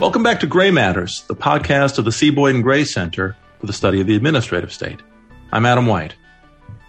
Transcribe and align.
Welcome 0.00 0.22
back 0.22 0.40
to 0.40 0.46
Gray 0.46 0.70
Matters, 0.70 1.24
the 1.28 1.36
podcast 1.36 1.98
of 1.98 2.06
the 2.06 2.10
C. 2.10 2.30
Boyden 2.30 2.62
Gray 2.62 2.84
Center 2.84 3.36
for 3.58 3.66
the 3.66 3.74
Study 3.74 4.00
of 4.00 4.06
the 4.06 4.16
Administrative 4.16 4.72
State. 4.72 4.98
I'm 5.52 5.66
Adam 5.66 5.84
White. 5.84 6.14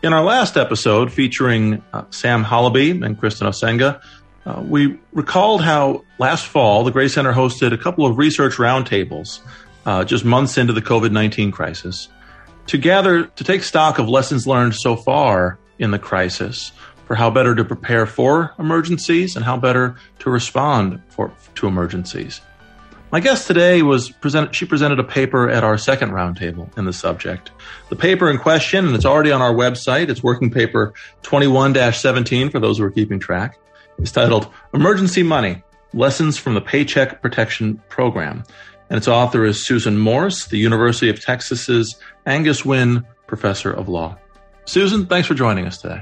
In 0.01 0.13
our 0.13 0.23
last 0.23 0.55
episode 0.55 1.11
featuring 1.11 1.83
uh, 1.91 2.05
Sam 2.09 2.45
Halabi 2.45 3.03
and 3.03 3.19
Kristen 3.19 3.47
Osenga, 3.47 4.01
uh, 4.45 4.63
we 4.65 4.97
recalled 5.11 5.61
how 5.61 6.05
last 6.19 6.45
fall 6.45 6.85
the 6.85 6.91
Gray 6.91 7.09
Center 7.09 7.33
hosted 7.33 7.73
a 7.73 7.77
couple 7.77 8.05
of 8.05 8.17
research 8.17 8.53
roundtables 8.53 9.41
uh, 9.85 10.05
just 10.05 10.23
months 10.23 10.57
into 10.57 10.71
the 10.71 10.81
COVID 10.81 11.11
19 11.11 11.51
crisis 11.51 12.07
to 12.67 12.77
gather 12.77 13.25
to 13.25 13.43
take 13.43 13.63
stock 13.63 13.99
of 13.99 14.07
lessons 14.07 14.47
learned 14.47 14.73
so 14.73 14.95
far 14.95 15.59
in 15.79 15.91
the 15.91 15.99
crisis 15.99 16.71
for 17.07 17.15
how 17.15 17.29
better 17.29 17.55
to 17.55 17.65
prepare 17.65 18.05
for 18.05 18.53
emergencies 18.57 19.35
and 19.35 19.43
how 19.43 19.57
better 19.57 19.97
to 20.19 20.29
respond 20.29 21.01
for, 21.09 21.29
to 21.55 21.67
emergencies. 21.67 22.39
My 23.11 23.19
guest 23.19 23.45
today 23.45 23.81
was 23.81 24.09
present, 24.09 24.55
she 24.55 24.65
presented 24.65 24.97
a 24.97 25.03
paper 25.03 25.49
at 25.49 25.65
our 25.65 25.77
second 25.77 26.11
roundtable 26.11 26.77
in 26.77 26.85
the 26.85 26.93
subject. 26.93 27.51
The 27.89 27.97
paper 27.97 28.29
in 28.29 28.37
question, 28.37 28.87
and 28.87 28.95
it's 28.95 29.03
already 29.03 29.33
on 29.33 29.41
our 29.41 29.53
website, 29.53 30.07
it's 30.07 30.23
working 30.23 30.49
paper 30.49 30.93
21-17 31.23 32.53
for 32.53 32.61
those 32.61 32.77
who 32.77 32.85
are 32.85 32.91
keeping 32.91 33.19
track, 33.19 33.59
is 33.99 34.13
titled 34.13 34.47
Emergency 34.73 35.23
Money, 35.23 35.61
Lessons 35.93 36.37
from 36.37 36.53
the 36.53 36.61
Paycheck 36.61 37.21
Protection 37.21 37.83
Program. 37.89 38.45
And 38.89 38.97
its 38.97 39.09
author 39.09 39.43
is 39.43 39.61
Susan 39.61 39.97
Morse, 39.97 40.45
the 40.45 40.57
University 40.57 41.09
of 41.09 41.21
Texas's 41.21 41.99
Angus 42.25 42.63
Wynne 42.63 43.05
Professor 43.27 43.73
of 43.73 43.89
Law. 43.89 44.17
Susan, 44.63 45.05
thanks 45.05 45.27
for 45.27 45.33
joining 45.33 45.67
us 45.67 45.79
today. 45.79 46.01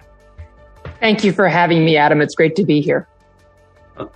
Thank 1.00 1.24
you 1.24 1.34
for 1.34 1.48
having 1.48 1.84
me, 1.84 1.98
Adam. 1.98 2.22
It's 2.22 2.36
great 2.36 2.56
to 2.58 2.64
be 2.64 2.82
here. 2.82 3.08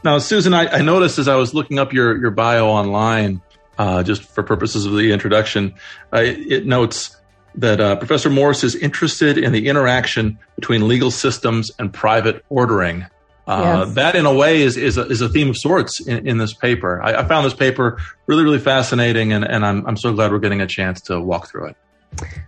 Now, 0.03 0.17
Susan, 0.19 0.53
I, 0.53 0.67
I 0.67 0.81
noticed 0.81 1.19
as 1.19 1.27
I 1.27 1.35
was 1.35 1.53
looking 1.53 1.79
up 1.79 1.93
your, 1.93 2.17
your 2.17 2.31
bio 2.31 2.67
online, 2.67 3.41
uh, 3.77 4.03
just 4.03 4.23
for 4.23 4.43
purposes 4.43 4.85
of 4.85 4.93
the 4.93 5.11
introduction, 5.11 5.73
uh, 6.13 6.21
it 6.21 6.65
notes 6.65 7.17
that 7.55 7.79
uh, 7.79 7.95
Professor 7.95 8.29
Morse 8.29 8.63
is 8.63 8.75
interested 8.75 9.37
in 9.37 9.51
the 9.51 9.67
interaction 9.67 10.39
between 10.55 10.87
legal 10.87 11.11
systems 11.11 11.71
and 11.79 11.93
private 11.93 12.43
ordering. 12.49 13.05
Uh, 13.45 13.83
yes. 13.85 13.95
That, 13.95 14.15
in 14.15 14.25
a 14.25 14.33
way, 14.33 14.61
is 14.61 14.77
is 14.77 14.97
a, 14.97 15.05
is 15.07 15.19
a 15.19 15.27
theme 15.27 15.49
of 15.49 15.57
sorts 15.57 15.99
in, 16.07 16.25
in 16.25 16.37
this 16.37 16.53
paper. 16.53 17.01
I, 17.01 17.15
I, 17.15 17.25
found 17.25 17.45
this 17.45 17.53
paper 17.53 17.99
really, 18.25 18.43
really 18.43 18.59
fascinating, 18.59 19.33
and, 19.33 19.43
and 19.43 19.65
I'm 19.65 19.85
I'm 19.85 19.97
so 19.97 20.13
glad 20.13 20.31
we're 20.31 20.39
getting 20.39 20.61
a 20.61 20.67
chance 20.67 21.01
to 21.01 21.19
walk 21.19 21.49
through 21.49 21.67
it. 21.67 21.75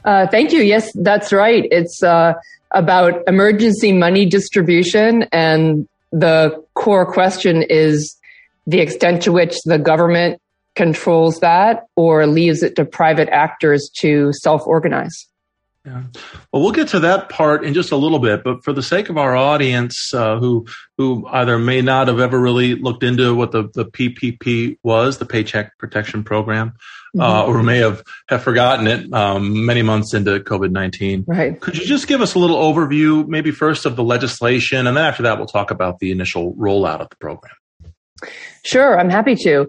Uh, 0.06 0.28
thank 0.28 0.54
you. 0.54 0.62
Yes, 0.62 0.90
that's 0.96 1.34
right. 1.34 1.68
It's 1.70 2.02
uh, 2.02 2.36
about 2.72 3.22
emergency 3.28 3.92
money 3.92 4.26
distribution, 4.26 5.24
and 5.34 5.86
the 6.16 6.64
core 6.76 7.06
question 7.06 7.62
is 7.62 8.16
the 8.66 8.80
extent 8.80 9.22
to 9.24 9.34
which 9.34 9.62
the 9.66 9.78
government 9.78 10.42
controls 10.74 11.42
that 11.42 11.84
or 11.98 12.26
leaves 12.26 12.64
it 12.64 12.78
to 12.78 12.86
private 12.86 13.28
actors 13.30 13.90
to 13.98 14.32
self 14.34 14.66
organize. 14.66 15.28
Yeah. 15.86 16.04
Well, 16.52 16.64
we'll 16.64 16.72
get 16.72 16.88
to 16.90 17.00
that 17.02 17.30
part 17.30 17.64
in 17.64 17.76
just 17.76 17.92
a 17.92 17.96
little 17.96 18.18
bit, 18.18 18.44
but 18.44 18.64
for 18.64 18.74
the 18.74 18.82
sake 18.82 19.10
of 19.10 19.18
our 19.18 19.36
audience 19.36 20.14
uh, 20.16 20.40
who 20.40 20.66
who 20.98 21.28
either 21.28 21.60
may 21.60 21.82
not 21.82 22.08
have 22.08 22.20
ever 22.20 22.40
really 22.40 22.74
looked 22.74 23.04
into 23.04 23.36
what 23.36 23.52
the, 23.52 23.70
the 23.74 23.86
PPP 23.86 24.80
was, 24.82 25.20
the 25.20 25.26
Paycheck 25.26 25.78
Protection 25.78 26.24
Program, 26.24 26.74
uh, 27.20 27.22
mm-hmm. 27.22 27.22
uh, 27.22 27.54
or 27.54 27.62
may 27.62 27.78
have, 27.78 28.02
have 28.30 28.42
forgotten 28.42 28.88
it 28.88 29.14
um, 29.14 29.66
many 29.66 29.84
months 29.84 30.14
into 30.14 30.40
COVID 30.40 30.72
19. 30.72 31.26
Right. 31.28 31.60
Could 31.60 31.78
you 31.78 31.86
just 31.86 32.08
give 32.08 32.22
us 32.22 32.34
a 32.34 32.40
little 32.40 32.58
overview, 32.58 33.28
maybe 33.28 33.52
first 33.52 33.86
of 33.86 33.96
the 33.96 34.04
legislation, 34.04 34.88
and 34.88 34.98
then 34.98 35.06
after 35.06 35.24
that, 35.24 35.38
we'll 35.38 35.48
talk 35.48 35.70
about 35.70 36.00
the 36.00 36.12
initial 36.12 36.56
rollout 36.56 37.02
of 37.02 37.10
the 37.10 37.18
program? 37.18 37.54
Sure, 38.64 39.00
I'm 39.00 39.10
happy 39.10 39.36
to. 39.36 39.68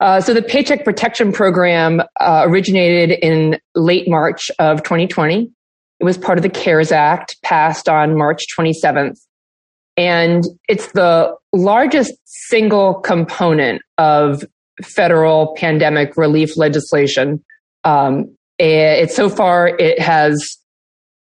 Uh, 0.00 0.20
so 0.20 0.32
the 0.32 0.42
Paycheck 0.42 0.84
Protection 0.84 1.32
Program 1.32 2.00
uh, 2.20 2.44
originated 2.46 3.18
in 3.20 3.58
late 3.74 4.08
March 4.08 4.50
of 4.58 4.82
2020. 4.82 5.50
It 6.00 6.04
was 6.04 6.16
part 6.16 6.38
of 6.38 6.42
the 6.42 6.50
CARES 6.50 6.92
Act 6.92 7.36
passed 7.42 7.88
on 7.88 8.16
March 8.16 8.44
27th. 8.56 9.18
And 9.96 10.44
it's 10.68 10.92
the 10.92 11.34
largest 11.52 12.12
single 12.24 12.94
component 12.94 13.82
of 13.98 14.44
federal 14.82 15.56
pandemic 15.56 16.16
relief 16.16 16.56
legislation. 16.56 17.44
Um, 17.82 18.36
it, 18.58 19.10
so 19.10 19.28
far, 19.28 19.66
it 19.66 20.00
has 20.00 20.56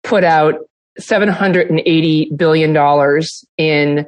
put 0.04 0.24
out 0.24 0.56
$780 1.00 2.36
billion 2.36 3.22
in 3.58 4.06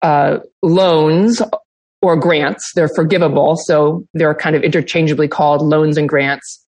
uh, 0.00 0.38
loans 0.62 1.42
or 2.02 2.16
grants. 2.16 2.72
They're 2.74 2.88
forgivable, 2.88 3.56
so 3.56 4.04
they're 4.14 4.34
kind 4.34 4.56
of 4.56 4.62
interchangeably 4.62 5.28
called 5.28 5.62
loans 5.62 5.96
and 5.96 6.08
grants 6.08 6.64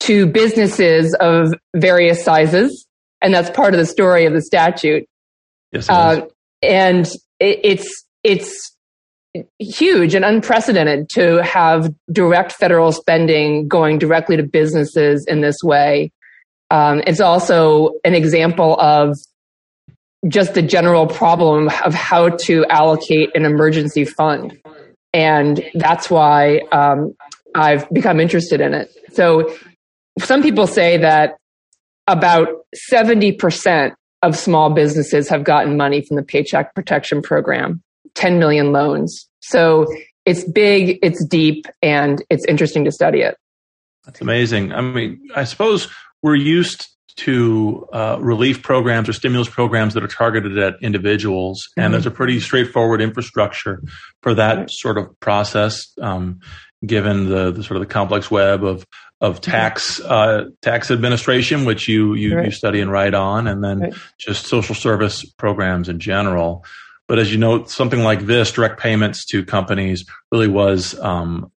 to 0.00 0.26
businesses 0.26 1.14
of 1.20 1.54
various 1.74 2.24
sizes, 2.24 2.86
and 3.22 3.32
that's 3.32 3.50
part 3.50 3.74
of 3.74 3.78
the 3.78 3.86
story 3.86 4.26
of 4.26 4.32
the 4.32 4.42
statute. 4.42 5.06
Yes, 5.72 5.88
uh, 5.88 6.26
and 6.62 7.06
it, 7.40 7.60
it's 7.62 8.04
it's 8.22 8.76
huge 9.58 10.14
and 10.14 10.24
unprecedented 10.24 11.08
to 11.10 11.42
have 11.42 11.92
direct 12.10 12.52
federal 12.52 12.92
spending 12.92 13.68
going 13.68 13.98
directly 13.98 14.36
to 14.36 14.42
businesses 14.42 15.24
in 15.26 15.40
this 15.40 15.56
way. 15.62 16.10
Um, 16.70 17.02
it's 17.06 17.20
also 17.20 17.92
an 18.04 18.14
example 18.14 18.78
of 18.80 19.16
just 20.28 20.54
the 20.54 20.62
general 20.62 21.06
problem 21.06 21.68
of 21.84 21.94
how 21.94 22.30
to 22.30 22.64
allocate 22.66 23.30
an 23.34 23.44
emergency 23.44 24.04
fund. 24.04 24.58
And 25.12 25.64
that's 25.74 26.10
why 26.10 26.60
um, 26.72 27.14
I've 27.54 27.88
become 27.90 28.20
interested 28.20 28.60
in 28.60 28.74
it. 28.74 28.90
So 29.12 29.54
some 30.18 30.42
people 30.42 30.66
say 30.66 30.98
that 30.98 31.36
about 32.06 32.48
70% 32.90 33.94
of 34.22 34.36
small 34.36 34.70
businesses 34.70 35.28
have 35.28 35.44
gotten 35.44 35.76
money 35.76 36.02
from 36.02 36.16
the 36.16 36.22
Paycheck 36.22 36.74
Protection 36.74 37.22
Program, 37.22 37.82
10 38.14 38.38
million 38.38 38.72
loans. 38.72 39.28
So 39.40 39.86
it's 40.24 40.44
big, 40.44 40.98
it's 41.02 41.24
deep, 41.24 41.66
and 41.82 42.22
it's 42.30 42.44
interesting 42.46 42.84
to 42.84 42.92
study 42.92 43.20
it. 43.20 43.36
That's 44.04 44.20
amazing. 44.20 44.72
I 44.72 44.80
mean, 44.80 45.20
I 45.34 45.44
suppose 45.44 45.88
we're 46.22 46.36
used 46.36 46.88
to 47.16 47.88
uh, 47.92 48.18
relief 48.20 48.62
programs 48.62 49.08
or 49.08 49.12
stimulus 49.12 49.48
programs 49.48 49.94
that 49.94 50.04
are 50.04 50.08
targeted 50.08 50.58
at 50.58 50.74
individuals, 50.82 51.68
mm-hmm. 51.70 51.80
and 51.80 51.94
there's 51.94 52.06
a 52.06 52.10
pretty 52.10 52.40
straightforward 52.40 53.00
infrastructure 53.00 53.82
for 54.22 54.34
that 54.34 54.70
sort 54.70 54.98
of 54.98 55.18
process, 55.20 55.92
um, 56.00 56.40
given 56.84 57.28
the, 57.28 57.50
the, 57.50 57.62
sort 57.62 57.76
of 57.76 57.80
the 57.80 57.92
complex 57.92 58.30
web 58.30 58.64
of 58.64 58.86
of 59.22 59.40
tax 59.40 59.98
uh, 60.00 60.44
tax 60.60 60.90
administration, 60.90 61.64
which 61.64 61.88
you 61.88 62.14
you, 62.14 62.36
right. 62.36 62.46
you, 62.46 62.50
study 62.50 62.80
and 62.80 62.92
write 62.92 63.14
on, 63.14 63.46
and 63.46 63.64
then 63.64 63.80
right. 63.80 63.94
just 64.18 64.46
social 64.46 64.74
service 64.74 65.24
programs 65.24 65.88
in 65.88 65.98
general. 65.98 66.64
But 67.08 67.18
as 67.18 67.32
you 67.32 67.38
know, 67.38 67.64
something 67.64 68.00
like 68.00 68.26
this, 68.26 68.52
direct 68.52 68.80
payments 68.80 69.24
to 69.26 69.44
companies, 69.44 70.04
really 70.32 70.48
was 70.48 70.98
um, 70.98 71.50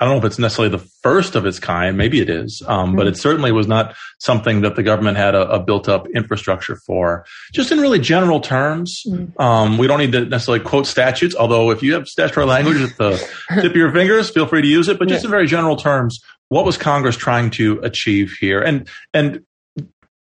I 0.00 0.06
don't 0.06 0.14
know 0.14 0.18
if 0.18 0.24
it's 0.24 0.38
necessarily 0.38 0.74
the 0.74 0.84
first 1.02 1.36
of 1.36 1.44
its 1.44 1.58
kind. 1.58 1.98
Maybe 1.98 2.20
it 2.20 2.30
is, 2.30 2.62
um, 2.66 2.96
but 2.96 3.06
it 3.06 3.18
certainly 3.18 3.52
was 3.52 3.66
not 3.66 3.94
something 4.18 4.62
that 4.62 4.74
the 4.74 4.82
government 4.82 5.18
had 5.18 5.34
a, 5.34 5.48
a 5.50 5.60
built-up 5.60 6.08
infrastructure 6.14 6.76
for. 6.86 7.26
Just 7.52 7.70
in 7.70 7.80
really 7.80 7.98
general 7.98 8.40
terms, 8.40 9.02
mm. 9.06 9.38
um, 9.38 9.76
we 9.76 9.86
don't 9.86 9.98
need 9.98 10.12
to 10.12 10.24
necessarily 10.24 10.64
quote 10.64 10.86
statutes. 10.86 11.34
Although, 11.34 11.70
if 11.70 11.82
you 11.82 11.92
have 11.92 12.08
statutory 12.08 12.46
language 12.46 12.80
at 12.80 12.96
the 12.96 13.10
tip 13.60 13.72
of 13.72 13.76
your 13.76 13.92
fingers, 13.92 14.30
feel 14.30 14.46
free 14.46 14.62
to 14.62 14.68
use 14.68 14.88
it. 14.88 14.98
But 14.98 15.08
just 15.08 15.22
yeah. 15.22 15.28
in 15.28 15.30
very 15.30 15.46
general 15.46 15.76
terms, 15.76 16.18
what 16.48 16.64
was 16.64 16.78
Congress 16.78 17.16
trying 17.16 17.50
to 17.50 17.78
achieve 17.82 18.36
here? 18.40 18.62
And 18.62 18.88
and 19.12 19.44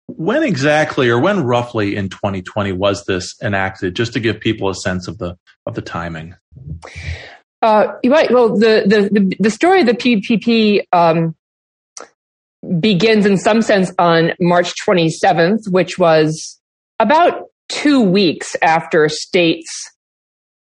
when 0.08 0.44
exactly, 0.44 1.10
or 1.10 1.18
when 1.18 1.46
roughly 1.46 1.96
in 1.96 2.10
2020 2.10 2.74
was 2.74 3.06
this 3.06 3.36
enacted? 3.42 3.96
Just 3.96 4.12
to 4.14 4.20
give 4.20 4.42
people 4.42 4.70
a 4.70 4.76
sense 4.76 5.08
of 5.08 5.18
the 5.18 5.38
of 5.66 5.76
the 5.76 5.82
timing. 5.82 6.36
Uh, 7.62 7.94
right. 8.06 8.32
Well, 8.32 8.58
the, 8.58 8.84
the, 8.88 9.36
the, 9.40 9.52
story 9.52 9.82
of 9.82 9.86
the 9.86 9.94
PPP, 9.94 10.82
um, 10.92 11.36
begins 12.80 13.26
in 13.26 13.38
some 13.38 13.62
sense 13.62 13.92
on 13.98 14.34
March 14.40 14.74
27th, 14.86 15.70
which 15.70 15.98
was 15.98 16.60
about 17.00 17.48
two 17.70 18.02
weeks 18.02 18.56
after 18.62 19.10
states 19.10 19.90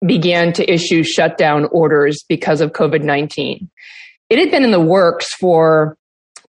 began 0.07 0.53
to 0.53 0.73
issue 0.73 1.03
shutdown 1.03 1.67
orders 1.73 2.25
because 2.29 2.61
of 2.61 2.73
COVID-19. 2.73 3.69
It 4.31 4.39
had 4.39 4.51
been 4.51 4.63
in 4.63 4.71
the 4.71 4.81
works 4.81 5.35
for 5.35 5.97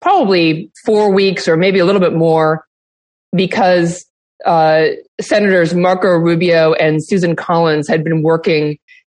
probably 0.02 0.72
four 0.86 1.14
weeks 1.14 1.48
or 1.48 1.56
maybe 1.56 1.80
a 1.80 1.86
little 1.86 2.02
bit 2.02 2.14
more 2.14 2.66
because 3.34 4.06
uh, 4.46 4.88
Senators 5.22 5.74
Marco 5.74 6.10
Rubio 6.10 6.74
and 6.74 7.04
Susan 7.04 7.36
Collins 7.36 7.88
had 7.88 8.04
been 8.04 8.22
working 8.22 8.78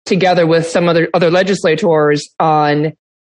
together 0.09 0.45
with 0.45 0.67
some 0.67 0.89
other 0.89 1.07
other 1.13 1.31
legislators 1.31 2.27
on 2.39 2.91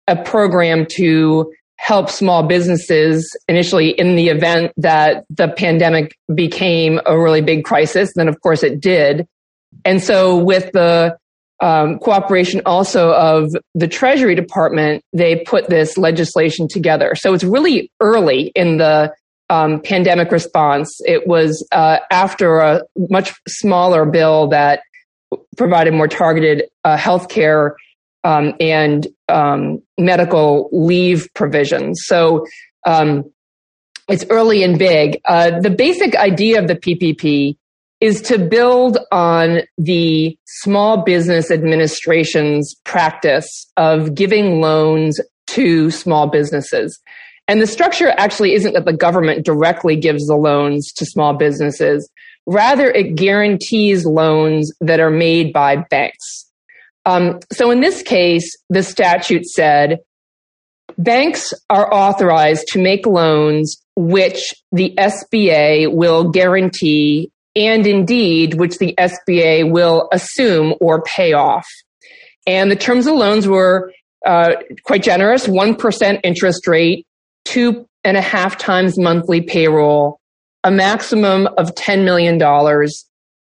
a 0.08 0.16
program 0.16 0.88
to 0.96 1.54
help 1.78 2.10
small 2.10 2.48
businesses 2.48 3.36
initially 3.48 3.90
in 3.90 4.16
the 4.16 4.30
event 4.30 4.72
that 4.78 5.26
the 5.30 5.48
pandemic 5.50 6.16
became 6.34 7.00
a 7.06 7.20
really 7.20 7.42
big 7.42 7.64
crisis. 7.64 8.12
Then 8.16 8.28
of 8.28 8.40
course 8.42 8.64
it 8.64 8.80
did. 8.80 9.28
And 9.86 10.02
so 10.02 10.38
with 10.38 10.72
the 10.74 11.18
um, 11.60 12.00
cooperation 12.00 12.62
also 12.66 13.12
of 13.12 13.50
the 13.76 13.88
Treasury 13.88 14.36
Department, 14.36 15.04
they 15.14 15.38
put 15.38 15.70
this 15.70 15.98
legislation 15.98 16.68
together. 16.68 17.14
So 17.16 17.34
it's 17.34 17.44
really 17.44 17.92
early 18.00 18.52
in 18.56 18.78
the 18.78 19.14
um, 19.50 19.82
pandemic 19.82 20.32
response. 20.32 20.90
It 21.06 21.28
was 21.28 21.68
uh, 21.72 21.98
after 22.10 22.60
a 22.60 22.82
much 23.10 23.34
smaller 23.48 24.06
bill 24.06 24.48
that 24.50 24.82
provided 25.58 25.94
more 25.94 26.08
targeted 26.08 26.64
uh, 26.84 26.98
health 26.98 27.30
care 27.30 27.76
um, 28.24 28.54
and 28.60 29.08
um, 29.30 29.82
medical 29.98 30.70
leave 30.72 31.28
provisions. 31.34 32.02
So 32.06 32.46
um, 32.86 33.32
it's 34.08 34.26
early 34.30 34.64
and 34.64 34.78
big. 34.78 35.20
Uh, 35.26 35.60
the 35.60 35.70
basic 35.70 36.16
idea 36.16 36.60
of 36.60 36.68
the 36.68 36.76
PPP 36.76 37.56
is 38.00 38.22
to 38.24 38.40
build 38.40 38.98
on 39.12 39.60
the 39.78 40.38
small 40.46 41.04
business 41.04 41.52
administration's 41.52 42.76
practice 42.84 43.72
of 43.78 44.16
giving 44.16 44.60
loans 44.60 45.20
to 45.48 45.92
small 45.92 46.28
businesses. 46.28 47.00
And 47.48 47.62
the 47.62 47.68
structure 47.68 48.10
actually 48.18 48.54
isn't 48.54 48.74
that 48.74 48.86
the 48.86 48.94
government 48.94 49.46
directly 49.46 49.96
gives 49.96 50.26
the 50.26 50.36
loans 50.36 50.92
to 50.94 51.06
small 51.06 51.34
businesses. 51.36 52.10
Rather, 52.48 52.90
it 52.90 53.16
guarantees 53.16 54.06
loans 54.06 54.74
that 54.82 55.00
are 55.00 55.12
made 55.12 55.54
by 55.54 55.78
banks. 55.90 56.50
Um, 57.06 57.40
so 57.52 57.72
in 57.72 57.82
this 57.82 58.04
case, 58.04 58.56
the 58.70 58.84
statute 58.84 59.46
said 59.46 60.00
banks 60.98 61.54
are 61.70 61.92
authorized 61.94 62.68
to 62.70 62.82
make 62.82 63.06
loans 63.06 63.82
which 63.96 64.54
the 64.72 64.94
SBA 64.98 65.94
will 65.94 66.30
guarantee 66.30 67.32
and 67.56 67.86
indeed 67.86 68.54
which 68.54 68.78
the 68.78 68.96
SBA 68.98 69.70
will 69.70 70.08
assume 70.12 70.74
or 70.80 71.02
pay 71.04 71.34
off. 71.34 71.68
And 72.48 72.72
the 72.72 72.76
terms 72.76 73.08
of 73.08 73.16
loans 73.16 73.48
were 73.48 73.92
uh, 74.26 74.54
quite 74.84 75.04
generous 75.04 75.48
1% 75.48 76.20
interest 76.24 76.68
rate, 76.68 77.06
two 77.46 77.88
and 78.04 78.18
a 78.18 78.22
half 78.22 78.58
times 78.58 78.98
monthly 78.98 79.42
payroll, 79.42 80.20
a 80.64 80.72
maximum 80.72 81.48
of 81.58 81.74
$10 81.76 82.04
million 82.04 82.40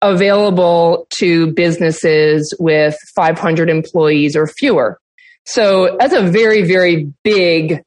available 0.02 1.08
to 1.10 1.54
businesses 1.54 2.54
with 2.60 2.96
500 3.16 3.70
employees 3.70 4.36
or 4.36 4.48
fewer. 4.48 5.00
So 5.46 5.96
that's 6.00 6.14
a 6.14 6.22
very, 6.22 6.64
very 6.64 7.12
big 7.24 7.82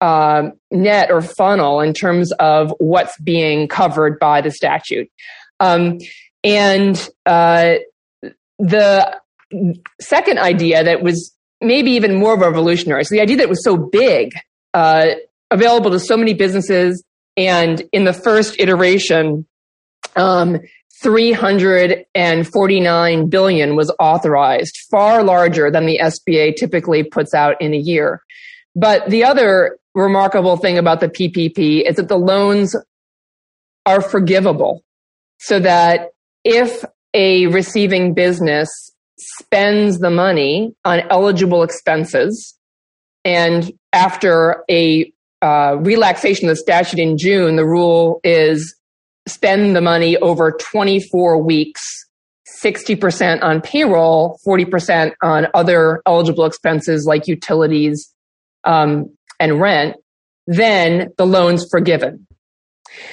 uh, 0.00 0.50
net 0.70 1.10
or 1.10 1.22
funnel 1.22 1.80
in 1.80 1.94
terms 1.94 2.32
of 2.32 2.74
what's 2.78 3.18
being 3.20 3.68
covered 3.68 4.18
by 4.18 4.40
the 4.40 4.50
statute. 4.50 5.08
Um, 5.60 5.98
and 6.42 7.08
uh, 7.24 7.74
the 8.58 9.20
second 10.00 10.38
idea 10.38 10.84
that 10.84 11.02
was 11.02 11.32
maybe 11.60 11.92
even 11.92 12.16
more 12.16 12.38
revolutionary, 12.38 13.04
so 13.04 13.14
the 13.14 13.22
idea 13.22 13.38
that 13.38 13.48
was 13.48 13.64
so 13.64 13.76
big, 13.76 14.32
uh, 14.74 15.12
available 15.50 15.90
to 15.92 16.00
so 16.00 16.16
many 16.16 16.34
businesses, 16.34 17.02
and 17.36 17.82
in 17.92 18.04
the 18.04 18.12
first 18.12 18.60
iteration, 18.60 19.46
um, 20.16 20.60
349 21.02 23.28
billion 23.28 23.74
was 23.76 23.94
authorized, 23.98 24.78
far 24.90 25.22
larger 25.22 25.70
than 25.70 25.84
the 25.86 25.98
SBA 25.98 26.56
typically 26.56 27.02
puts 27.02 27.34
out 27.34 27.60
in 27.60 27.74
a 27.74 27.78
year. 27.78 28.22
But 28.74 29.10
the 29.10 29.24
other 29.24 29.76
remarkable 29.94 30.56
thing 30.56 30.78
about 30.78 31.00
the 31.00 31.08
PPP 31.08 31.86
is 31.88 31.96
that 31.96 32.08
the 32.08 32.16
loans 32.16 32.74
are 33.86 34.00
forgivable 34.00 34.82
so 35.38 35.60
that 35.60 36.08
if 36.42 36.84
a 37.12 37.48
receiving 37.48 38.14
business 38.14 38.70
spends 39.18 39.98
the 39.98 40.10
money 40.10 40.74
on 40.84 41.00
eligible 41.10 41.62
expenses 41.62 42.54
and 43.24 43.72
after 43.92 44.64
a 44.70 45.12
uh, 45.44 45.76
relaxation 45.80 46.48
of 46.48 46.52
the 46.52 46.56
statute 46.56 46.98
in 46.98 47.18
June, 47.18 47.56
the 47.56 47.66
rule 47.66 48.18
is 48.24 48.74
spend 49.28 49.76
the 49.76 49.82
money 49.82 50.16
over 50.16 50.52
24 50.52 51.42
weeks, 51.42 51.82
60% 52.62 53.42
on 53.42 53.60
payroll, 53.60 54.38
40% 54.46 55.12
on 55.22 55.46
other 55.52 56.00
eligible 56.06 56.46
expenses 56.46 57.04
like 57.04 57.28
utilities 57.28 58.10
um, 58.64 59.14
and 59.38 59.60
rent, 59.60 59.96
then 60.46 61.12
the 61.18 61.26
loan's 61.26 61.66
forgiven. 61.70 62.26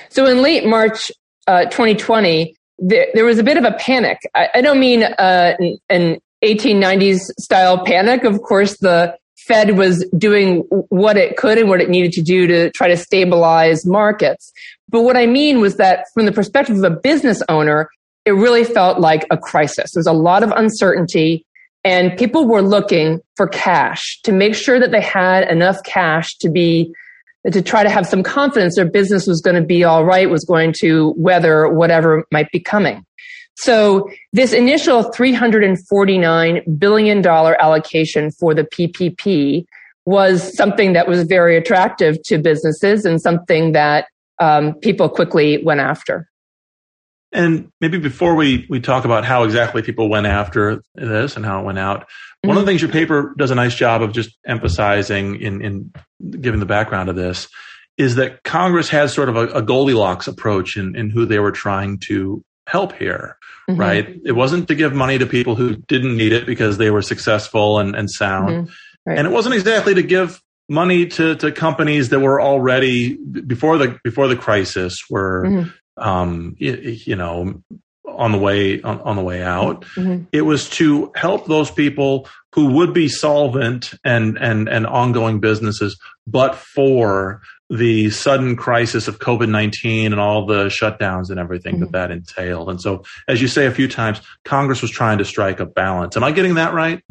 So 0.08 0.26
in 0.26 0.42
late 0.42 0.66
March 0.66 1.12
uh, 1.48 1.66
2020, 1.66 2.56
there, 2.80 3.26
was 3.26 3.40
a 3.40 3.44
bit 3.44 3.58
of 3.58 3.66
a 3.66 3.74
panic. 3.74 4.20
I, 4.34 4.48
I 4.56 4.62
don't 4.62 4.80
mean 4.80 5.04
uh, 5.04 5.56
an, 5.60 5.78
an 5.90 6.20
1890s 6.46 7.20
style 7.40 7.84
panic. 7.84 8.24
Of 8.24 8.42
course, 8.42 8.78
the 8.80 9.18
Fed 9.48 9.78
was 9.78 10.08
doing 10.18 10.60
what 10.90 11.18
it 11.18 11.38
could 11.38 11.58
and 11.58 11.70
what 11.70 11.82
it 11.82 11.90
needed 11.90 12.12
to 12.14 12.22
do 12.22 12.48
to 12.48 12.72
try 12.72 12.88
to 12.88 12.98
stabilize 12.98 13.86
markets. 13.86 14.52
But 14.90 15.02
what 15.02 15.18
I 15.18 15.26
mean 15.26 15.62
was 15.62 15.78
that 15.78 16.06
from 16.14 16.26
the 16.26 16.32
perspective 16.32 16.78
of 16.78 16.84
a 16.84 16.90
business 16.90 17.42
owner, 17.50 17.90
it 18.26 18.32
really 18.32 18.64
felt 18.64 19.00
like 19.00 19.26
a 19.32 19.38
crisis. 19.38 19.92
There's 19.94 20.08
a 20.08 20.14
lot 20.14 20.44
of 20.44 20.52
uncertainty 20.52 21.46
and 21.84 22.18
people 22.18 22.48
were 22.48 22.62
looking 22.62 23.22
for 23.36 23.48
cash 23.48 24.20
to 24.24 24.32
make 24.32 24.54
sure 24.54 24.80
that 24.80 24.92
they 24.92 25.02
had 25.02 25.50
enough 25.50 25.84
cash 25.84 26.38
to 26.38 26.50
be 26.50 26.94
to 27.52 27.62
try 27.62 27.82
to 27.82 27.90
have 27.90 28.06
some 28.06 28.22
confidence 28.22 28.76
their 28.76 28.86
business 28.86 29.26
was 29.26 29.42
going 29.42 29.56
to 29.56 29.66
be 29.66 29.84
all 29.84 30.06
right, 30.06 30.30
was 30.30 30.46
going 30.46 30.74
to 30.80 31.16
weather 31.18 31.68
whatever 31.68 32.24
might 32.32 32.52
be 32.52 32.60
coming. 32.60 33.04
So 33.62 34.10
this 34.34 34.54
initial 34.54 35.04
$349 35.04 36.80
billion 36.80 37.28
allocation 37.28 38.32
for 38.32 38.56
the 38.56 38.64
PPP 38.64 39.66
was 40.04 40.58
something 40.58 40.94
that 40.94 41.08
was 41.08 41.24
very 41.24 41.56
attractive 41.58 42.18
to 42.24 42.40
businesses 42.40 43.06
and 43.06 43.22
something 43.22 43.74
that 43.74 44.08
um, 44.40 44.74
people 44.82 45.10
quickly 45.10 45.64
went 45.64 45.80
after. 45.80 46.28
And 47.32 47.72
maybe 47.80 48.00
before 48.00 48.34
we, 48.34 48.66
we 48.68 48.80
talk 48.80 49.06
about 49.06 49.26
how 49.26 49.44
exactly 49.44 49.84
people 49.84 50.10
went 50.10 50.26
after 50.26 50.82
this 50.96 51.36
and 51.36 51.46
how 51.46 51.62
it 51.62 51.64
went 51.64 51.78
out, 51.78 52.02
mm-hmm. 52.02 52.48
one 52.48 52.58
of 52.58 52.66
the 52.66 52.72
mm-hmm. 52.72 52.80
things 52.80 52.82
your 52.82 52.92
paper 52.92 53.36
does 53.38 53.52
a 53.52 53.56
nice 53.56 53.76
job 53.76 54.02
of 54.02 54.12
just 54.12 54.36
emphasizing 54.44 55.40
in, 55.40 55.64
in 55.64 55.94
giving 56.42 56.60
the 56.60 56.66
background 56.66 57.10
of 57.10 57.16
this 57.16 57.48
is 58.00 58.16
that 58.16 58.44
Congress 58.44 58.90
has 58.90 59.14
sort 59.14 59.30
of 59.30 59.36
a, 59.36 59.48
a 59.50 59.62
Goldilocks 59.62 60.28
approach 60.28 60.78
in, 60.78 60.96
in 60.96 61.12
who 61.12 61.28
they 61.28 61.38
were 61.38 61.52
trying 61.52 62.00
to 62.08 62.44
help 62.68 62.94
here, 62.94 63.38
mm-hmm. 63.70 63.80
right? 63.80 64.22
It 64.26 64.34
wasn't 64.34 64.68
to 64.68 64.76
give 64.76 64.94
money 64.94 65.18
to 65.18 65.26
people 65.26 65.56
who 65.56 65.76
didn't 65.76 66.18
need 66.18 66.32
it 66.32 66.46
because 66.46 66.78
they 66.78 66.92
were 66.92 67.02
successful 67.02 67.80
and, 67.80 67.96
and 67.96 68.10
sound. 68.10 68.50
Mm-hmm. 68.50 68.74
Right. 69.06 69.18
And 69.18 69.28
it 69.28 69.32
wasn't 69.32 69.56
exactly 69.56 69.96
to 69.96 70.04
give 70.04 70.42
money 70.70 71.06
to, 71.06 71.36
to 71.36 71.52
companies 71.52 72.10
that 72.10 72.20
were 72.20 72.42
already 72.42 73.18
before 73.18 73.78
the 73.78 74.00
before 74.04 74.28
the 74.28 74.36
crisis 74.36 75.04
were 75.10 75.44
mm-hmm. 75.46 75.70
um, 76.04 76.56
you, 76.58 76.98
you, 77.06 77.16
know 77.16 77.62
on 78.08 78.32
the 78.32 78.38
way 78.38 78.82
on, 78.82 79.02
on 79.02 79.16
the 79.16 79.24
way 79.24 79.42
out. 79.42 79.82
Mm-hmm. 79.96 80.26
It 80.32 80.42
was 80.42 80.70
to 80.72 81.12
help 81.16 81.48
those 81.48 81.72
people 81.72 82.28
who 82.54 82.74
would 82.74 82.94
be 82.94 83.10
solvent 83.10 83.94
and 84.04 84.38
and 84.38 84.70
and 84.70 84.86
ongoing 84.86 85.40
businesses, 85.40 86.00
but 86.28 86.56
for 86.56 87.42
the 87.72 88.10
sudden 88.10 88.56
crisis 88.56 89.08
of 89.08 89.20
COVID 89.20 89.50
nineteen 89.50 90.12
and 90.12 90.22
all 90.22 90.46
the 90.46 90.66
shutdowns 90.66 91.30
and 91.30 91.40
everything 91.40 91.76
mm-hmm. 91.76 91.84
that 91.86 92.10
that 92.10 92.12
entailed. 92.12 92.70
And 92.70 92.82
so, 92.82 93.04
as 93.28 93.42
you 93.42 93.48
say 93.48 93.66
a 93.66 93.72
few 93.72 93.88
times, 93.88 94.22
Congress 94.46 94.82
was 94.82 94.92
trying 94.92 95.18
to 95.18 95.26
strike 95.26 95.60
a 95.60 95.66
balance. 95.66 96.16
Am 96.18 96.24
I 96.24 96.32
getting 96.32 96.56
that 96.56 96.74
right? 96.74 97.02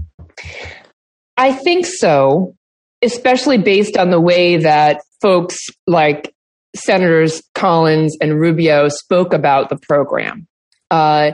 I 1.37 1.53
think 1.53 1.87
so 1.87 2.55
especially 3.03 3.59
based 3.59 3.97
on 3.97 4.11
the 4.11 4.21
way 4.21 4.59
that 4.59 5.03
folks 5.21 5.57
like 5.87 6.35
Senators 6.75 7.43
Collins 7.55 8.17
and 8.21 8.39
Rubio 8.39 8.89
spoke 8.89 9.33
about 9.33 9.69
the 9.69 9.77
program. 9.77 10.47
Uh, 10.91 11.33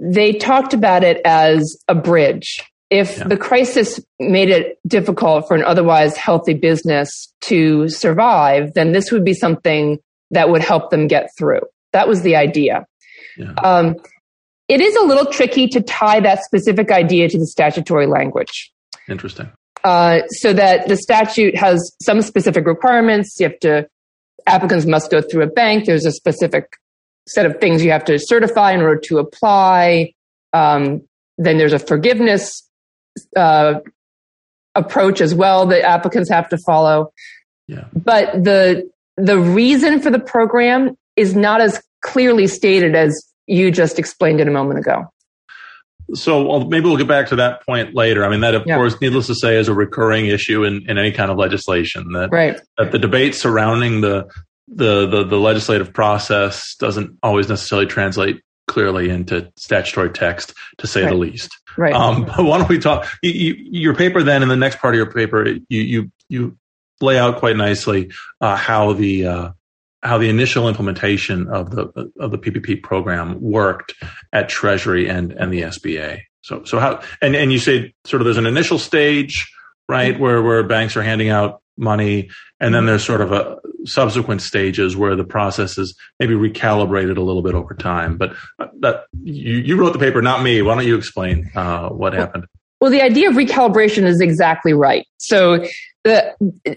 they 0.00 0.32
talked 0.32 0.74
about 0.74 1.04
it 1.04 1.20
as 1.24 1.76
a 1.88 1.94
bridge. 1.94 2.62
If 2.88 3.18
yeah. 3.18 3.28
the 3.28 3.36
crisis 3.36 4.00
made 4.20 4.48
it 4.48 4.78
difficult 4.86 5.48
for 5.48 5.56
an 5.56 5.64
otherwise 5.64 6.16
healthy 6.16 6.54
business 6.54 7.32
to 7.42 7.88
survive, 7.88 8.74
then 8.74 8.92
this 8.92 9.10
would 9.10 9.24
be 9.24 9.34
something 9.34 9.98
that 10.30 10.50
would 10.50 10.62
help 10.62 10.90
them 10.90 11.08
get 11.08 11.30
through. 11.36 11.62
That 11.92 12.08
was 12.08 12.22
the 12.22 12.36
idea. 12.36 12.86
Yeah. 13.36 13.52
Um, 13.62 13.96
it 14.68 14.80
is 14.80 14.94
a 14.96 15.02
little 15.02 15.26
tricky 15.26 15.68
to 15.68 15.80
tie 15.80 16.20
that 16.20 16.42
specific 16.44 16.90
idea 16.90 17.28
to 17.28 17.38
the 17.38 17.46
statutory 17.46 18.06
language. 18.06 18.72
Interesting. 19.08 19.50
Uh, 19.84 20.26
so 20.28 20.52
that 20.52 20.88
the 20.88 20.96
statute 20.96 21.56
has 21.56 21.94
some 22.02 22.20
specific 22.22 22.66
requirements. 22.66 23.36
You 23.38 23.48
have 23.48 23.58
to, 23.60 23.88
applicants 24.46 24.86
must 24.86 25.10
go 25.10 25.20
through 25.20 25.44
a 25.44 25.48
bank. 25.48 25.86
There's 25.86 26.06
a 26.06 26.12
specific 26.12 26.76
set 27.28 27.46
of 27.46 27.60
things 27.60 27.84
you 27.84 27.92
have 27.92 28.04
to 28.06 28.18
certify 28.18 28.72
in 28.72 28.80
order 28.80 29.00
to 29.04 29.18
apply. 29.18 30.12
Um, 30.52 31.02
then 31.38 31.58
there's 31.58 31.72
a 31.72 31.78
forgiveness 31.78 32.68
uh, 33.36 33.80
approach 34.74 35.20
as 35.20 35.34
well 35.34 35.66
that 35.66 35.82
applicants 35.82 36.30
have 36.30 36.48
to 36.50 36.58
follow. 36.58 37.12
Yeah. 37.68 37.84
But 37.94 38.44
the 38.44 38.88
the 39.16 39.38
reason 39.38 40.00
for 40.00 40.10
the 40.10 40.18
program 40.18 40.96
is 41.16 41.34
not 41.34 41.60
as 41.60 41.82
clearly 42.02 42.46
stated 42.46 42.94
as 42.94 43.26
you 43.46 43.70
just 43.70 43.98
explained 43.98 44.40
it 44.40 44.48
a 44.48 44.50
moment 44.50 44.78
ago. 44.78 45.04
so 46.14 46.60
maybe 46.60 46.86
we'll 46.86 46.96
get 46.96 47.08
back 47.08 47.28
to 47.28 47.36
that 47.36 47.64
point 47.64 47.94
later. 47.94 48.24
I 48.24 48.28
mean, 48.28 48.40
that 48.40 48.54
of 48.54 48.64
yeah. 48.66 48.76
course, 48.76 49.00
needless 49.00 49.26
to 49.28 49.34
say, 49.34 49.56
is 49.56 49.68
a 49.68 49.74
recurring 49.74 50.26
issue 50.26 50.64
in, 50.64 50.88
in 50.88 50.98
any 50.98 51.12
kind 51.12 51.30
of 51.30 51.38
legislation. 51.38 52.12
That 52.12 52.30
right. 52.30 52.60
that 52.78 52.92
the 52.92 52.98
debate 52.98 53.34
surrounding 53.34 54.02
the, 54.02 54.28
the 54.68 55.06
the 55.06 55.24
the 55.24 55.36
legislative 55.36 55.92
process 55.92 56.76
doesn't 56.76 57.18
always 57.22 57.48
necessarily 57.48 57.86
translate 57.86 58.40
clearly 58.66 59.10
into 59.10 59.50
statutory 59.56 60.10
text, 60.10 60.54
to 60.78 60.86
say 60.86 61.02
right. 61.02 61.10
the 61.10 61.16
least. 61.16 61.56
Right. 61.76 61.94
Um, 61.94 62.24
but 62.24 62.44
why 62.44 62.58
don't 62.58 62.68
we 62.68 62.78
talk? 62.78 63.06
You, 63.22 63.30
you, 63.32 63.54
your 63.70 63.94
paper 63.94 64.22
then, 64.22 64.42
in 64.42 64.48
the 64.48 64.56
next 64.56 64.78
part 64.78 64.94
of 64.94 64.98
your 64.98 65.10
paper, 65.10 65.46
you 65.46 65.60
you 65.68 66.12
you 66.28 66.58
lay 67.00 67.18
out 67.18 67.38
quite 67.38 67.56
nicely 67.56 68.10
uh, 68.40 68.56
how 68.56 68.92
the 68.92 69.26
uh, 69.26 69.50
how 70.02 70.18
the 70.18 70.28
initial 70.28 70.68
implementation 70.68 71.48
of 71.48 71.70
the 71.70 72.10
of 72.18 72.30
the 72.30 72.38
PPP 72.38 72.82
program 72.82 73.40
worked 73.40 73.94
at 74.32 74.48
Treasury 74.48 75.08
and 75.08 75.32
and 75.32 75.52
the 75.52 75.62
SBA. 75.62 76.22
So 76.42 76.64
so 76.64 76.78
how 76.78 77.02
and 77.20 77.34
and 77.34 77.52
you 77.52 77.58
say 77.58 77.92
sort 78.04 78.22
of 78.22 78.24
there's 78.24 78.38
an 78.38 78.46
initial 78.46 78.78
stage, 78.78 79.52
right, 79.88 80.14
mm-hmm. 80.14 80.22
where 80.22 80.42
where 80.42 80.62
banks 80.62 80.96
are 80.96 81.02
handing 81.02 81.28
out 81.28 81.60
money, 81.76 82.30
and 82.60 82.74
then 82.74 82.86
there's 82.86 83.04
sort 83.04 83.20
of 83.20 83.32
a 83.32 83.58
subsequent 83.84 84.42
stages 84.42 84.96
where 84.96 85.14
the 85.14 85.24
process 85.24 85.78
is 85.78 85.96
maybe 86.18 86.34
recalibrated 86.34 87.16
a 87.16 87.20
little 87.20 87.42
bit 87.42 87.54
over 87.54 87.74
time. 87.74 88.16
But 88.16 88.34
uh, 88.58 88.66
that 88.80 89.04
you, 89.22 89.58
you 89.58 89.76
wrote 89.76 89.92
the 89.92 89.98
paper, 89.98 90.22
not 90.22 90.42
me. 90.42 90.62
Why 90.62 90.74
don't 90.74 90.86
you 90.86 90.96
explain 90.96 91.50
uh, 91.54 91.90
what 91.90 92.12
happened? 92.14 92.46
Well, 92.80 92.90
the 92.90 93.02
idea 93.02 93.30
of 93.30 93.36
recalibration 93.36 94.04
is 94.04 94.20
exactly 94.20 94.72
right. 94.72 95.06
So 95.18 95.64
the, 96.04 96.34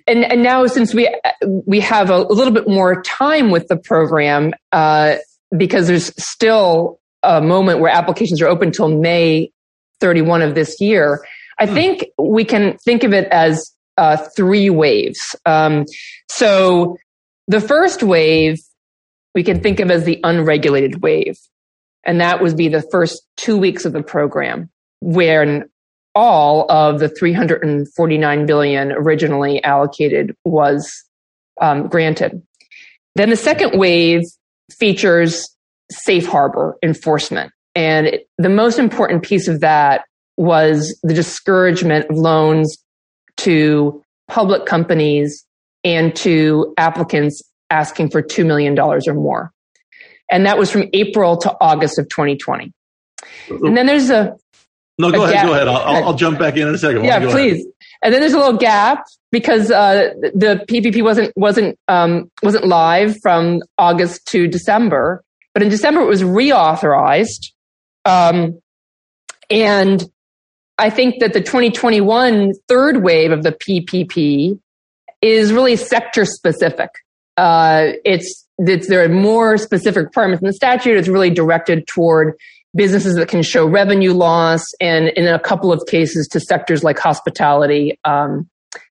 and, 0.08 0.26
and 0.26 0.44
now 0.44 0.66
since 0.68 0.94
we, 0.94 1.14
we 1.44 1.80
have 1.82 2.10
a, 2.10 2.16
a 2.16 2.34
little 2.34 2.54
bit 2.54 2.68
more 2.68 3.02
time 3.02 3.52
with 3.52 3.68
the 3.68 3.78
program, 3.78 4.54
uh, 4.72 5.16
because 5.56 5.88
there's 5.88 6.12
still 6.24 7.00
a 7.24 7.42
moment 7.42 7.80
where 7.80 7.92
applications 7.92 8.42
are 8.42 8.48
open 8.48 8.72
till 8.72 8.88
May 8.88 9.52
31 10.00 10.42
of 10.42 10.56
this 10.56 10.80
year. 10.80 11.26
I 11.58 11.68
hmm. 11.68 11.74
think 11.74 12.06
we 12.18 12.46
can 12.46 12.78
think 12.78 13.04
of 13.04 13.14
it 13.14 13.28
as 13.32 13.72
uh, 14.00 14.18
three 14.36 14.70
waves. 14.70 15.36
Um, 15.46 15.86
so 16.30 16.98
the 17.48 17.60
first 17.60 18.02
wave 18.02 18.58
we 19.36 19.44
can 19.44 19.62
think 19.62 19.80
of 19.80 19.92
as 19.92 20.06
the 20.06 20.20
unregulated 20.24 21.02
wave, 21.04 21.38
and 22.06 22.22
that 22.22 22.42
would 22.42 22.56
be 22.58 22.70
the 22.70 22.82
first 22.82 23.22
two 23.36 23.58
weeks 23.58 23.86
of 23.86 23.94
the 23.94 24.02
program, 24.02 24.70
where 25.02 25.66
all 26.16 26.66
of 26.72 27.00
the 27.00 27.10
349 27.10 28.46
billion 28.46 28.92
originally 28.92 29.64
allocated 29.64 30.36
was 30.46 30.92
um, 31.62 31.88
granted. 31.88 32.42
Then 33.16 33.30
the 33.30 33.36
second 33.36 33.78
wave 33.78 34.22
features 34.72 35.56
safe 35.92 36.26
harbor 36.26 36.78
enforcement. 36.82 37.52
And 37.76 38.08
it, 38.08 38.28
the 38.38 38.50
most 38.50 38.80
important 38.80 39.24
piece 39.24 39.48
of 39.48 39.60
that 39.60 40.06
was 40.38 40.98
the 41.04 41.14
discouragement 41.14 42.10
of 42.10 42.18
loans 42.18 42.78
to 43.40 44.04
public 44.28 44.66
companies 44.66 45.46
and 45.84 46.16
to 46.16 46.74
applicants 46.78 47.42
asking 47.70 48.10
for 48.10 48.22
$2 48.22 48.46
million 48.46 48.78
or 48.80 49.00
more. 49.14 49.52
And 50.32 50.46
that 50.46 50.58
was 50.58 50.72
from 50.72 50.86
April 50.94 51.38
to 51.38 51.56
August 51.60 51.98
of 51.98 52.08
2020. 52.10 52.72
And 53.50 53.76
then 53.76 53.86
there's 53.86 54.10
a 54.10 54.36
no, 55.00 55.12
go 55.12 55.24
ahead. 55.24 55.36
Gap. 55.36 55.46
Go 55.46 55.54
ahead. 55.54 55.68
I'll, 55.70 56.04
I'll, 56.04 56.14
jump 56.14 56.40
back 56.40 56.58
in 56.58 56.68
in 56.68 56.76
a 56.76 56.78
second. 56.78 57.06
Yeah, 57.06 57.20
please. 57.20 57.54
Ahead. 57.54 57.66
And 58.04 58.14
then 58.14 58.20
there's 58.20 58.34
a 58.34 58.38
little 58.38 58.58
gap 58.58 59.06
because 59.32 59.72
uh, 59.72 60.10
the 60.34 60.66
PPP 60.70 61.02
wasn't 61.02 61.32
wasn't 61.38 61.80
um, 61.88 62.30
wasn't 62.44 62.68
live 62.68 63.16
from 63.22 63.62
August 63.78 64.26
to 64.28 64.48
December, 64.48 65.24
but 65.54 65.64
in 65.64 65.70
December 65.70 66.02
it 66.02 66.08
was 66.08 66.22
reauthorized, 66.22 67.52
um, 68.04 68.60
and 69.50 70.04
I 70.80 70.90
think 70.90 71.20
that 71.20 71.34
the 71.34 71.42
2021 71.42 72.54
third 72.70 73.04
wave 73.04 73.32
of 73.32 73.44
the 73.44 73.52
PPP 73.52 74.58
is 75.22 75.52
really 75.52 75.76
sector 75.76 76.24
specific. 76.24 76.90
Uh, 77.36 77.92
it's, 78.06 78.48
it's 78.58 78.88
there 78.88 79.04
are 79.04 79.10
more 79.10 79.58
specific 79.58 80.06
requirements 80.06 80.42
in 80.42 80.48
the 80.48 80.54
statute. 80.54 80.98
It's 80.98 81.10
really 81.10 81.30
directed 81.30 81.86
toward 81.88 82.34
businesses 82.76 83.16
that 83.16 83.28
can 83.28 83.44
show 83.44 83.66
revenue 83.68 84.14
loss, 84.14 84.64
and 84.80 85.10
in 85.10 85.28
a 85.28 85.40
couple 85.40 85.74
of 85.74 85.82
cases 85.88 86.28
to 86.30 86.40
sectors 86.40 86.84
like 86.84 86.98
hospitality 86.98 88.00
um, 88.06 88.50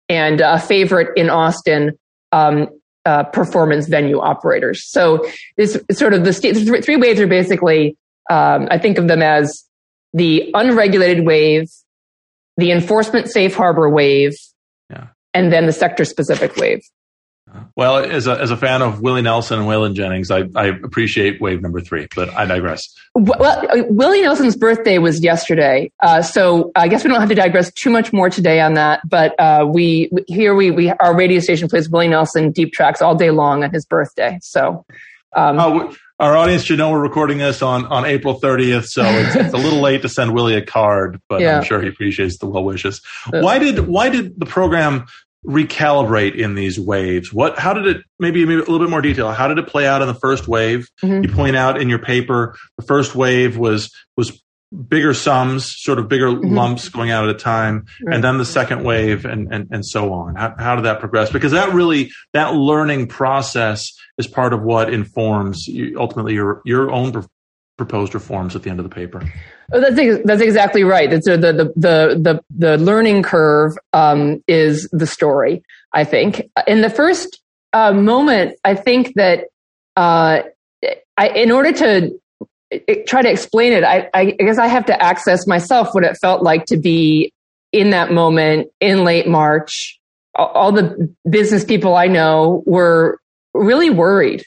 and 0.09 0.41
a 0.41 0.59
favorite 0.59 1.17
in 1.19 1.29
Austin, 1.29 1.99
um, 2.33 2.69
uh, 3.05 3.25
performance 3.25 3.89
venue 3.89 4.21
operators. 4.21 4.91
So 4.91 5.27
this 5.59 5.79
sort 5.93 6.15
of 6.15 6.25
the 6.25 6.33
st- 6.33 6.85
three 6.85 6.97
waves 6.97 7.21
are 7.21 7.27
basically, 7.27 7.97
um, 8.31 8.69
I 8.71 8.79
think 8.79 8.97
of 8.97 9.09
them 9.09 9.21
as 9.21 9.65
the 10.15 10.51
unregulated 10.55 11.27
wave, 11.27 11.69
the 12.57 12.71
enforcement 12.71 13.29
safe 13.31 13.55
harbor 13.55 13.91
wave, 13.91 14.35
yeah. 14.89 15.09
and 15.35 15.53
then 15.53 15.67
the 15.67 15.73
sector 15.73 16.05
specific 16.05 16.57
wave. 16.57 16.81
Well, 17.77 17.99
as 17.99 18.27
a, 18.27 18.41
as 18.41 18.51
a 18.51 18.57
fan 18.57 18.83
of 18.83 19.01
Willie 19.01 19.23
Nelson 19.23 19.61
and 19.61 19.69
Waylon 19.69 19.95
Jennings, 19.95 20.31
I, 20.31 20.45
I 20.57 20.67
appreciate 20.67 21.41
wave 21.41 21.61
number 21.61 21.81
three, 21.81 22.09
but 22.15 22.31
I 22.31 22.47
digress. 22.47 22.83
Well, 23.15 23.43
uh, 23.43 23.85
Willie 23.89 24.23
Nelson's 24.23 24.57
birthday 24.57 24.99
was 24.99 25.23
yesterday, 25.23 25.93
uh, 26.03 26.23
so 26.23 26.73
I 26.75 26.89
guess 26.89 27.05
we 27.05 27.11
don't 27.11 27.21
have 27.21 27.29
to 27.29 27.35
digress 27.35 27.73
too 27.73 27.91
much 27.91 28.13
more 28.13 28.31
today 28.31 28.61
on 28.61 28.75
that. 28.75 29.01
But 29.09 29.39
uh, 29.39 29.67
we 29.69 30.11
here 30.27 30.55
we, 30.55 30.71
we 30.71 30.91
our 30.91 31.15
radio 31.15 31.39
station 31.41 31.69
plays 31.69 31.89
Willie 31.89 32.09
Nelson 32.09 32.51
deep 32.51 32.73
tracks 32.73 33.03
all 33.03 33.15
day 33.15 33.31
long 33.31 33.63
on 33.63 33.73
his 33.73 33.85
birthday. 33.85 34.39
So. 34.43 34.85
Um, 35.37 35.59
uh, 35.59 35.93
our 36.21 36.37
audience 36.37 36.63
should 36.63 36.79
know 36.79 36.91
we're 36.91 37.01
recording 37.01 37.39
this 37.39 37.61
on, 37.61 37.87
on 37.87 38.05
April 38.05 38.41
30th, 38.41 38.87
so 38.87 39.03
it's, 39.05 39.35
it's 39.35 39.55
a 39.55 39.57
little 39.57 39.81
late 39.81 40.03
to 40.03 40.09
send 40.09 40.33
Willie 40.33 40.55
a 40.55 40.65
card, 40.65 41.21
but 41.29 41.41
yeah. 41.41 41.59
I'm 41.59 41.65
sure 41.65 41.83
he 41.83 41.89
appreciates 41.89 42.39
the 42.39 42.47
well 42.47 42.65
wishes. 42.65 43.01
Why 43.31 43.59
did 43.59 43.81
why 43.81 44.11
did 44.11 44.39
the 44.39 44.47
program 44.47 45.07
recalibrate 45.47 46.37
in 46.37 46.55
these 46.55 46.81
waves? 46.81 47.33
What, 47.33 47.59
how 47.59 47.75
did 47.75 47.87
it, 47.87 48.03
maybe, 48.19 48.45
maybe 48.45 48.55
a 48.55 48.65
little 48.65 48.79
bit 48.79 48.91
more 48.91 49.03
detail, 49.03 49.31
how 49.33 49.49
did 49.49 49.59
it 49.59 49.67
play 49.67 49.87
out 49.87 50.01
in 50.01 50.09
the 50.09 50.15
first 50.15 50.49
wave? 50.49 50.89
Mm-hmm. 51.03 51.25
You 51.25 51.29
point 51.35 51.57
out 51.57 51.81
in 51.81 51.89
your 51.89 51.99
paper, 51.99 52.57
the 52.79 52.85
first 52.85 53.15
wave 53.15 53.57
was, 53.57 53.93
was 54.17 54.43
bigger 54.75 55.15
sums, 55.15 55.75
sort 55.79 55.99
of 55.99 56.09
bigger 56.09 56.29
mm-hmm. 56.29 56.55
lumps 56.55 56.89
going 56.89 57.11
out 57.11 57.29
at 57.29 57.35
a 57.35 57.39
time, 57.39 57.87
right. 58.03 58.15
and 58.15 58.25
then 58.25 58.39
the 58.39 58.45
second 58.45 58.85
wave 58.85 59.25
and, 59.25 59.53
and, 59.53 59.69
and 59.71 59.87
so 59.87 60.13
on. 60.13 60.35
How, 60.35 60.55
how 60.59 60.75
did 60.77 60.85
that 60.85 61.01
progress? 61.01 61.31
Because 61.31 61.53
that 61.53 61.73
really, 61.73 62.11
that 62.33 62.55
learning 62.55 63.09
process 63.09 63.93
is 64.19 64.27
part 64.27 64.53
of 64.53 64.63
what 64.63 64.93
informs 64.93 65.67
you, 65.67 65.97
ultimately 65.99 66.35
your, 66.35 66.61
your 66.65 66.91
own 66.91 67.25
proposed 67.77 68.15
reforms 68.15 68.55
at 68.55 68.63
the 68.63 68.71
end 68.71 68.79
of 68.79 68.89
the 68.89 68.95
paper. 68.95 69.21
Oh, 69.73 69.81
that's 69.81 70.23
that's 70.25 70.43
exactly 70.43 70.85
right. 70.85 71.13
It's 71.13 71.27
the 71.27 71.37
the 71.37 71.53
the 71.75 72.19
the 72.21 72.41
the 72.51 72.79
learning 72.79 73.23
curve 73.23 73.73
um, 73.93 74.43
is 74.47 74.89
the 74.93 75.07
story. 75.07 75.65
I 75.93 76.05
think 76.05 76.51
in 76.67 76.83
the 76.83 76.91
first 76.91 77.41
uh, 77.73 77.93
moment, 77.93 78.57
I 78.65 78.75
think 78.75 79.15
that 79.15 79.47
uh, 79.97 80.43
I, 81.17 81.29
in 81.29 81.51
order 81.51 81.73
to 81.73 82.21
try 83.07 83.23
to 83.23 83.31
explain 83.31 83.73
it, 83.73 83.85
I, 83.85 84.09
I 84.15 84.25
guess 84.33 84.59
I 84.59 84.67
have 84.67 84.87
to 84.87 85.03
access 85.03 85.47
myself 85.47 85.95
what 85.95 86.05
it 86.05 86.17
felt 86.21 86.43
like 86.43 86.67
to 86.67 86.77
be 86.77 87.33
in 87.73 87.91
that 87.91 88.13
moment 88.13 88.69
in 88.81 89.05
late 89.05 89.27
March. 89.27 89.99
All 90.37 90.73
the 90.73 91.15
business 91.29 91.65
people 91.65 91.95
I 91.95 92.07
know 92.07 92.63
were 92.67 93.19
really 93.53 93.91
worried. 93.91 94.45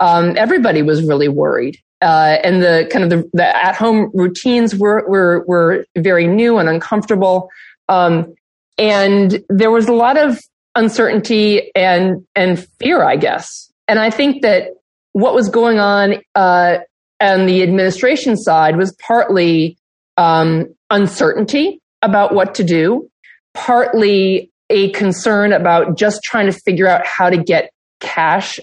Um, 0.00 0.36
everybody 0.36 0.82
was 0.82 1.02
really 1.02 1.28
worried 1.28 1.78
uh, 2.00 2.36
and 2.44 2.62
the 2.62 2.88
kind 2.90 3.04
of 3.04 3.10
the, 3.10 3.30
the 3.32 3.44
at 3.44 3.74
home 3.74 4.10
routines 4.14 4.74
were, 4.74 5.04
were, 5.08 5.44
were 5.46 5.84
very 5.96 6.26
new 6.26 6.58
and 6.58 6.68
uncomfortable. 6.68 7.50
Um, 7.88 8.34
and 8.76 9.42
there 9.48 9.70
was 9.70 9.88
a 9.88 9.92
lot 9.92 10.16
of 10.16 10.38
uncertainty 10.74 11.74
and, 11.74 12.24
and 12.36 12.64
fear, 12.78 13.02
I 13.02 13.16
guess. 13.16 13.72
And 13.88 13.98
I 13.98 14.10
think 14.10 14.42
that 14.42 14.74
what 15.12 15.34
was 15.34 15.48
going 15.48 15.78
on, 15.80 16.22
uh, 16.34 16.78
on 17.20 17.46
the 17.46 17.62
administration 17.62 18.36
side 18.36 18.76
was 18.76 18.94
partly, 19.00 19.76
um, 20.16 20.74
uncertainty 20.90 21.80
about 22.02 22.34
what 22.34 22.54
to 22.56 22.64
do, 22.64 23.08
partly 23.54 24.50
a 24.70 24.90
concern 24.90 25.52
about 25.52 25.96
just 25.96 26.22
trying 26.22 26.46
to 26.46 26.52
figure 26.52 26.86
out 26.86 27.06
how 27.06 27.30
to 27.30 27.36
get 27.36 27.70
cash 28.00 28.60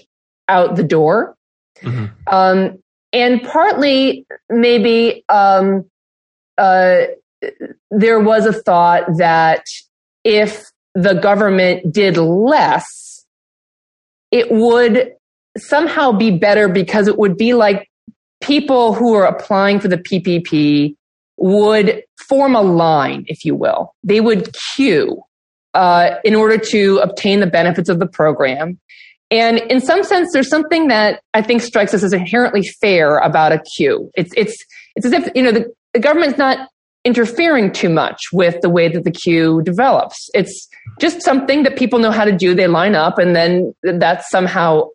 out 0.48 0.76
the 0.76 0.82
door. 0.82 1.36
Mm-hmm. 1.82 2.06
Um, 2.26 2.78
and 3.12 3.42
partly 3.42 4.26
maybe 4.48 5.24
um, 5.28 5.84
uh, 6.58 7.02
there 7.90 8.20
was 8.20 8.46
a 8.46 8.52
thought 8.52 9.04
that 9.18 9.64
if 10.24 10.64
the 10.94 11.14
government 11.14 11.92
did 11.92 12.16
less, 12.16 13.24
it 14.30 14.50
would 14.50 15.12
somehow 15.56 16.12
be 16.12 16.30
better 16.30 16.68
because 16.68 17.08
it 17.08 17.18
would 17.18 17.36
be 17.36 17.54
like 17.54 17.88
people 18.46 18.94
who 18.94 19.14
are 19.14 19.24
applying 19.24 19.80
for 19.80 19.88
the 19.88 19.98
PPP 19.98 20.94
would 21.36 22.02
form 22.28 22.54
a 22.54 22.62
line, 22.62 23.24
if 23.28 23.44
you 23.44 23.54
will. 23.54 23.94
They 24.02 24.20
would 24.20 24.54
queue 24.74 25.22
uh, 25.74 26.16
in 26.24 26.34
order 26.34 26.56
to 26.56 26.98
obtain 26.98 27.40
the 27.40 27.46
benefits 27.46 27.88
of 27.88 27.98
the 27.98 28.06
program. 28.06 28.78
And 29.30 29.58
in 29.58 29.80
some 29.80 30.04
sense, 30.04 30.32
there's 30.32 30.48
something 30.48 30.88
that 30.88 31.20
I 31.34 31.42
think 31.42 31.60
strikes 31.60 31.92
us 31.92 32.02
as 32.02 32.12
inherently 32.12 32.62
fair 32.80 33.18
about 33.18 33.52
a 33.52 33.60
queue. 33.76 34.10
It's, 34.14 34.32
it's, 34.36 34.56
it's 34.94 35.04
as 35.04 35.12
if, 35.12 35.28
you 35.34 35.42
know, 35.42 35.52
the, 35.52 35.66
the 35.92 35.98
government's 35.98 36.38
not 36.38 36.68
interfering 37.04 37.72
too 37.72 37.88
much 37.88 38.20
with 38.32 38.60
the 38.62 38.70
way 38.70 38.88
that 38.88 39.04
the 39.04 39.10
queue 39.10 39.62
develops. 39.62 40.30
It's 40.34 40.68
just 41.00 41.22
something 41.22 41.64
that 41.64 41.76
people 41.76 41.98
know 41.98 42.10
how 42.10 42.24
to 42.24 42.32
do. 42.32 42.54
They 42.54 42.66
line 42.68 42.94
up 42.94 43.18
and 43.18 43.34
then 43.34 43.74
that's 43.82 44.30
somehow 44.30 44.88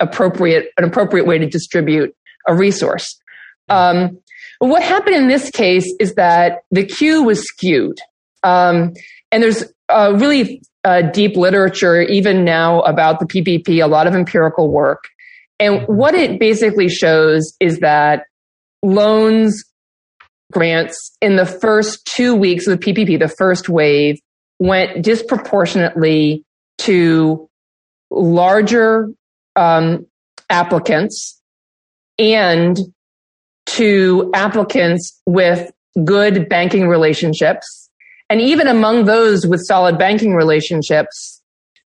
appropriate, 0.00 0.70
an 0.76 0.84
appropriate 0.84 1.26
way 1.26 1.38
to 1.38 1.46
distribute 1.46 2.14
a 2.46 2.54
resource. 2.54 3.18
Um, 3.68 4.18
what 4.58 4.82
happened 4.82 5.16
in 5.16 5.28
this 5.28 5.50
case 5.50 5.92
is 5.98 6.14
that 6.14 6.60
the 6.70 6.84
queue 6.84 7.22
was 7.22 7.42
skewed. 7.42 7.98
Um, 8.42 8.92
and 9.32 9.42
there's 9.42 9.64
uh, 9.88 10.14
really 10.16 10.62
uh, 10.84 11.02
deep 11.02 11.36
literature, 11.36 12.02
even 12.02 12.44
now, 12.44 12.80
about 12.82 13.18
the 13.18 13.26
PPP, 13.26 13.82
a 13.82 13.88
lot 13.88 14.06
of 14.06 14.14
empirical 14.14 14.70
work. 14.70 15.04
And 15.58 15.82
what 15.86 16.14
it 16.14 16.38
basically 16.38 16.88
shows 16.88 17.54
is 17.60 17.78
that 17.78 18.24
loans 18.82 19.64
grants 20.52 21.16
in 21.20 21.36
the 21.36 21.46
first 21.46 22.06
two 22.06 22.34
weeks 22.34 22.66
of 22.66 22.78
the 22.78 22.92
PPP, 22.92 23.18
the 23.18 23.28
first 23.28 23.68
wave, 23.68 24.18
went 24.58 25.02
disproportionately 25.02 26.44
to 26.78 27.48
larger 28.10 29.08
um, 29.56 30.06
applicants 30.50 31.40
and 32.18 32.78
to 33.66 34.30
applicants 34.34 35.20
with 35.26 35.70
good 36.04 36.48
banking 36.48 36.88
relationships. 36.88 37.90
And 38.30 38.40
even 38.40 38.66
among 38.66 39.04
those 39.04 39.46
with 39.46 39.60
solid 39.64 39.98
banking 39.98 40.34
relationships, 40.34 41.42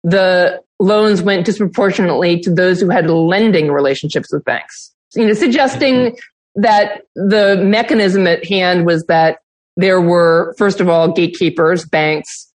the 0.03 0.61
loans 0.79 1.23
went 1.23 1.45
disproportionately 1.45 2.41
to 2.41 2.51
those 2.53 2.81
who 2.81 2.89
had 2.89 3.09
lending 3.09 3.71
relationships 3.71 4.33
with 4.33 4.45
banks. 4.45 4.93
You 5.15 5.27
know, 5.27 5.35
suggesting 5.35 6.17
that 6.55 7.03
the 7.15 7.57
mechanism 7.63 8.27
at 8.27 8.45
hand 8.47 8.87
was 8.87 9.05
that 9.05 9.39
there 9.77 10.01
were, 10.01 10.55
first 10.59 10.81
of 10.81 10.89
all, 10.89 11.13
gatekeepers, 11.13 11.85
banks, 11.85 12.53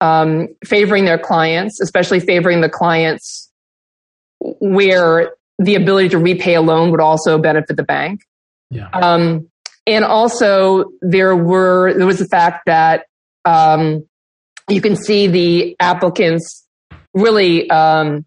um, 0.00 0.48
favoring 0.64 1.04
their 1.04 1.18
clients, 1.18 1.80
especially 1.80 2.20
favoring 2.20 2.60
the 2.60 2.68
clients 2.68 3.50
where 4.40 5.32
the 5.58 5.74
ability 5.74 6.10
to 6.10 6.18
repay 6.18 6.54
a 6.54 6.60
loan 6.60 6.90
would 6.90 7.00
also 7.00 7.38
benefit 7.38 7.76
the 7.76 7.82
bank. 7.82 8.20
Yeah. 8.70 8.88
Um, 8.92 9.48
and 9.86 10.04
also 10.04 10.86
there 11.00 11.34
were, 11.34 11.94
there 11.94 12.06
was 12.06 12.18
the 12.18 12.26
fact 12.26 12.66
that, 12.66 13.06
um, 13.44 14.06
you 14.68 14.80
can 14.80 14.96
see 14.96 15.26
the 15.26 15.76
applicants 15.80 16.66
really, 17.14 17.68
um, 17.70 18.26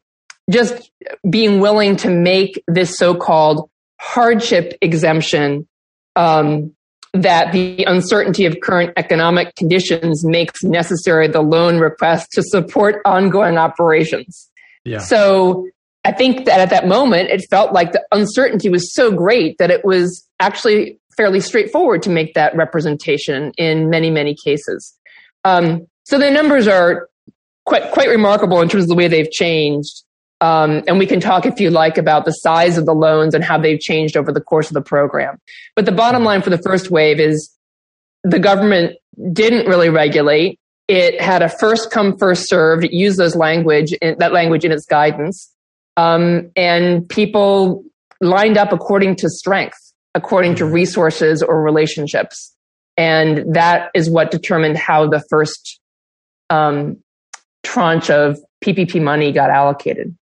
just 0.49 0.91
being 1.29 1.59
willing 1.59 1.95
to 1.97 2.09
make 2.09 2.63
this 2.67 2.97
so-called 2.97 3.69
hardship 3.99 4.73
exemption 4.81 5.67
um, 6.15 6.75
that 7.13 7.51
the 7.53 7.83
uncertainty 7.85 8.45
of 8.45 8.57
current 8.61 8.91
economic 8.97 9.55
conditions 9.55 10.25
makes 10.25 10.63
necessary 10.63 11.27
the 11.27 11.41
loan 11.41 11.77
request 11.77 12.31
to 12.31 12.41
support 12.41 13.01
ongoing 13.05 13.57
operations. 13.57 14.49
Yeah. 14.83 14.97
So 14.97 15.67
I 16.03 16.11
think 16.11 16.45
that 16.45 16.59
at 16.59 16.69
that 16.71 16.87
moment, 16.87 17.29
it 17.29 17.45
felt 17.49 17.73
like 17.73 17.91
the 17.91 18.03
uncertainty 18.11 18.69
was 18.69 18.93
so 18.93 19.11
great 19.11 19.57
that 19.59 19.69
it 19.69 19.85
was 19.85 20.27
actually 20.39 20.99
fairly 21.15 21.39
straightforward 21.39 22.01
to 22.03 22.09
make 22.09 22.33
that 22.33 22.55
representation 22.55 23.51
in 23.57 23.89
many, 23.89 24.09
many 24.09 24.35
cases. 24.43 24.97
Um, 25.43 25.85
so 26.05 26.17
the 26.17 26.31
numbers 26.31 26.67
are 26.67 27.07
quite, 27.65 27.91
quite 27.91 28.09
remarkable 28.09 28.61
in 28.61 28.69
terms 28.69 28.85
of 28.85 28.89
the 28.89 28.95
way 28.95 29.07
they've 29.07 29.29
changed. 29.29 30.03
Um, 30.39 30.81
and 30.87 30.97
we 30.97 31.05
can 31.05 31.19
talk 31.19 31.45
if 31.45 31.59
you 31.59 31.69
like 31.69 31.99
about 31.99 32.25
the 32.25 32.31
size 32.31 32.79
of 32.79 32.87
the 32.87 32.95
loans 32.95 33.35
and 33.35 33.43
how 33.43 33.59
they've 33.59 33.79
changed 33.79 34.17
over 34.17 34.31
the 34.31 34.41
course 34.41 34.69
of 34.69 34.73
the 34.73 34.81
program. 34.81 35.37
But 35.75 35.85
the 35.85 35.91
bottom 35.91 36.23
line 36.23 36.41
for 36.41 36.49
the 36.49 36.57
first 36.57 36.89
wave 36.89 37.19
is 37.19 37.55
the 38.23 38.39
government 38.39 38.95
didn't 39.33 39.67
really 39.67 39.89
regulate. 39.89 40.59
It 40.87 41.21
had 41.21 41.43
a 41.43 41.49
first 41.49 41.91
come, 41.91 42.17
first 42.17 42.49
served. 42.49 42.83
It 42.83 42.91
used 42.91 43.19
those 43.19 43.35
language, 43.35 43.93
that 44.01 44.33
language 44.33 44.65
in 44.65 44.71
its 44.71 44.85
guidance. 44.85 45.51
Um, 45.97 46.51
and 46.55 47.07
people 47.07 47.83
lined 48.21 48.57
up 48.57 48.71
according 48.71 49.15
to 49.17 49.29
strength, 49.29 49.77
according 50.15 50.55
to 50.55 50.65
resources 50.65 51.41
or 51.43 51.61
relationships. 51.61 52.55
And 52.97 53.55
that 53.55 53.89
is 53.93 54.09
what 54.09 54.31
determined 54.31 54.77
how 54.77 55.07
the 55.07 55.23
first 55.29 55.79
um, 56.49 56.97
tranche 57.63 58.09
of 58.09 58.37
PPP 58.63 59.01
money 59.01 59.31
got 59.31 59.49
allocated. 59.49 60.15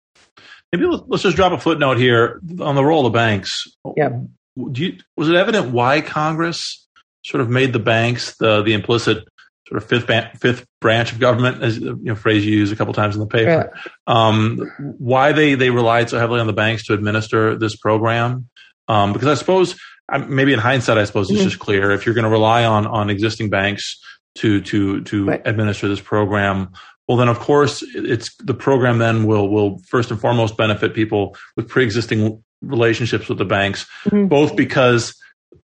Maybe 0.73 0.87
let's 0.87 1.23
just 1.23 1.37
drop 1.37 1.53
a 1.53 1.59
footnote 1.59 1.97
here 1.97 2.41
on 2.61 2.75
the 2.75 2.85
role 2.85 3.07
of 3.07 3.13
banks. 3.13 3.65
Yeah. 3.97 4.21
You, 4.55 4.99
was 5.17 5.29
it 5.29 5.35
evident 5.35 5.71
why 5.71 6.01
Congress 6.03 6.87
sort 7.25 7.41
of 7.41 7.49
made 7.49 7.73
the 7.73 7.79
banks 7.79 8.37
the 8.37 8.63
the 8.63 8.75
implicit 8.75 9.27
sort 9.69 9.83
of 9.83 9.89
fifth 9.89 10.07
ban- 10.07 10.31
fifth 10.37 10.67
branch 10.81 11.13
of 11.13 11.19
government, 11.19 11.63
as 11.63 11.79
you 11.79 11.99
know, 12.01 12.15
phrase 12.15 12.45
you 12.45 12.57
use 12.57 12.73
a 12.73 12.77
couple 12.77 12.95
times 12.95 13.15
in 13.15 13.21
the 13.21 13.27
paper? 13.27 13.73
Yeah. 13.75 13.83
Um, 14.07 14.71
why 14.99 15.33
they 15.33 15.55
they 15.55 15.71
relied 15.71 16.11
so 16.11 16.19
heavily 16.19 16.41
on 16.41 16.47
the 16.47 16.53
banks 16.53 16.87
to 16.87 16.95
administer 16.95 17.57
this 17.57 17.77
program? 17.77 18.49
Um, 18.89 19.13
because 19.13 19.29
I 19.29 19.35
suppose 19.35 19.79
maybe 20.27 20.53
in 20.53 20.59
hindsight, 20.59 20.97
I 20.97 21.05
suppose 21.05 21.31
it's 21.31 21.39
mm-hmm. 21.39 21.49
just 21.49 21.61
clear 21.61 21.91
if 21.91 22.07
you're 22.07 22.15
going 22.15 22.25
to 22.25 22.31
rely 22.31 22.65
on 22.65 22.87
on 22.87 23.11
existing 23.11 23.51
banks 23.51 24.01
to 24.37 24.61
to 24.61 25.03
to 25.03 25.27
right. 25.27 25.43
administer 25.45 25.89
this 25.89 26.01
program 26.01 26.71
well 27.09 27.19
then 27.19 27.29
of 27.29 27.39
course 27.39 27.83
it's 27.95 28.35
the 28.37 28.55
program 28.55 28.99
then 28.99 29.27
will 29.27 29.49
will 29.49 29.79
first 29.89 30.11
and 30.11 30.21
foremost 30.21 30.57
benefit 30.57 30.95
people 30.95 31.37
with 31.57 31.69
pre-existing 31.69 32.43
relationships 32.63 33.29
with 33.29 33.39
the 33.39 33.45
banks 33.45 33.87
mm-hmm. 34.05 34.27
both 34.27 34.57
because 34.57 35.15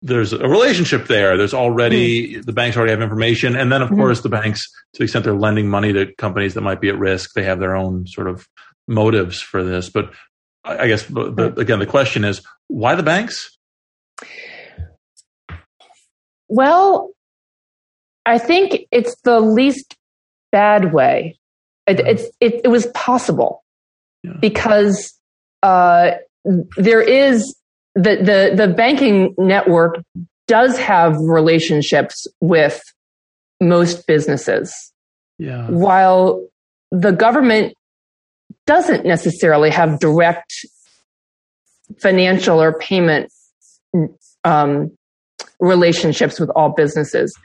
there's 0.01 0.33
a 0.33 0.47
relationship 0.47 1.07
there 1.07 1.37
there's 1.37 1.53
already 1.53 2.33
mm-hmm. 2.33 2.41
the 2.41 2.53
banks 2.53 2.77
already 2.77 2.91
have 2.91 3.01
information 3.01 3.55
and 3.55 3.71
then 3.71 3.81
of 3.81 3.89
mm-hmm. 3.89 3.97
course 3.97 4.21
the 4.21 4.29
banks 4.29 4.69
to 4.93 4.99
the 4.99 5.03
extent 5.03 5.25
they're 5.25 5.33
lending 5.33 5.67
money 5.67 5.91
to 5.91 6.13
companies 6.15 6.53
that 6.53 6.61
might 6.61 6.79
be 6.79 6.89
at 6.89 6.97
risk 6.97 7.33
they 7.33 7.43
have 7.43 7.59
their 7.59 7.75
own 7.75 8.05
sort 8.05 8.27
of 8.27 8.47
motives 8.87 9.41
for 9.41 9.63
this 9.63 9.89
but 9.89 10.11
i 10.63 10.87
guess 10.87 11.03
the, 11.05 11.31
the, 11.31 11.53
again 11.59 11.79
the 11.79 11.85
question 11.85 12.23
is 12.23 12.41
why 12.67 12.93
the 12.95 13.03
banks 13.03 13.57
well 16.47 17.09
i 18.25 18.37
think 18.37 18.85
it's 18.91 19.15
the 19.23 19.39
least 19.39 19.97
bad 20.51 20.93
way. 20.93 21.37
It, 21.85 21.99
it's, 21.99 22.23
it, 22.39 22.61
it 22.65 22.67
was 22.67 22.87
possible 22.87 23.63
yeah. 24.23 24.33
because 24.39 25.13
uh, 25.63 26.11
there 26.77 27.01
is 27.01 27.55
the, 27.97 28.51
the, 28.55 28.67
the 28.67 28.73
banking 28.73 29.33
network 29.37 29.99
does 30.47 30.77
have 30.77 31.17
relationships 31.17 32.27
with 32.39 32.81
most 33.59 34.05
businesses. 34.07 34.93
Yeah. 35.39 35.67
While 35.67 36.47
the 36.91 37.11
government 37.11 37.73
doesn't 38.65 39.05
necessarily 39.05 39.71
have 39.71 39.99
direct 39.99 40.53
financial 41.99 42.61
or 42.61 42.77
payment 42.77 43.31
um, 44.43 44.91
relationships 45.59 46.39
with 46.39 46.49
all 46.51 46.73
businesses. 46.75 47.35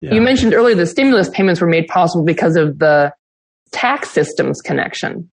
Yeah. 0.00 0.14
You 0.14 0.20
mentioned 0.20 0.54
earlier 0.54 0.74
the 0.74 0.86
stimulus 0.86 1.28
payments 1.30 1.60
were 1.60 1.66
made 1.66 1.88
possible 1.88 2.24
because 2.24 2.56
of 2.56 2.78
the 2.78 3.12
tax 3.72 4.10
systems 4.10 4.60
connection 4.60 5.30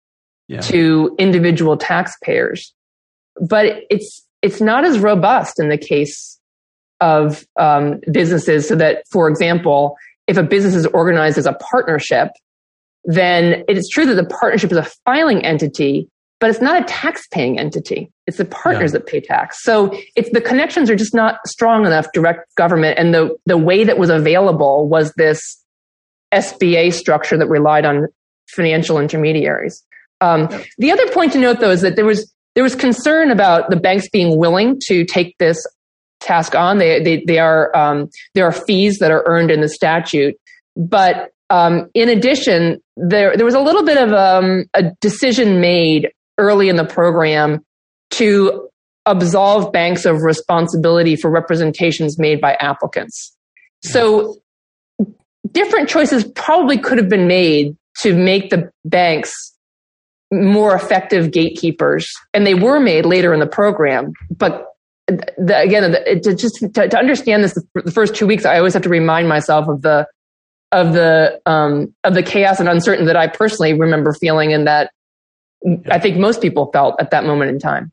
yeah. 0.48 0.62
to 0.62 1.16
individual 1.20 1.78
taxpayers. 1.78 2.74
But 3.40 3.84
it's, 3.90 4.26
it's 4.42 4.62
not 4.62 4.86
as 4.86 5.00
robust 5.00 5.60
in 5.60 5.70
the 5.70 5.78
case 5.78 6.40
of 7.00 7.46
um, 7.60 8.00
businesses 8.12 8.68
so 8.68 8.76
that, 8.76 9.04
for 9.12 9.28
example, 9.28 9.98
if 10.28 10.38
a 10.38 10.44
business 10.44 10.76
is 10.76 10.86
organized 10.88 11.38
as 11.38 11.46
a 11.46 11.54
partnership, 11.54 12.30
then 13.04 13.64
it 13.68 13.78
is 13.78 13.90
true 13.92 14.06
that 14.06 14.16
the 14.16 14.26
partnership 14.26 14.72
is 14.72 14.78
a 14.78 14.88
filing 15.06 15.44
entity, 15.44 16.08
but 16.40 16.50
it's 16.50 16.62
not 16.62 16.82
a 16.82 16.86
tax 16.86 17.28
paying 17.32 17.60
entity. 17.60 18.12
It's 18.28 18.38
the 18.38 18.46
partners 18.46 18.92
yeah. 18.92 19.00
that 19.00 19.08
pay 19.08 19.20
tax. 19.20 19.64
So 19.64 19.98
it's 20.16 20.30
the 20.32 20.42
connections 20.42 20.90
are 20.90 20.96
just 20.96 21.16
not 21.16 21.46
strong 21.48 21.86
enough 21.86 22.08
direct 22.14 22.54
government. 22.56 23.00
And 23.00 23.14
the, 23.14 23.36
the 23.46 23.58
way 23.58 23.84
that 23.84 23.98
was 23.98 24.10
available 24.10 24.88
was 24.88 25.12
this 25.14 25.62
SBA 26.34 26.94
structure 26.94 27.38
that 27.38 27.48
relied 27.48 27.86
on 27.86 28.08
financial 28.48 29.00
intermediaries. 29.00 29.84
Um, 30.22 30.48
yeah. 30.52 30.64
The 30.78 30.92
other 30.92 31.10
point 31.10 31.34
to 31.34 31.40
note 31.40 31.60
though 31.60 31.72
is 31.72 31.82
that 31.82 31.96
there 31.96 32.06
was, 32.06 32.32
there 32.56 32.64
was 32.64 32.76
concern 32.76 33.32
about 33.32 33.70
the 33.70 33.76
banks 33.76 34.10
being 34.10 34.38
willing 34.38 34.80
to 34.88 35.06
take 35.06 35.38
this 35.38 35.66
task 36.20 36.56
on. 36.56 36.78
They, 36.78 37.02
they, 37.02 37.24
they 37.26 37.40
are, 37.40 37.76
um, 37.76 38.10
there 38.36 38.46
are 38.46 38.52
fees 38.52 39.00
that 39.00 39.12
are 39.12 39.24
earned 39.26 39.52
in 39.52 39.62
the 39.62 39.70
statute, 39.70 40.36
but 40.76 41.32
um, 41.52 41.90
in 41.94 42.08
addition, 42.08 42.82
there 42.96 43.36
there 43.36 43.46
was 43.46 43.56
a 43.56 43.60
little 43.60 43.84
bit 43.84 43.98
of 43.98 44.14
um, 44.14 44.66
a 44.74 44.84
decision 45.02 45.60
made 45.60 46.10
early 46.38 46.70
in 46.70 46.78
the 46.78 46.86
program 46.86 47.60
to 48.12 48.70
absolve 49.06 49.72
banks 49.74 50.06
of 50.06 50.22
responsibility 50.22 51.18
for 51.18 51.30
representations 51.30 52.18
made 52.18 52.40
by 52.40 52.54
applicants. 52.54 53.36
So 53.84 54.38
different 55.52 55.90
choices 55.90 56.24
probably 56.24 56.78
could 56.78 56.98
have 56.98 57.10
been 57.10 57.28
made 57.28 57.76
to 58.00 58.16
make 58.16 58.50
the 58.50 58.72
banks 58.86 59.51
more 60.32 60.76
effective 60.76 61.32
gatekeepers. 61.32 62.12
And 62.34 62.48
they 62.48 62.54
were 62.54 62.80
made 62.80 63.06
later 63.06 63.34
in 63.34 63.40
the 63.40 63.48
program, 63.48 64.14
but 64.36 64.68
the, 65.08 65.60
again, 65.60 65.92
the, 65.92 66.20
to 66.24 66.36
just 66.36 66.56
to, 66.56 66.88
to, 66.88 66.98
understand 66.98 67.44
this, 67.44 67.58
the 67.74 67.92
first 67.92 68.16
two 68.16 68.28
weeks, 68.28 68.46
I 68.46 68.58
always 68.58 68.74
have 68.74 68.84
to 68.84 68.90
remind 68.90 69.28
myself 69.28 69.68
of 69.68 69.82
the 69.82 70.08
of 70.72 70.94
the 70.94 71.42
um, 71.46 71.94
of 72.04 72.14
the 72.14 72.24
chaos 72.24 72.60
and 72.60 72.70
uncertainty 72.70 73.08
that 73.08 73.18
I 73.18 73.28
personally 73.28 73.74
remember 73.74 74.14
feeling, 74.14 74.54
and 74.54 74.68
that 74.68 74.92
I 75.90 76.00
think 76.00 76.18
most 76.18 76.42
people 76.42 76.72
felt 76.72 76.96
at 77.02 77.12
that 77.12 77.26
moment 77.26 77.52
in 77.52 77.60
time. 77.60 77.92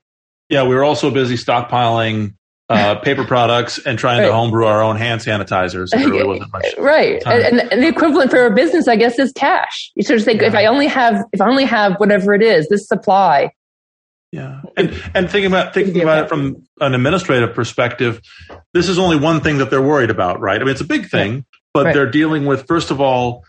Yeah, 0.49 0.63
we 0.63 0.75
were 0.75 0.85
also 0.85 1.11
busy 1.11 1.35
stockpiling 1.35 2.35
uh, 2.69 2.97
paper 2.97 3.25
products 3.25 3.79
and 3.79 3.99
trying 3.99 4.21
right. 4.21 4.27
to 4.27 4.33
homebrew 4.33 4.67
our 4.67 4.83
own 4.83 4.97
hand 4.97 5.21
sanitizers. 5.21 5.95
Really 5.95 6.25
wasn't 6.25 6.53
much 6.53 6.67
right, 6.79 7.23
and, 7.27 7.61
and, 7.73 7.83
the 7.83 7.89
equivalent 7.89 8.31
for 8.31 8.45
a 8.47 8.55
business, 8.55 8.89
I 8.89 8.97
guess, 8.97 9.19
is 9.19 9.33
cash. 9.33 9.91
You 9.95 10.03
sort 10.03 10.19
of 10.19 10.25
think, 10.25 10.43
yeah. 10.43 10.49
if 10.49 10.55
I 10.55 10.67
only 10.67 10.87
have, 10.87 11.25
if 11.33 11.41
I 11.41 11.49
only 11.49 11.65
have 11.65 11.97
whatever 11.97 12.35
it 12.35 12.43
is, 12.43 12.69
this 12.69 12.87
supply, 12.87 13.53
yeah, 14.33 14.61
and 14.77 14.91
and 15.15 15.31
thinking 15.31 15.47
about 15.47 15.73
thinking 15.73 16.03
about 16.03 16.25
it 16.25 16.29
from 16.29 16.63
an 16.81 16.95
administrative 16.95 17.55
perspective, 17.55 18.21
this 18.75 18.89
is 18.89 18.99
only 18.99 19.17
one 19.17 19.41
thing 19.41 19.59
that 19.59 19.71
they're 19.71 19.81
worried 19.81 20.11
about, 20.11 20.41
right? 20.41 20.61
I 20.61 20.65
mean, 20.65 20.73
it's 20.73 20.83
a 20.83 20.87
big 20.87 21.09
thing, 21.09 21.47
but 21.73 21.87
right. 21.87 21.95
they're 21.95 22.11
dealing 22.11 22.45
with 22.45 22.67
first 22.67 22.91
of 22.91 23.01
all 23.01 23.45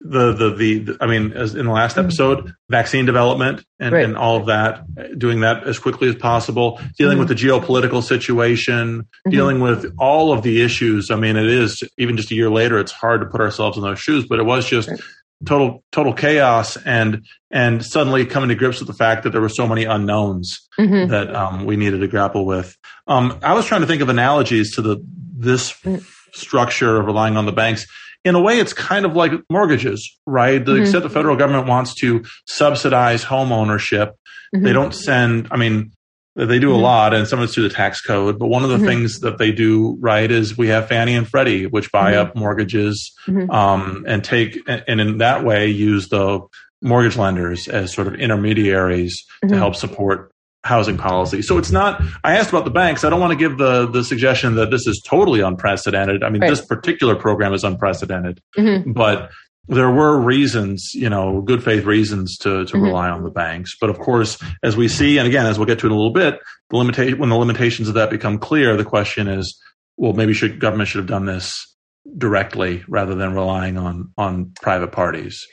the, 0.00 0.32
the 0.32 0.50
the, 0.50 0.96
I 1.00 1.06
mean, 1.06 1.32
as 1.32 1.54
in 1.54 1.66
the 1.66 1.72
last 1.72 1.96
mm-hmm. 1.96 2.06
episode, 2.06 2.38
mm-hmm. 2.38 2.50
vaccine 2.68 3.06
development 3.06 3.64
and, 3.80 3.92
right. 3.92 4.04
and 4.04 4.16
all 4.16 4.36
of 4.36 4.46
that, 4.46 4.84
doing 5.18 5.40
that 5.40 5.66
as 5.66 5.78
quickly 5.78 6.08
as 6.08 6.14
possible, 6.14 6.80
dealing 6.98 7.18
mm-hmm. 7.18 7.26
with 7.26 7.28
the 7.28 7.34
geopolitical 7.34 8.02
situation, 8.02 9.02
mm-hmm. 9.02 9.30
dealing 9.30 9.60
with 9.60 9.94
all 9.98 10.32
of 10.32 10.42
the 10.42 10.62
issues. 10.62 11.10
I 11.10 11.16
mean, 11.16 11.36
it 11.36 11.46
is 11.46 11.82
even 11.98 12.16
just 12.16 12.30
a 12.30 12.34
year 12.34 12.50
later, 12.50 12.78
it's 12.78 12.92
hard 12.92 13.20
to 13.20 13.26
put 13.26 13.40
ourselves 13.40 13.76
in 13.76 13.82
those 13.82 14.00
shoes, 14.00 14.26
but 14.26 14.38
it 14.38 14.44
was 14.44 14.66
just. 14.66 14.88
Right 14.88 15.00
total 15.44 15.84
total 15.92 16.14
chaos 16.14 16.78
and 16.78 17.26
and 17.50 17.84
suddenly 17.84 18.24
coming 18.24 18.48
to 18.48 18.54
grips 18.54 18.78
with 18.78 18.86
the 18.86 18.94
fact 18.94 19.22
that 19.22 19.30
there 19.30 19.40
were 19.40 19.50
so 19.50 19.66
many 19.66 19.84
unknowns 19.84 20.66
mm-hmm. 20.78 21.10
that 21.10 21.34
um, 21.34 21.66
we 21.66 21.76
needed 21.76 21.98
to 21.98 22.08
grapple 22.08 22.46
with. 22.46 22.76
Um, 23.06 23.38
I 23.42 23.52
was 23.52 23.66
trying 23.66 23.82
to 23.82 23.86
think 23.86 24.00
of 24.00 24.08
analogies 24.08 24.74
to 24.76 24.82
the 24.82 24.96
this 25.36 25.72
mm. 25.80 26.02
structure 26.32 26.96
of 26.96 27.06
relying 27.06 27.36
on 27.36 27.44
the 27.44 27.52
banks. 27.52 27.86
In 28.26 28.34
a 28.34 28.40
way, 28.40 28.58
it's 28.58 28.72
kind 28.72 29.06
of 29.06 29.14
like 29.14 29.32
mortgages, 29.48 30.18
right? 30.26 30.62
The 30.62 30.72
mm-hmm. 30.72 30.82
extent 30.82 31.04
the 31.04 31.10
federal 31.10 31.36
government 31.36 31.68
wants 31.68 31.94
to 32.00 32.24
subsidize 32.46 33.22
home 33.22 33.52
ownership, 33.52 34.16
mm-hmm. 34.54 34.64
they 34.64 34.72
don't 34.72 34.92
send. 34.92 35.48
I 35.52 35.56
mean, 35.56 35.92
they 36.34 36.58
do 36.58 36.72
a 36.72 36.74
mm-hmm. 36.74 36.82
lot, 36.82 37.14
and 37.14 37.28
some 37.28 37.38
of 37.38 37.44
it's 37.44 37.54
through 37.54 37.68
the 37.68 37.74
tax 37.74 38.00
code. 38.00 38.38
But 38.38 38.48
one 38.48 38.64
of 38.64 38.68
the 38.68 38.76
mm-hmm. 38.76 38.86
things 38.86 39.20
that 39.20 39.38
they 39.38 39.52
do 39.52 39.96
right 40.00 40.28
is 40.28 40.58
we 40.58 40.68
have 40.68 40.88
Fannie 40.88 41.14
and 41.14 41.26
Freddie, 41.26 41.66
which 41.66 41.92
buy 41.92 42.12
mm-hmm. 42.12 42.30
up 42.30 42.36
mortgages 42.36 43.12
mm-hmm. 43.28 43.48
um, 43.50 44.04
and 44.08 44.24
take, 44.24 44.58
and 44.66 45.00
in 45.00 45.18
that 45.18 45.44
way, 45.44 45.68
use 45.68 46.08
the 46.08 46.40
mortgage 46.82 47.16
lenders 47.16 47.68
as 47.68 47.92
sort 47.92 48.08
of 48.08 48.16
intermediaries 48.16 49.24
to 49.48 49.56
help 49.56 49.76
support 49.76 50.32
housing 50.66 50.98
policy. 50.98 51.42
So 51.42 51.58
it's 51.58 51.70
not. 51.70 52.02
I 52.24 52.36
asked 52.36 52.50
about 52.50 52.64
the 52.64 52.70
banks. 52.70 53.04
I 53.04 53.10
don't 53.10 53.20
want 53.20 53.32
to 53.32 53.38
give 53.38 53.58
the 53.58 53.86
the 53.86 54.04
suggestion 54.04 54.56
that 54.56 54.70
this 54.70 54.86
is 54.86 55.02
totally 55.06 55.40
unprecedented. 55.40 56.22
I 56.22 56.30
mean, 56.30 56.42
right. 56.42 56.50
this 56.50 56.64
particular 56.64 57.16
program 57.16 57.54
is 57.54 57.64
unprecedented, 57.64 58.40
mm-hmm. 58.56 58.92
but 58.92 59.30
there 59.68 59.90
were 59.90 60.18
reasons, 60.18 60.92
you 60.94 61.10
know, 61.10 61.40
good 61.40 61.62
faith 61.62 61.84
reasons 61.84 62.38
to, 62.38 62.64
to 62.64 62.72
mm-hmm. 62.72 62.82
rely 62.82 63.08
on 63.08 63.24
the 63.24 63.30
banks. 63.30 63.76
But 63.80 63.90
of 63.90 63.98
course, 63.98 64.38
as 64.62 64.76
we 64.76 64.88
see, 64.88 65.18
and 65.18 65.26
again, 65.26 65.46
as 65.46 65.58
we'll 65.58 65.66
get 65.66 65.80
to 65.80 65.86
in 65.86 65.92
a 65.92 65.96
little 65.96 66.12
bit, 66.12 66.38
the 66.70 66.76
limitation, 66.76 67.18
when 67.18 67.30
the 67.30 67.36
limitations 67.36 67.88
of 67.88 67.94
that 67.94 68.10
become 68.10 68.38
clear, 68.38 68.76
the 68.76 68.84
question 68.84 69.26
is, 69.26 69.60
well, 69.96 70.12
maybe 70.12 70.34
should 70.34 70.60
government 70.60 70.88
should 70.88 70.98
have 70.98 71.08
done 71.08 71.24
this 71.24 71.74
directly 72.16 72.84
rather 72.86 73.14
than 73.14 73.34
relying 73.34 73.76
on, 73.76 74.12
on 74.16 74.52
private 74.62 74.92
parties. 74.92 75.46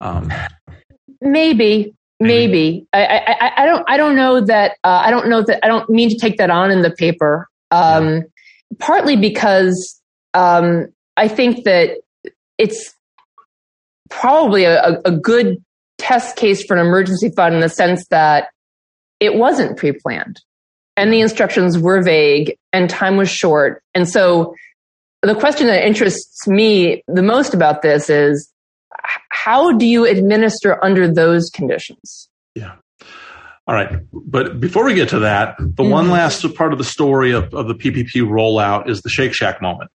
Um, 0.00 0.32
maybe, 1.20 1.94
maybe, 2.20 2.86
I, 2.92 3.04
I, 3.06 3.62
I, 3.62 3.66
don't, 3.66 3.84
I 3.88 3.96
don't 3.96 4.14
know 4.14 4.40
that, 4.42 4.76
uh, 4.84 5.02
I 5.04 5.10
don't 5.10 5.28
know 5.28 5.42
that, 5.42 5.64
I 5.64 5.68
don't 5.68 5.88
mean 5.88 6.10
to 6.10 6.16
take 6.16 6.36
that 6.38 6.50
on 6.50 6.70
in 6.70 6.82
the 6.82 6.90
paper. 6.90 7.48
Um, 7.70 8.08
yeah. 8.08 8.20
partly 8.78 9.16
because, 9.16 10.00
um, 10.34 10.88
I 11.16 11.28
think 11.28 11.64
that 11.64 11.98
it's, 12.58 12.94
probably 14.10 14.64
a, 14.64 15.00
a 15.04 15.12
good 15.12 15.62
test 15.98 16.36
case 16.36 16.64
for 16.64 16.76
an 16.76 16.84
emergency 16.84 17.30
fund 17.30 17.54
in 17.54 17.60
the 17.60 17.68
sense 17.68 18.06
that 18.08 18.48
it 19.20 19.34
wasn't 19.34 19.78
pre-planned 19.78 20.40
and 20.96 21.12
the 21.12 21.20
instructions 21.20 21.78
were 21.78 22.02
vague 22.02 22.56
and 22.72 22.90
time 22.90 23.16
was 23.16 23.30
short. 23.30 23.82
And 23.94 24.08
so 24.08 24.54
the 25.22 25.34
question 25.34 25.68
that 25.68 25.86
interests 25.86 26.46
me 26.48 27.02
the 27.06 27.22
most 27.22 27.54
about 27.54 27.82
this 27.82 28.10
is 28.10 28.50
how 29.30 29.72
do 29.72 29.86
you 29.86 30.06
administer 30.06 30.82
under 30.84 31.12
those 31.12 31.50
conditions? 31.50 32.28
Yeah. 32.54 32.76
All 33.66 33.74
right. 33.74 34.00
But 34.12 34.60
before 34.60 34.84
we 34.84 34.94
get 34.94 35.10
to 35.10 35.20
that, 35.20 35.56
the 35.58 35.64
mm-hmm. 35.64 35.90
one 35.90 36.10
last 36.10 36.54
part 36.54 36.72
of 36.72 36.78
the 36.78 36.84
story 36.84 37.32
of, 37.32 37.54
of 37.54 37.68
the 37.68 37.74
PPP 37.74 38.22
rollout 38.22 38.88
is 38.88 39.02
the 39.02 39.10
Shake 39.10 39.34
Shack 39.34 39.62
moment. 39.62 39.90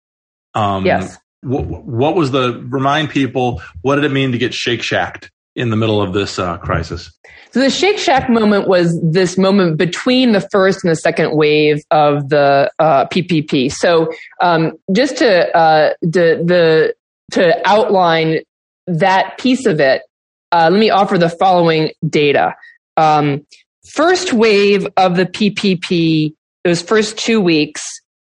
Um, 0.55 0.87
yes 0.87 1.19
what, 1.45 1.65
what 1.67 2.15
was 2.15 2.31
the 2.31 2.65
remind 2.69 3.11
people 3.11 3.63
what 3.83 3.97
did 3.97 4.05
it 4.05 4.13
mean 4.13 4.33
to 4.33 4.39
get 4.39 4.55
Shake 4.55 4.83
Shacked 4.83 5.31
in 5.55 5.71
the 5.71 5.77
middle 5.77 6.03
of 6.03 6.13
this 6.13 6.39
uh, 6.39 6.59
crisis? 6.59 7.13
So 7.53 7.61
the 7.61 7.71
Shake 7.71 7.99
Shack 7.99 8.29
moment 8.29 8.67
was 8.67 8.99
this 9.01 9.39
moment 9.39 9.77
between 9.77 10.33
the 10.33 10.41
first 10.51 10.83
and 10.83 10.91
the 10.91 10.97
second 10.97 11.37
wave 11.37 11.83
of 11.91 12.29
the 12.31 12.71
uh, 12.79 13.07
PPP. 13.07 13.71
So 13.71 14.13
um, 14.41 14.73
just 14.93 15.19
to 15.19 15.57
uh, 15.57 15.95
the, 16.03 16.43
the 16.45 16.95
to 17.33 17.69
outline 17.69 18.41
that 18.87 19.39
piece 19.39 19.67
of 19.67 19.81
it, 19.81 20.03
uh, 20.53 20.69
let 20.71 20.79
me 20.79 20.91
offer 20.91 21.19
the 21.19 21.29
following 21.29 21.91
data. 22.09 22.55
Um, 22.97 23.47
first 23.93 24.33
wave 24.33 24.87
of 24.97 25.17
the 25.17 25.27
PPP, 25.27 26.35
those 26.65 26.83
first 26.83 27.19
two 27.19 27.41
weeks, 27.41 27.83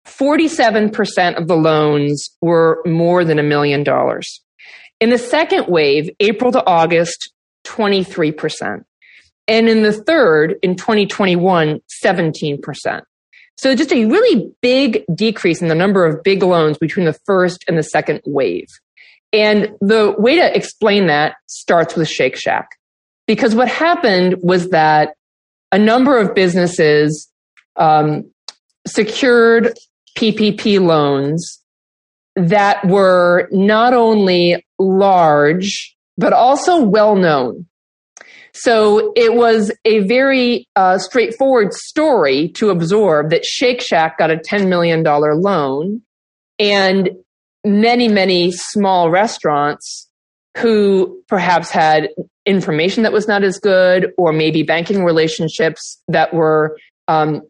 47% 0.07 1.37
of 1.37 1.47
the 1.47 1.55
loans 1.55 2.29
were 2.41 2.81
more 2.85 3.23
than 3.23 3.39
a 3.39 3.43
million 3.43 3.83
dollars. 3.83 4.41
In 4.99 5.09
the 5.09 5.17
second 5.17 5.67
wave, 5.67 6.09
April 6.19 6.51
to 6.51 6.65
August, 6.65 7.31
23%. 7.65 8.83
And 9.47 9.69
in 9.69 9.83
the 9.83 9.93
third, 9.93 10.55
in 10.63 10.75
2021, 10.75 11.79
17%. 12.03 13.01
So 13.57 13.75
just 13.75 13.91
a 13.91 14.05
really 14.05 14.51
big 14.61 15.03
decrease 15.13 15.61
in 15.61 15.67
the 15.67 15.75
number 15.75 16.05
of 16.05 16.23
big 16.23 16.43
loans 16.43 16.77
between 16.77 17.05
the 17.05 17.17
first 17.25 17.63
and 17.67 17.77
the 17.77 17.83
second 17.83 18.21
wave. 18.25 18.67
And 19.33 19.75
the 19.81 20.15
way 20.17 20.35
to 20.35 20.55
explain 20.55 21.07
that 21.07 21.35
starts 21.47 21.95
with 21.95 22.07
Shake 22.07 22.37
Shack. 22.37 22.69
Because 23.27 23.53
what 23.53 23.67
happened 23.67 24.35
was 24.41 24.69
that 24.69 25.15
a 25.71 25.77
number 25.77 26.17
of 26.17 26.33
businesses 26.33 27.29
um, 27.75 28.31
secured 28.87 29.77
PPP 30.17 30.79
loans 30.79 31.61
that 32.35 32.85
were 32.87 33.49
not 33.51 33.93
only 33.93 34.65
large, 34.79 35.95
but 36.17 36.33
also 36.33 36.83
well 36.83 37.15
known. 37.15 37.65
So 38.53 39.13
it 39.15 39.35
was 39.35 39.71
a 39.85 39.99
very 40.07 40.67
uh, 40.75 40.97
straightforward 40.97 41.73
story 41.73 42.49
to 42.55 42.71
absorb 42.71 43.29
that 43.29 43.45
Shake 43.45 43.81
Shack 43.81 44.17
got 44.17 44.31
a 44.31 44.37
$10 44.37 44.67
million 44.67 45.03
loan 45.03 46.01
and 46.57 47.09
many, 47.63 48.07
many 48.07 48.51
small 48.51 49.09
restaurants 49.09 50.07
who 50.57 51.21
perhaps 51.27 51.69
had 51.69 52.09
information 52.45 53.03
that 53.03 53.13
was 53.13 53.27
not 53.27 53.43
as 53.43 53.59
good 53.59 54.11
or 54.17 54.33
maybe 54.33 54.63
banking 54.63 55.03
relationships 55.03 56.01
that 56.07 56.33
were 56.33 56.77
um, 57.07 57.41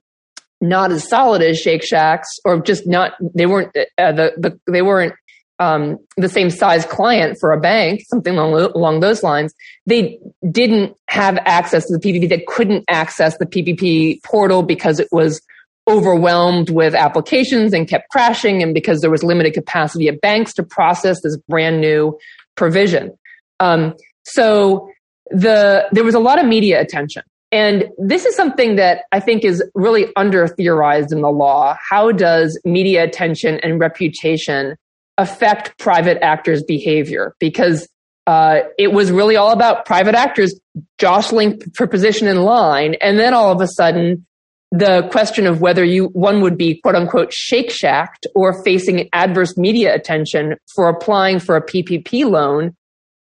not 0.59 0.91
as 0.91 1.07
solid 1.07 1.41
as 1.41 1.59
Shake 1.59 1.83
Shacks, 1.83 2.27
or 2.43 2.61
just 2.61 2.87
not 2.87 3.13
they 3.33 3.45
weren't 3.45 3.75
uh, 3.97 4.11
the, 4.11 4.33
the 4.37 4.59
they 4.71 4.81
weren't 4.81 5.13
um, 5.59 5.97
the 6.17 6.29
same 6.29 6.49
size 6.49 6.85
client 6.85 7.37
for 7.39 7.51
a 7.51 7.59
bank, 7.59 8.01
something 8.07 8.37
along, 8.37 8.71
along 8.75 8.99
those 8.99 9.23
lines. 9.23 9.53
They 9.85 10.19
didn't 10.49 10.95
have 11.09 11.37
access 11.45 11.85
to 11.87 11.97
the 11.97 11.99
PPP. 11.99 12.29
They 12.29 12.43
couldn't 12.47 12.85
access 12.87 13.37
the 13.37 13.45
PPP 13.45 14.23
portal 14.23 14.63
because 14.63 14.99
it 14.99 15.07
was 15.11 15.41
overwhelmed 15.87 16.69
with 16.69 16.93
applications 16.93 17.73
and 17.73 17.87
kept 17.87 18.09
crashing, 18.09 18.61
and 18.61 18.73
because 18.73 19.01
there 19.01 19.11
was 19.11 19.23
limited 19.23 19.53
capacity 19.53 20.07
at 20.07 20.19
banks 20.21 20.53
to 20.55 20.63
process 20.63 21.21
this 21.21 21.37
brand 21.47 21.81
new 21.81 22.17
provision. 22.55 23.17
Um, 23.59 23.95
so 24.23 24.89
the 25.29 25.87
there 25.91 26.03
was 26.03 26.15
a 26.15 26.19
lot 26.19 26.39
of 26.39 26.45
media 26.45 26.79
attention 26.79 27.23
and 27.51 27.85
this 27.97 28.25
is 28.25 28.35
something 28.35 28.75
that 28.75 29.05
I 29.11 29.19
think 29.19 29.45
is 29.45 29.63
really 29.73 30.07
under 30.15 30.47
theorized 30.47 31.11
in 31.11 31.21
the 31.21 31.29
law. 31.29 31.77
How 31.89 32.11
does 32.11 32.59
media 32.65 33.03
attention 33.03 33.59
and 33.61 33.79
reputation 33.79 34.75
affect 35.17 35.77
private 35.79 36.21
actors' 36.21 36.61
behavior? 36.63 37.35
Because 37.39 37.87
uh, 38.25 38.59
it 38.77 38.91
was 38.91 39.11
really 39.11 39.37
all 39.37 39.51
about 39.51 39.85
private 39.85 40.13
actors 40.13 40.59
jostling 40.97 41.61
for 41.73 41.87
position 41.87 42.27
in 42.27 42.43
line. 42.43 42.95
And 42.95 43.17
then 43.17 43.33
all 43.33 43.51
of 43.53 43.61
a 43.61 43.67
sudden, 43.67 44.25
the 44.71 45.07
question 45.11 45.47
of 45.47 45.61
whether 45.61 45.83
you 45.83 46.05
one 46.07 46.41
would 46.41 46.57
be 46.57 46.79
quote 46.81 46.95
unquote 46.95 47.31
shake 47.31 47.71
shacked 47.71 48.27
or 48.35 48.63
facing 48.63 49.07
adverse 49.13 49.57
media 49.57 49.93
attention 49.95 50.55
for 50.75 50.89
applying 50.89 51.39
for 51.39 51.55
a 51.55 51.65
PPP 51.65 52.29
loan 52.29 52.75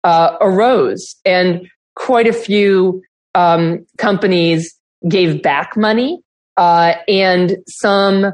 uh, 0.05 0.37
arose. 0.41 1.17
And 1.25 1.69
quite 1.95 2.27
a 2.27 2.33
few 2.33 3.03
um, 3.35 3.87
companies 3.99 4.75
gave 5.09 5.43
back 5.43 5.77
money 5.77 6.21
uh, 6.57 6.95
and 7.09 7.57
some 7.67 8.33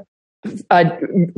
uh, 0.70 0.84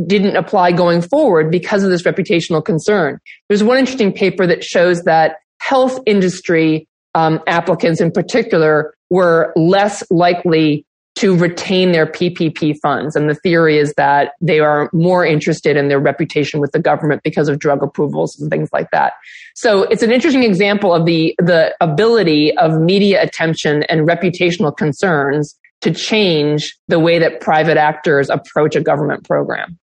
didn't 0.06 0.36
apply 0.36 0.72
going 0.72 1.02
forward 1.02 1.50
because 1.50 1.82
of 1.82 1.90
this 1.90 2.02
reputational 2.02 2.64
concern. 2.64 3.18
There's 3.48 3.62
one 3.62 3.78
interesting 3.78 4.12
paper 4.12 4.46
that 4.46 4.64
shows 4.64 5.02
that 5.02 5.36
health 5.60 6.00
industry 6.06 6.86
um, 7.14 7.40
applicants 7.46 8.00
in 8.00 8.10
particular 8.10 8.94
were 9.10 9.52
less 9.56 10.02
likely 10.10 10.84
to 11.18 11.36
retain 11.36 11.90
their 11.90 12.06
PPP 12.06 12.78
funds. 12.80 13.16
And 13.16 13.28
the 13.28 13.34
theory 13.34 13.76
is 13.76 13.92
that 13.94 14.34
they 14.40 14.60
are 14.60 14.88
more 14.92 15.26
interested 15.26 15.76
in 15.76 15.88
their 15.88 15.98
reputation 15.98 16.60
with 16.60 16.70
the 16.70 16.78
government 16.78 17.22
because 17.24 17.48
of 17.48 17.58
drug 17.58 17.82
approvals 17.82 18.38
and 18.38 18.48
things 18.48 18.68
like 18.72 18.88
that. 18.92 19.14
So 19.56 19.82
it's 19.82 20.04
an 20.04 20.12
interesting 20.12 20.44
example 20.44 20.94
of 20.94 21.06
the, 21.06 21.34
the 21.38 21.74
ability 21.80 22.56
of 22.58 22.80
media 22.80 23.20
attention 23.20 23.82
and 23.88 24.06
reputational 24.06 24.76
concerns 24.76 25.58
to 25.80 25.90
change 25.90 26.78
the 26.86 27.00
way 27.00 27.18
that 27.18 27.40
private 27.40 27.76
actors 27.76 28.30
approach 28.30 28.76
a 28.76 28.80
government 28.80 29.26
program. 29.26 29.76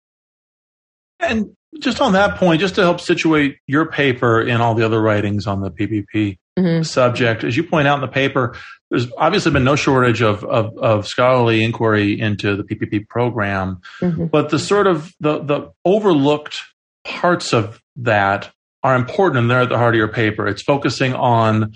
And 1.18 1.56
just 1.80 2.02
on 2.02 2.12
that 2.12 2.36
point, 2.36 2.60
just 2.60 2.74
to 2.74 2.82
help 2.82 3.00
situate 3.00 3.56
your 3.66 3.86
paper 3.86 4.38
and 4.38 4.60
all 4.60 4.74
the 4.74 4.84
other 4.84 5.00
writings 5.00 5.46
on 5.46 5.62
the 5.62 5.70
PPP 5.70 6.36
mm-hmm. 6.58 6.82
subject, 6.82 7.44
as 7.44 7.56
you 7.56 7.64
point 7.64 7.88
out 7.88 7.96
in 7.96 8.00
the 8.00 8.08
paper, 8.08 8.56
there's 8.90 9.10
obviously 9.16 9.52
been 9.52 9.64
no 9.64 9.76
shortage 9.76 10.20
of, 10.20 10.44
of, 10.44 10.76
of 10.78 11.06
scholarly 11.06 11.64
inquiry 11.64 12.20
into 12.20 12.56
the 12.56 12.62
PPP 12.62 13.08
program, 13.08 13.80
mm-hmm. 14.00 14.26
but 14.26 14.50
the 14.50 14.58
sort 14.58 14.86
of 14.86 15.12
the, 15.20 15.42
the 15.42 15.72
overlooked 15.84 16.60
parts 17.04 17.52
of 17.52 17.80
that 17.96 18.50
are 18.82 18.94
important 18.94 19.38
and 19.38 19.50
they're 19.50 19.62
at 19.62 19.68
the 19.68 19.78
heart 19.78 19.94
of 19.94 19.98
your 19.98 20.08
paper. 20.08 20.46
It's 20.46 20.62
focusing 20.62 21.14
on, 21.14 21.72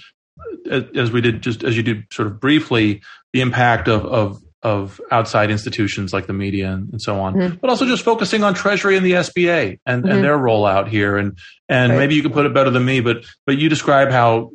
as 0.70 1.10
we 1.10 1.20
did 1.20 1.42
just 1.42 1.62
as 1.62 1.76
you 1.76 1.82
did 1.82 2.04
sort 2.12 2.28
of 2.28 2.40
briefly, 2.40 3.02
the 3.32 3.40
impact 3.40 3.88
of, 3.88 4.04
of 4.04 4.42
of 4.66 5.00
outside 5.12 5.48
institutions 5.48 6.12
like 6.12 6.26
the 6.26 6.32
media 6.32 6.72
and, 6.72 7.00
so 7.00 7.20
on, 7.20 7.34
mm-hmm. 7.34 7.54
but 7.56 7.70
also 7.70 7.86
just 7.86 8.02
focusing 8.02 8.42
on 8.42 8.52
Treasury 8.52 8.96
and 8.96 9.06
the 9.06 9.12
SBA 9.12 9.78
and, 9.86 10.02
mm-hmm. 10.02 10.12
and 10.12 10.24
their 10.24 10.36
rollout 10.36 10.88
here. 10.88 11.16
And 11.16 11.38
and 11.68 11.92
right. 11.92 11.98
maybe 11.98 12.16
you 12.16 12.22
can 12.22 12.32
put 12.32 12.46
it 12.46 12.52
better 12.52 12.70
than 12.70 12.84
me, 12.84 13.00
but 13.00 13.24
but 13.46 13.58
you 13.58 13.68
describe 13.68 14.10
how 14.10 14.50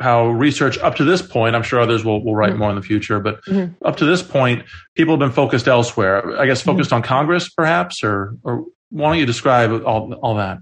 how 0.00 0.26
research 0.30 0.78
up 0.78 0.96
to 0.96 1.04
this 1.04 1.22
point, 1.22 1.54
I'm 1.54 1.62
sure 1.62 1.78
others 1.78 2.04
will, 2.04 2.24
will 2.24 2.34
write 2.34 2.50
mm-hmm. 2.50 2.58
more 2.58 2.70
in 2.70 2.76
the 2.76 2.82
future, 2.82 3.20
but 3.20 3.44
mm-hmm. 3.44 3.72
up 3.86 3.98
to 3.98 4.04
this 4.04 4.20
point, 4.20 4.64
people 4.96 5.14
have 5.14 5.20
been 5.20 5.30
focused 5.30 5.68
elsewhere. 5.68 6.40
I 6.40 6.46
guess 6.46 6.60
mm-hmm. 6.60 6.70
focused 6.70 6.92
on 6.92 7.02
Congress, 7.02 7.48
perhaps, 7.48 8.02
or 8.02 8.36
or 8.42 8.64
why 8.90 9.10
don't 9.10 9.18
you 9.18 9.26
describe 9.26 9.70
all 9.86 10.12
all 10.14 10.34
that? 10.34 10.58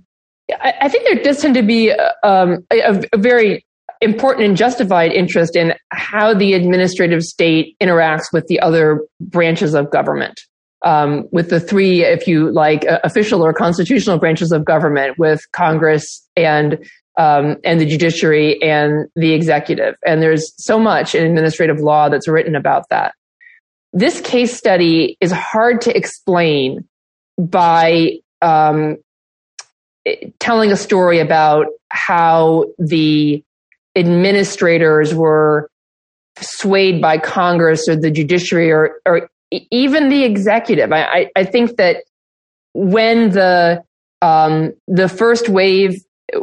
I, 0.60 0.88
think 0.88 1.04
there 1.04 1.22
does 1.22 1.40
tend 1.40 1.54
to 1.54 1.62
be 1.62 1.92
um, 2.24 2.66
a, 2.72 3.02
a 3.12 3.16
very 3.16 3.64
important 4.00 4.46
and 4.46 4.56
justified 4.56 5.12
interest 5.12 5.56
in 5.56 5.74
how 5.90 6.34
the 6.34 6.54
administrative 6.54 7.22
state 7.22 7.76
interacts 7.80 8.32
with 8.32 8.46
the 8.46 8.60
other 8.60 9.00
branches 9.20 9.74
of 9.74 9.90
government. 9.90 10.40
Um, 10.82 11.28
with 11.30 11.50
the 11.50 11.60
three, 11.60 12.04
if 12.04 12.26
you 12.26 12.50
like, 12.50 12.86
uh, 12.88 13.00
official 13.04 13.44
or 13.44 13.52
constitutional 13.52 14.18
branches 14.18 14.50
of 14.50 14.64
government, 14.64 15.18
with 15.18 15.42
Congress 15.52 16.26
and 16.36 16.78
um, 17.18 17.56
and 17.64 17.78
the 17.78 17.84
judiciary 17.84 18.60
and 18.62 19.06
the 19.14 19.34
executive. 19.34 19.94
And 20.06 20.22
there's 20.22 20.54
so 20.56 20.78
much 20.78 21.14
in 21.14 21.26
administrative 21.26 21.80
law 21.80 22.08
that's 22.08 22.26
written 22.26 22.54
about 22.54 22.88
that. 22.88 23.12
This 23.92 24.22
case 24.22 24.56
study 24.56 25.18
is 25.20 25.30
hard 25.30 25.82
to 25.82 25.94
explain 25.94 26.88
by 27.36 28.12
um, 28.40 28.96
telling 30.38 30.72
a 30.72 30.76
story 30.76 31.18
about 31.18 31.66
how 31.90 32.66
the 32.78 33.44
administrators 33.96 35.14
were 35.14 35.70
swayed 36.40 37.00
by 37.00 37.18
Congress 37.18 37.88
or 37.88 37.96
the 37.96 38.10
judiciary 38.10 38.70
or, 38.70 39.00
or 39.06 39.28
even 39.50 40.08
the 40.08 40.24
executive. 40.24 40.92
I, 40.92 41.30
I 41.36 41.44
think 41.44 41.76
that 41.76 42.04
when 42.72 43.30
the 43.30 43.82
um, 44.22 44.74
the 44.86 45.08
first 45.08 45.48
wave 45.48 45.96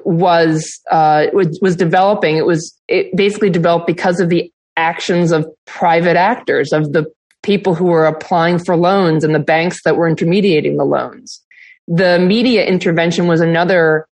was 0.04 0.82
uh, 0.92 1.28
was, 1.34 1.60
was 1.62 1.76
developing, 1.76 2.38
it 2.38 2.46
was 2.46 2.78
it 2.88 3.16
basically 3.16 3.50
developed 3.50 3.88
because 3.88 4.20
of 4.20 4.30
the 4.30 4.52
actions 4.76 5.32
of 5.32 5.48
private 5.66 6.18
actors, 6.18 6.72
of 6.74 6.92
the 6.94 7.06
people 7.44 7.76
who 7.76 7.86
were 7.86 8.06
applying 8.06 8.60
for 8.60 8.76
loans 8.76 9.24
and 9.24 9.34
the 9.34 9.40
banks 9.40 9.80
that 9.86 9.96
were 9.96 10.08
intermediating 10.08 10.78
the 10.78 10.84
loans. 10.84 11.42
The 11.88 12.20
media 12.20 12.66
intervention 12.66 13.28
was 13.28 13.40
another 13.40 14.08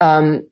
um, 0.00 0.46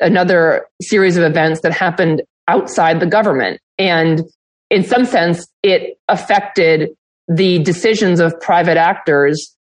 another 0.00 0.66
series 0.82 1.16
of 1.16 1.24
events 1.24 1.60
that 1.60 1.72
happened 1.72 2.22
outside 2.48 3.00
the 3.00 3.06
government. 3.06 3.60
And 3.78 4.22
in 4.70 4.84
some 4.84 5.04
sense, 5.04 5.46
it 5.62 5.98
affected 6.08 6.90
the 7.26 7.58
decisions 7.60 8.20
of 8.20 8.38
private 8.40 8.76
actors 8.76 9.54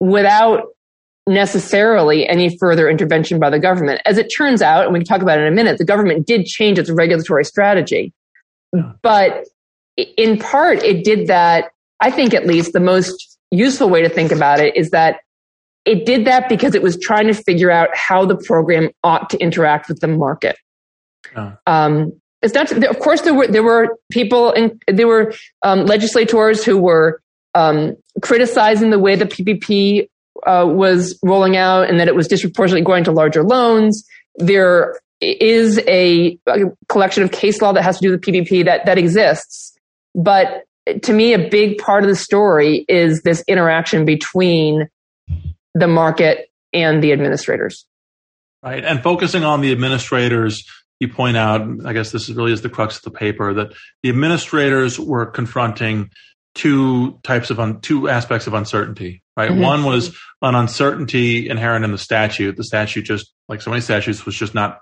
without 0.00 0.62
necessarily 1.26 2.28
any 2.28 2.56
further 2.58 2.88
intervention 2.88 3.40
by 3.40 3.50
the 3.50 3.58
government. 3.58 4.00
As 4.04 4.18
it 4.18 4.28
turns 4.36 4.62
out, 4.62 4.84
and 4.84 4.92
we 4.92 5.00
can 5.00 5.06
talk 5.06 5.22
about 5.22 5.38
it 5.38 5.42
in 5.42 5.48
a 5.48 5.56
minute, 5.56 5.78
the 5.78 5.84
government 5.84 6.26
did 6.26 6.44
change 6.44 6.78
its 6.78 6.90
regulatory 6.90 7.44
strategy. 7.44 8.12
But 9.02 9.46
in 9.96 10.38
part, 10.38 10.82
it 10.82 11.04
did 11.04 11.26
that, 11.26 11.70
I 12.00 12.10
think 12.10 12.34
at 12.34 12.46
least 12.46 12.72
the 12.72 12.80
most 12.80 13.38
useful 13.50 13.88
way 13.88 14.02
to 14.02 14.08
think 14.08 14.30
about 14.30 14.60
it 14.60 14.76
is 14.76 14.90
that 14.90 15.20
it 15.86 16.04
did 16.04 16.26
that 16.26 16.48
because 16.48 16.74
it 16.74 16.82
was 16.82 16.98
trying 17.00 17.28
to 17.28 17.34
figure 17.34 17.70
out 17.70 17.88
how 17.94 18.26
the 18.26 18.36
program 18.36 18.90
ought 19.04 19.30
to 19.30 19.38
interact 19.38 19.88
with 19.88 20.00
the 20.00 20.08
market. 20.08 20.56
Oh. 21.36 21.56
Um, 21.66 22.12
it's 22.42 22.54
not. 22.54 22.70
Of 22.70 22.98
course, 22.98 23.22
there 23.22 23.34
were 23.34 23.46
there 23.46 23.62
were 23.62 23.96
people 24.10 24.52
and 24.52 24.82
there 24.88 25.06
were 25.06 25.32
um, 25.62 25.86
legislators 25.86 26.64
who 26.64 26.76
were 26.76 27.20
um, 27.54 27.96
criticizing 28.20 28.90
the 28.90 28.98
way 28.98 29.16
the 29.16 29.24
PPP 29.24 30.08
uh, 30.46 30.66
was 30.68 31.18
rolling 31.24 31.56
out 31.56 31.88
and 31.88 31.98
that 31.98 32.08
it 32.08 32.14
was 32.14 32.28
disproportionately 32.28 32.84
going 32.84 33.04
to 33.04 33.12
larger 33.12 33.42
loans. 33.42 34.04
There 34.36 35.00
is 35.20 35.78
a, 35.88 36.38
a 36.46 36.64
collection 36.88 37.22
of 37.22 37.32
case 37.32 37.62
law 37.62 37.72
that 37.72 37.82
has 37.82 37.98
to 37.98 38.02
do 38.02 38.10
with 38.10 38.20
PPP 38.20 38.66
that 38.66 38.84
that 38.84 38.98
exists, 38.98 39.74
but 40.14 40.64
to 41.02 41.12
me, 41.12 41.32
a 41.32 41.48
big 41.48 41.78
part 41.78 42.04
of 42.04 42.08
the 42.08 42.16
story 42.16 42.84
is 42.88 43.22
this 43.22 43.42
interaction 43.48 44.04
between 44.04 44.88
the 45.76 45.86
market 45.86 46.48
and 46.72 47.02
the 47.02 47.12
administrators. 47.12 47.86
Right. 48.62 48.84
And 48.84 49.02
focusing 49.02 49.44
on 49.44 49.60
the 49.60 49.72
administrators, 49.72 50.64
you 50.98 51.08
point 51.08 51.36
out, 51.36 51.60
I 51.84 51.92
guess 51.92 52.10
this 52.10 52.28
is 52.28 52.34
really 52.34 52.52
is 52.52 52.62
the 52.62 52.70
crux 52.70 52.96
of 52.96 53.02
the 53.02 53.10
paper, 53.10 53.52
that 53.54 53.74
the 54.02 54.08
administrators 54.08 54.98
were 54.98 55.26
confronting 55.26 56.10
two 56.54 57.20
types 57.22 57.50
of 57.50 57.60
un, 57.60 57.80
two 57.80 58.08
aspects 58.08 58.46
of 58.46 58.54
uncertainty, 58.54 59.22
right? 59.36 59.50
Mm-hmm. 59.50 59.60
One 59.60 59.84
was 59.84 60.16
an 60.40 60.54
uncertainty 60.54 61.50
inherent 61.50 61.84
in 61.84 61.92
the 61.92 61.98
statute. 61.98 62.56
The 62.56 62.64
statute 62.64 63.02
just, 63.02 63.32
like 63.48 63.60
so 63.60 63.70
many 63.70 63.82
statutes, 63.82 64.24
was 64.24 64.34
just 64.34 64.54
not 64.54 64.80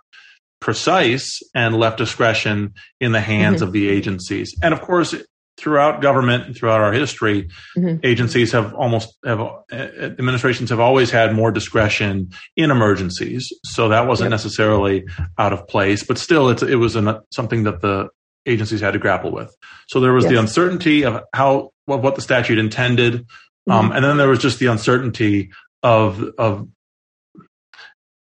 precise 0.60 1.42
and 1.54 1.76
left 1.76 1.98
discretion 1.98 2.74
in 3.00 3.10
the 3.10 3.20
hands 3.20 3.56
mm-hmm. 3.56 3.64
of 3.64 3.72
the 3.72 3.88
agencies. 3.88 4.56
And 4.62 4.72
of 4.72 4.80
course, 4.80 5.14
throughout 5.56 6.02
government 6.02 6.46
and 6.46 6.56
throughout 6.56 6.80
our 6.80 6.92
history, 6.92 7.48
mm-hmm. 7.76 8.04
agencies 8.04 8.52
have 8.52 8.74
almost 8.74 9.16
have 9.24 9.40
administrations 9.72 10.70
have 10.70 10.80
always 10.80 11.10
had 11.10 11.34
more 11.34 11.50
discretion 11.50 12.30
in 12.56 12.70
emergencies. 12.70 13.52
So 13.64 13.88
that 13.88 14.06
wasn't 14.06 14.26
yep. 14.26 14.32
necessarily 14.32 15.04
out 15.38 15.52
of 15.52 15.66
place, 15.68 16.02
but 16.02 16.18
still, 16.18 16.48
it 16.50 16.76
was 16.76 16.96
an, 16.96 17.20
something 17.32 17.64
that 17.64 17.80
the 17.80 18.08
agencies 18.46 18.80
had 18.80 18.92
to 18.92 18.98
grapple 18.98 19.32
with. 19.32 19.54
So 19.88 20.00
there 20.00 20.12
was 20.12 20.24
yes. 20.24 20.32
the 20.32 20.40
uncertainty 20.40 21.04
of 21.04 21.22
how 21.32 21.70
of 21.88 22.02
what 22.02 22.16
the 22.16 22.22
statute 22.22 22.58
intended, 22.58 23.14
mm-hmm. 23.14 23.72
um, 23.72 23.92
and 23.92 24.04
then 24.04 24.16
there 24.16 24.28
was 24.28 24.40
just 24.40 24.58
the 24.58 24.66
uncertainty 24.66 25.50
of 25.82 26.22
of 26.38 26.68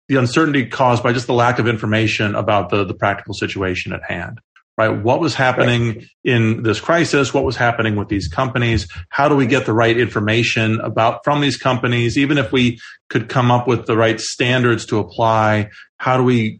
the 0.07 0.17
uncertainty 0.17 0.65
caused 0.67 1.01
by 1.01 1.13
just 1.13 1.27
the 1.27 1.33
lack 1.33 1.59
of 1.59 1.67
information 1.67 2.35
about 2.35 2.69
the 2.69 2.83
the 2.83 2.93
practical 2.93 3.33
situation 3.33 3.91
at 3.93 4.03
hand 4.03 4.39
right? 4.77 4.89
What 4.89 5.19
was 5.19 5.35
happening 5.35 6.05
in 6.23 6.63
this 6.63 6.79
crisis? 6.79 7.33
What 7.33 7.43
was 7.43 7.55
happening 7.55 7.95
with 7.95 8.07
these 8.07 8.27
companies? 8.27 8.87
How 9.09 9.29
do 9.29 9.35
we 9.35 9.45
get 9.45 9.65
the 9.65 9.73
right 9.73 9.97
information 9.97 10.79
about 10.81 11.23
from 11.23 11.41
these 11.41 11.57
companies? 11.57 12.17
Even 12.17 12.37
if 12.37 12.51
we 12.51 12.79
could 13.09 13.29
come 13.29 13.51
up 13.51 13.67
with 13.67 13.85
the 13.85 13.95
right 13.95 14.19
standards 14.19 14.85
to 14.87 14.97
apply, 14.97 15.69
how 15.97 16.17
do 16.17 16.23
we 16.23 16.59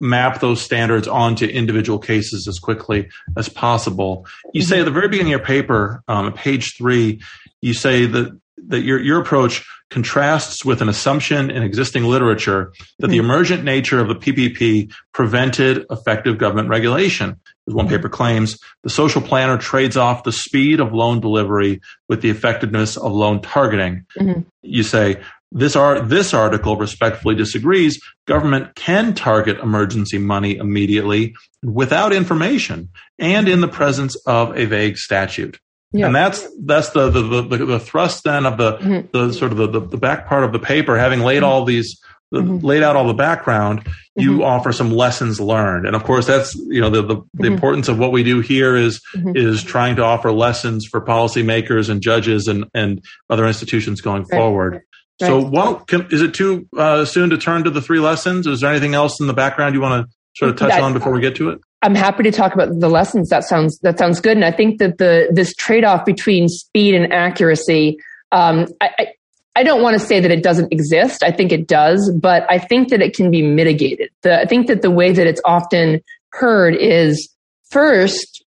map 0.00 0.40
those 0.40 0.60
standards 0.60 1.06
onto 1.06 1.46
individual 1.46 1.98
cases 1.98 2.48
as 2.48 2.58
quickly 2.58 3.08
as 3.36 3.48
possible? 3.48 4.26
You 4.52 4.62
say 4.62 4.80
at 4.80 4.84
the 4.84 4.90
very 4.90 5.08
beginning 5.08 5.32
of 5.32 5.38
your 5.38 5.46
paper, 5.46 6.02
um, 6.08 6.32
page 6.32 6.76
three, 6.76 7.22
you 7.60 7.74
say 7.74 8.06
that 8.06 8.38
that 8.68 8.80
your, 8.80 9.00
your 9.00 9.20
approach 9.20 9.64
contrasts 9.90 10.64
with 10.64 10.80
an 10.80 10.88
assumption 10.88 11.50
in 11.50 11.62
existing 11.62 12.04
literature 12.04 12.72
that 12.98 13.08
the 13.08 13.18
hmm. 13.18 13.24
emergent 13.24 13.62
nature 13.62 14.00
of 14.00 14.08
the 14.08 14.14
PPP 14.14 14.92
prevented 15.12 15.84
effective 15.90 16.38
government 16.38 16.68
regulation. 16.68 17.38
As 17.68 17.74
one 17.74 17.86
hmm. 17.86 17.92
paper 17.92 18.08
claims, 18.08 18.58
the 18.82 18.90
social 18.90 19.20
planner 19.20 19.58
trades 19.58 19.96
off 19.96 20.24
the 20.24 20.32
speed 20.32 20.80
of 20.80 20.92
loan 20.92 21.20
delivery 21.20 21.80
with 22.08 22.22
the 22.22 22.30
effectiveness 22.30 22.96
of 22.96 23.12
loan 23.12 23.42
targeting. 23.42 24.06
Mm-hmm. 24.18 24.40
You 24.62 24.82
say, 24.82 25.20
this, 25.52 25.76
art, 25.76 26.08
this 26.08 26.32
article 26.32 26.76
respectfully 26.76 27.34
disagrees. 27.34 28.02
Government 28.26 28.74
can 28.74 29.12
target 29.12 29.58
emergency 29.58 30.16
money 30.16 30.56
immediately 30.56 31.36
without 31.62 32.12
information 32.12 32.88
and 33.18 33.48
in 33.48 33.60
the 33.60 33.68
presence 33.68 34.16
of 34.26 34.56
a 34.56 34.64
vague 34.64 34.96
statute. 34.96 35.60
Yeah. 35.92 36.06
And 36.06 36.14
that's 36.14 36.46
that's 36.64 36.90
the 36.90 37.10
the, 37.10 37.42
the 37.42 37.64
the 37.66 37.80
thrust 37.80 38.24
then 38.24 38.46
of 38.46 38.56
the 38.56 38.78
mm-hmm. 38.78 39.08
the 39.12 39.32
sort 39.32 39.52
of 39.52 39.58
the, 39.58 39.80
the 39.80 39.98
back 39.98 40.26
part 40.26 40.44
of 40.44 40.52
the 40.52 40.58
paper, 40.58 40.96
having 40.96 41.20
laid 41.20 41.36
mm-hmm. 41.36 41.44
all 41.44 41.64
these 41.64 42.00
mm-hmm. 42.32 42.64
laid 42.64 42.82
out 42.82 42.96
all 42.96 43.06
the 43.06 43.14
background, 43.14 43.86
you 44.16 44.32
mm-hmm. 44.32 44.42
offer 44.42 44.72
some 44.72 44.90
lessons 44.90 45.40
learned. 45.40 45.86
And 45.86 45.94
of 45.94 46.04
course, 46.04 46.26
that's 46.26 46.54
you 46.54 46.80
know 46.80 46.90
the 46.90 47.02
the, 47.02 47.08
the 47.08 47.14
mm-hmm. 47.14 47.44
importance 47.44 47.88
of 47.88 47.98
what 47.98 48.12
we 48.12 48.22
do 48.22 48.40
here 48.40 48.74
is 48.74 49.00
mm-hmm. 49.14 49.36
is 49.36 49.62
trying 49.62 49.96
to 49.96 50.02
offer 50.02 50.32
lessons 50.32 50.86
for 50.86 51.00
policymakers 51.00 51.90
and 51.90 52.00
judges 52.00 52.48
and 52.48 52.64
and 52.74 53.04
other 53.28 53.46
institutions 53.46 54.00
going 54.00 54.22
right. 54.22 54.38
forward. 54.38 54.72
Right. 55.20 55.28
So, 55.28 55.40
what 55.40 55.86
can, 55.86 56.08
is 56.10 56.22
it 56.22 56.34
too 56.34 56.66
uh, 56.76 57.04
soon 57.04 57.30
to 57.30 57.38
turn 57.38 57.64
to 57.64 57.70
the 57.70 57.82
three 57.82 58.00
lessons? 58.00 58.46
Is 58.46 58.60
there 58.60 58.70
anything 58.70 58.94
else 58.94 59.20
in 59.20 59.26
the 59.26 59.34
background 59.34 59.74
you 59.74 59.80
want 59.80 60.06
to 60.06 60.14
sort 60.36 60.50
of 60.50 60.56
touch 60.56 60.80
on 60.80 60.94
before 60.94 61.12
we 61.12 61.20
get 61.20 61.36
to 61.36 61.50
it? 61.50 61.60
I'm 61.82 61.94
happy 61.94 62.22
to 62.22 62.30
talk 62.30 62.54
about 62.54 62.78
the 62.78 62.88
lessons. 62.88 63.28
That 63.28 63.44
sounds 63.44 63.78
that 63.80 63.98
sounds 63.98 64.20
good, 64.20 64.36
and 64.36 64.44
I 64.44 64.52
think 64.52 64.78
that 64.78 64.98
the 64.98 65.28
this 65.32 65.54
trade 65.54 65.84
off 65.84 66.04
between 66.04 66.48
speed 66.48 66.94
and 66.94 67.12
accuracy. 67.12 67.98
Um, 68.30 68.66
I, 68.80 69.08
I 69.54 69.62
don't 69.64 69.82
want 69.82 70.00
to 70.00 70.00
say 70.00 70.20
that 70.20 70.30
it 70.30 70.42
doesn't 70.42 70.72
exist. 70.72 71.22
I 71.22 71.30
think 71.30 71.52
it 71.52 71.66
does, 71.66 72.10
but 72.10 72.46
I 72.50 72.58
think 72.58 72.88
that 72.88 73.02
it 73.02 73.14
can 73.14 73.30
be 73.30 73.42
mitigated. 73.42 74.10
The, 74.22 74.40
I 74.40 74.46
think 74.46 74.68
that 74.68 74.80
the 74.80 74.90
way 74.90 75.12
that 75.12 75.26
it's 75.26 75.42
often 75.44 76.00
heard 76.30 76.74
is 76.74 77.28
first, 77.70 78.44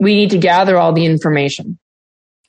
we 0.00 0.14
need 0.14 0.30
to 0.30 0.38
gather 0.38 0.76
all 0.76 0.92
the 0.92 1.04
information. 1.04 1.78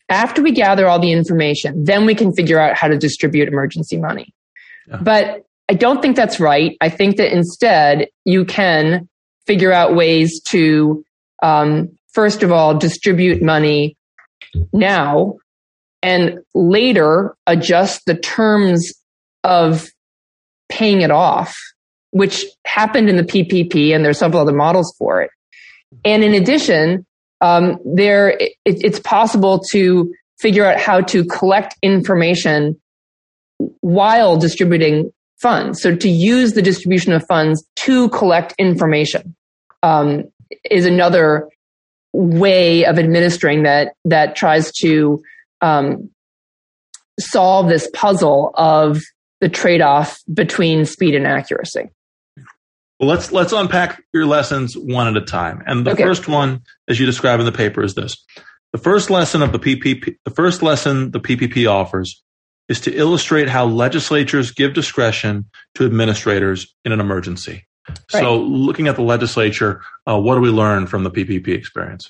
After 0.08 0.42
we 0.42 0.52
gather 0.52 0.88
all 0.88 1.00
the 1.00 1.12
information, 1.12 1.84
then 1.84 2.06
we 2.08 2.16
can 2.16 2.34
figure 2.34 2.60
out 2.60 2.76
how 2.76 2.88
to 2.88 2.98
distribute 2.98 3.48
emergency 3.48 3.98
money. 3.98 4.34
Yeah. 4.88 4.98
But 5.02 5.46
I 5.70 5.74
don't 5.74 6.02
think 6.02 6.16
that's 6.16 6.40
right. 6.40 6.76
I 6.82 6.90
think 6.90 7.18
that 7.18 7.32
instead 7.32 8.08
you 8.26 8.46
can 8.46 9.09
figure 9.50 9.74
out 9.74 9.96
ways 9.96 10.40
to, 10.48 11.04
um, 11.42 11.90
first 12.14 12.44
of 12.44 12.52
all, 12.52 12.78
distribute 12.78 13.42
money 13.42 13.98
now 14.74 15.38
and 16.04 16.38
later 16.54 17.36
adjust 17.48 18.06
the 18.06 18.14
terms 18.14 18.94
of 19.44 19.88
paying 20.70 21.02
it 21.02 21.10
off, 21.10 21.56
which 22.12 22.46
happened 22.68 23.10
in 23.10 23.16
the 23.16 23.24
PPP, 23.24 23.96
and 23.96 24.06
there's 24.06 24.20
several 24.20 24.40
other 24.40 24.54
models 24.54 24.94
for 25.00 25.24
it. 25.24 25.32
And 26.06 26.24
in 26.24 26.36
addition, 26.36 27.08
um, 27.42 27.80
there 27.84 28.30
it, 28.30 28.54
it's 28.66 29.00
possible 29.00 29.62
to 29.72 30.14
figure 30.38 30.64
out 30.64 30.80
how 30.80 31.02
to 31.02 31.26
collect 31.26 31.76
information 31.82 32.80
while 33.82 34.38
distributing 34.38 35.12
funds. 35.42 35.82
So 35.82 35.96
to 35.96 36.08
use 36.08 36.54
the 36.54 36.62
distribution 36.62 37.14
of 37.14 37.26
funds 37.28 37.66
to 37.78 38.10
collect 38.10 38.54
information 38.60 39.36
um, 39.84 40.26
is 40.70 40.86
another 40.86 41.50
way 42.14 42.86
of 42.86 42.98
administering 42.98 43.64
that 43.64 43.94
that 44.06 44.36
tries 44.36 44.72
to 44.72 45.22
um, 45.62 46.10
solve 47.20 47.70
this 47.70 47.90
puzzle 47.94 48.52
of 48.56 49.02
the 49.42 49.50
trade-off 49.50 50.20
between 50.34 50.86
speed 50.86 51.16
and 51.16 51.26
accuracy. 51.26 51.90
Well, 53.00 53.08
let's 53.08 53.32
let's 53.32 53.54
unpack 53.54 54.04
your 54.14 54.26
lessons 54.26 54.76
one 54.78 55.08
at 55.08 55.16
a 55.16 55.26
time. 55.26 55.64
And 55.66 55.86
the 55.86 55.92
okay. 55.92 56.04
first 56.04 56.28
one, 56.28 56.62
as 56.90 57.00
you 57.00 57.06
describe 57.06 57.40
in 57.40 57.46
the 57.46 57.52
paper, 57.52 57.82
is 57.82 57.96
this: 57.96 58.18
the 58.74 58.78
first 58.78 59.10
lesson 59.10 59.42
of 59.42 59.54
the 59.54 59.60
PPP, 59.60 60.18
the 60.26 60.32
first 60.32 60.62
lesson 60.62 61.12
the 61.12 61.22
PPP 61.22 61.70
offers 61.70 62.22
is 62.68 62.82
to 62.82 62.94
illustrate 62.94 63.48
how 63.48 63.66
legislatures 63.66 64.52
give 64.52 64.74
discretion 64.74 65.50
to 65.76 65.86
administrators 65.86 66.76
in 66.84 66.92
an 66.92 67.00
emergency. 67.00 67.66
Right. 68.14 68.22
So, 68.22 68.38
looking 68.38 68.88
at 68.88 68.96
the 68.96 69.02
legislature, 69.02 69.82
uh, 70.08 70.20
what 70.20 70.36
do 70.36 70.42
we 70.42 70.50
learn 70.50 70.88
from 70.88 71.04
the 71.04 71.12
PPP 71.12 71.50
experience? 71.50 72.10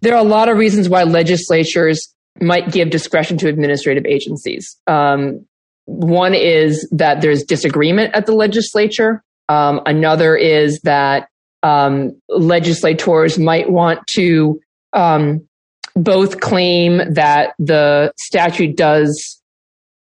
There 0.00 0.14
are 0.14 0.20
a 0.20 0.28
lot 0.28 0.48
of 0.48 0.58
reasons 0.58 0.88
why 0.88 1.04
legislatures 1.04 2.12
might 2.40 2.70
give 2.70 2.90
discretion 2.90 3.38
to 3.38 3.48
administrative 3.48 4.04
agencies. 4.04 4.76
Um, 4.86 5.46
one 5.86 6.34
is 6.34 6.88
that 6.92 7.20
there's 7.20 7.42
disagreement 7.42 8.14
at 8.14 8.26
the 8.26 8.32
legislature. 8.32 9.22
Um, 9.48 9.80
another 9.86 10.36
is 10.36 10.80
that 10.80 11.28
um, 11.62 12.20
legislators 12.28 13.38
might 13.38 13.70
want 13.70 14.06
to 14.08 14.60
um, 14.92 15.46
both 15.94 16.40
claim 16.40 17.14
that 17.14 17.54
the 17.58 18.12
statute 18.18 18.76
does 18.76 19.40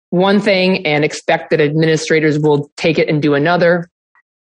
one 0.09 0.39
thing 0.39 0.85
and 0.85 1.03
expect 1.03 1.49
that 1.49 1.59
administrators 1.59 2.39
will 2.39 2.71
take 2.77 2.99
it 2.99 3.09
and 3.09 3.21
do 3.21 3.33
another. 3.33 3.89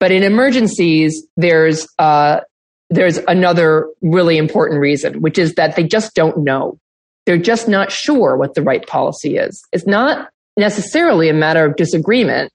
But 0.00 0.10
in 0.10 0.22
emergencies, 0.22 1.26
there's 1.36 1.86
uh, 1.98 2.40
there's 2.88 3.18
another 3.28 3.88
really 4.00 4.38
important 4.38 4.80
reason, 4.80 5.20
which 5.20 5.38
is 5.38 5.54
that 5.54 5.76
they 5.76 5.84
just 5.84 6.14
don't 6.14 6.38
know. 6.38 6.78
They're 7.26 7.38
just 7.38 7.68
not 7.68 7.92
sure 7.92 8.36
what 8.36 8.54
the 8.54 8.62
right 8.62 8.84
policy 8.84 9.36
is. 9.36 9.62
It's 9.72 9.86
not 9.86 10.30
necessarily 10.56 11.28
a 11.28 11.34
matter 11.34 11.64
of 11.64 11.76
disagreement. 11.76 12.50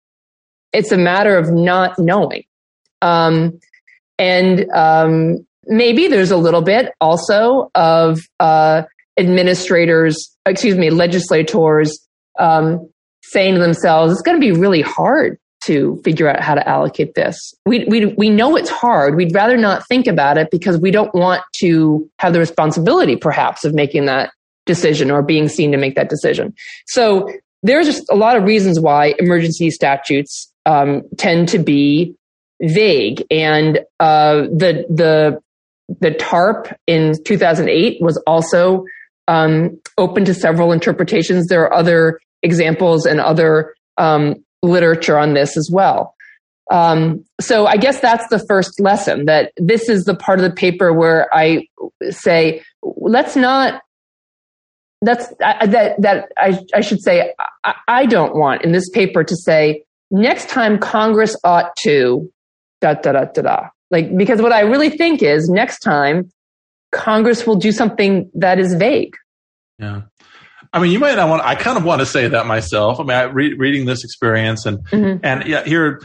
It's 0.74 0.92
a 0.92 0.98
matter 0.98 1.38
of 1.38 1.54
not 1.54 1.98
knowing. 1.98 2.44
Um, 3.02 3.60
and 4.18 4.70
um, 4.72 5.46
maybe 5.66 6.08
there's 6.08 6.32
a 6.32 6.38
little 6.38 6.62
bit 6.62 6.94
also 7.00 7.70
of 7.76 8.20
uh, 8.40 8.84
administrators, 9.18 10.36
excuse 10.46 10.76
me, 10.76 10.90
legislators 10.90 11.98
um, 12.40 12.90
saying 13.24 13.54
to 13.54 13.62
themselves, 13.62 14.12
it's 14.12 14.22
going 14.22 14.40
to 14.40 14.42
be 14.42 14.52
really 14.52 14.82
hard 14.82 15.38
to 15.66 16.00
figure 16.04 16.30
out 16.30 16.42
how 16.42 16.56
to 16.56 16.68
allocate 16.68 17.16
this. 17.16 17.54
We, 17.66 17.86
we, 17.86 18.06
we 18.06 18.30
know 18.30 18.56
it's 18.56 18.70
hard. 18.70 19.16
We'd 19.16 19.34
rather 19.34 19.58
not 19.58 19.88
think 19.88 20.08
about 20.08 20.38
it 20.38 20.50
because 20.52 20.78
we 20.78 20.92
don't 20.92 21.14
want 21.14 21.42
to 21.58 22.10
have 22.20 22.34
the 22.34 22.40
responsibility, 22.40 23.16
perhaps, 23.16 23.66
of 23.66 23.74
making 23.74 24.06
that 24.06 24.32
decision 24.66 25.12
or 25.12 25.22
being 25.22 25.48
seen 25.48 25.72
to 25.72 25.78
make 25.78 25.96
that 25.96 26.10
decision. 26.10 26.54
So 26.88 27.30
there's 27.64 27.88
just 27.88 28.04
a 28.10 28.16
lot 28.16 28.38
of 28.38 28.44
reasons 28.44 28.80
why 28.80 29.16
emergency 29.18 29.72
statutes 29.72 30.52
um, 30.66 31.04
tend 31.18 31.50
to 31.50 31.60
be 31.60 32.16
vague, 32.62 33.24
and 33.32 33.80
uh, 34.00 34.44
the 34.44 34.86
the 34.90 35.42
the 36.00 36.12
TARP 36.12 36.74
in 36.88 37.14
2008 37.24 38.02
was 38.02 38.18
also 38.26 38.86
um, 39.28 39.80
open 39.98 40.26
to 40.26 40.34
several 40.34 40.72
interpretations. 40.72 41.48
There 41.48 41.64
are 41.64 41.74
other 41.74 42.20
examples 42.44 43.06
and 43.06 43.20
other 43.20 43.76
um, 43.98 44.45
literature 44.66 45.18
on 45.18 45.34
this 45.34 45.58
as 45.58 45.70
well. 45.72 46.16
Um, 46.72 47.24
so 47.40 47.68
I 47.68 47.78
guess 47.78 48.00
that's 48.00 48.28
the 48.30 48.44
first 48.48 48.80
lesson 48.80 49.26
that 49.26 49.52
this 49.58 49.88
is 49.88 50.06
the 50.06 50.16
part 50.16 50.40
of 50.40 50.44
the 50.44 50.56
paper 50.56 50.92
where 50.94 51.28
I 51.34 51.68
say, 52.10 52.64
let's 52.82 53.36
not 53.36 53.82
that's 55.02 55.28
that 55.40 55.96
that 56.00 56.32
I, 56.38 56.60
I 56.74 56.82
should 56.82 57.02
say 57.02 57.34
I, 57.64 57.76
I, 57.88 58.06
don't 58.06 58.36
want 58.36 58.64
in 58.64 58.72
this 58.72 58.90
paper 58.90 59.24
to 59.24 59.36
say 59.36 59.84
next 60.10 60.50
time 60.50 60.80
Congress 60.80 61.36
ought 61.44 61.76
to 61.84 62.32
da 62.82 62.94
da 62.94 63.12
da 63.12 63.26
da 63.26 63.42
da 63.42 63.68
like 63.92 64.16
because 64.18 64.42
what 64.42 64.52
I 64.52 64.62
really 64.62 64.90
think 64.90 65.22
is 65.22 65.48
next 65.50 65.80
time 65.80 66.32
Congress 66.92 67.46
will 67.46 67.58
do 67.58 67.72
something 67.72 68.30
that 68.34 68.58
is 68.58 68.74
vague. 68.74 69.16
Yeah. 69.80 70.04
I 70.76 70.80
mean, 70.80 70.92
you 70.92 71.00
might 71.00 71.16
not 71.16 71.30
want. 71.30 71.42
I 71.42 71.56
kind 71.56 71.78
of 71.78 71.86
want 71.86 72.02
to 72.02 72.06
say 72.06 72.28
that 72.28 72.46
myself. 72.46 73.00
I 73.00 73.04
mean, 73.04 73.12
I, 73.12 73.22
re- 73.24 73.54
reading 73.54 73.86
this 73.86 74.04
experience 74.04 74.66
and 74.66 74.80
mm-hmm. 74.90 75.26
and 75.26 75.48
yeah, 75.48 75.64
here 75.64 76.02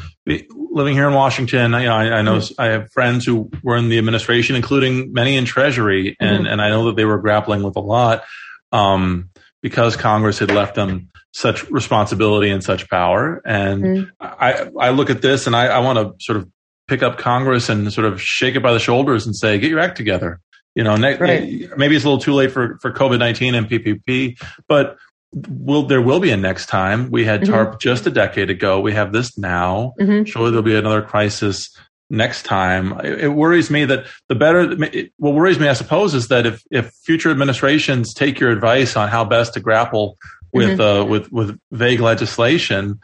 living 0.70 0.94
here 0.94 1.08
in 1.08 1.14
Washington, 1.14 1.72
you 1.72 1.80
know, 1.80 1.92
I, 1.92 2.18
I 2.18 2.22
know 2.22 2.36
mm-hmm. 2.36 2.60
I 2.60 2.66
have 2.66 2.92
friends 2.92 3.26
who 3.26 3.50
were 3.64 3.76
in 3.76 3.88
the 3.88 3.98
administration, 3.98 4.54
including 4.54 5.12
many 5.12 5.36
in 5.36 5.44
Treasury, 5.44 6.16
and 6.20 6.44
mm-hmm. 6.44 6.46
and 6.46 6.62
I 6.62 6.68
know 6.68 6.86
that 6.86 6.94
they 6.94 7.04
were 7.04 7.18
grappling 7.18 7.64
with 7.64 7.74
a 7.74 7.80
lot 7.80 8.22
um, 8.70 9.30
because 9.60 9.96
Congress 9.96 10.38
had 10.38 10.52
left 10.52 10.76
them 10.76 11.10
such 11.32 11.68
responsibility 11.68 12.50
and 12.50 12.62
such 12.62 12.88
power. 12.88 13.42
And 13.44 13.82
mm. 13.82 14.10
I, 14.20 14.68
I 14.78 14.90
look 14.90 15.10
at 15.10 15.20
this 15.20 15.46
and 15.46 15.54
I, 15.54 15.66
I 15.66 15.78
want 15.80 15.98
to 15.98 16.24
sort 16.24 16.38
of 16.38 16.48
pick 16.88 17.02
up 17.02 17.18
Congress 17.18 17.68
and 17.68 17.92
sort 17.92 18.06
of 18.06 18.20
shake 18.20 18.56
it 18.56 18.62
by 18.62 18.72
the 18.72 18.80
shoulders 18.80 19.26
and 19.26 19.36
say, 19.36 19.58
get 19.58 19.70
your 19.70 19.78
act 19.78 19.96
together. 19.96 20.40
You 20.74 20.84
know, 20.84 20.96
ne- 20.96 21.16
right. 21.16 21.76
maybe 21.76 21.96
it's 21.96 22.04
a 22.04 22.08
little 22.08 22.20
too 22.20 22.32
late 22.32 22.52
for, 22.52 22.78
for 22.78 22.92
COVID 22.92 23.18
19 23.18 23.54
and 23.54 23.68
PPP, 23.68 24.40
but 24.68 24.96
will 25.32 25.84
there 25.84 26.02
will 26.02 26.20
be 26.20 26.30
a 26.30 26.36
next 26.36 26.66
time. 26.66 27.10
We 27.10 27.24
had 27.24 27.42
TARP 27.42 27.68
mm-hmm. 27.68 27.78
just 27.78 28.06
a 28.06 28.10
decade 28.10 28.50
ago. 28.50 28.80
We 28.80 28.92
have 28.92 29.12
this 29.12 29.38
now. 29.38 29.94
Mm-hmm. 30.00 30.24
Surely 30.24 30.50
there'll 30.50 30.62
be 30.62 30.76
another 30.76 31.02
crisis 31.02 31.76
next 32.08 32.44
time. 32.44 33.00
It, 33.04 33.28
worries 33.28 33.70
me 33.70 33.84
that 33.84 34.06
the 34.28 34.34
better, 34.34 34.74
what 35.18 35.34
worries 35.34 35.58
me, 35.60 35.68
I 35.68 35.74
suppose, 35.74 36.14
is 36.14 36.28
that 36.28 36.46
if, 36.46 36.62
if 36.70 36.90
future 37.04 37.30
administrations 37.30 38.12
take 38.12 38.40
your 38.40 38.50
advice 38.50 38.96
on 38.96 39.08
how 39.08 39.24
best 39.24 39.54
to 39.54 39.60
grapple 39.60 40.18
with, 40.52 40.78
mm-hmm. 40.78 41.02
uh, 41.02 41.04
with, 41.04 41.30
with 41.30 41.58
vague 41.70 42.00
legislation, 42.00 43.00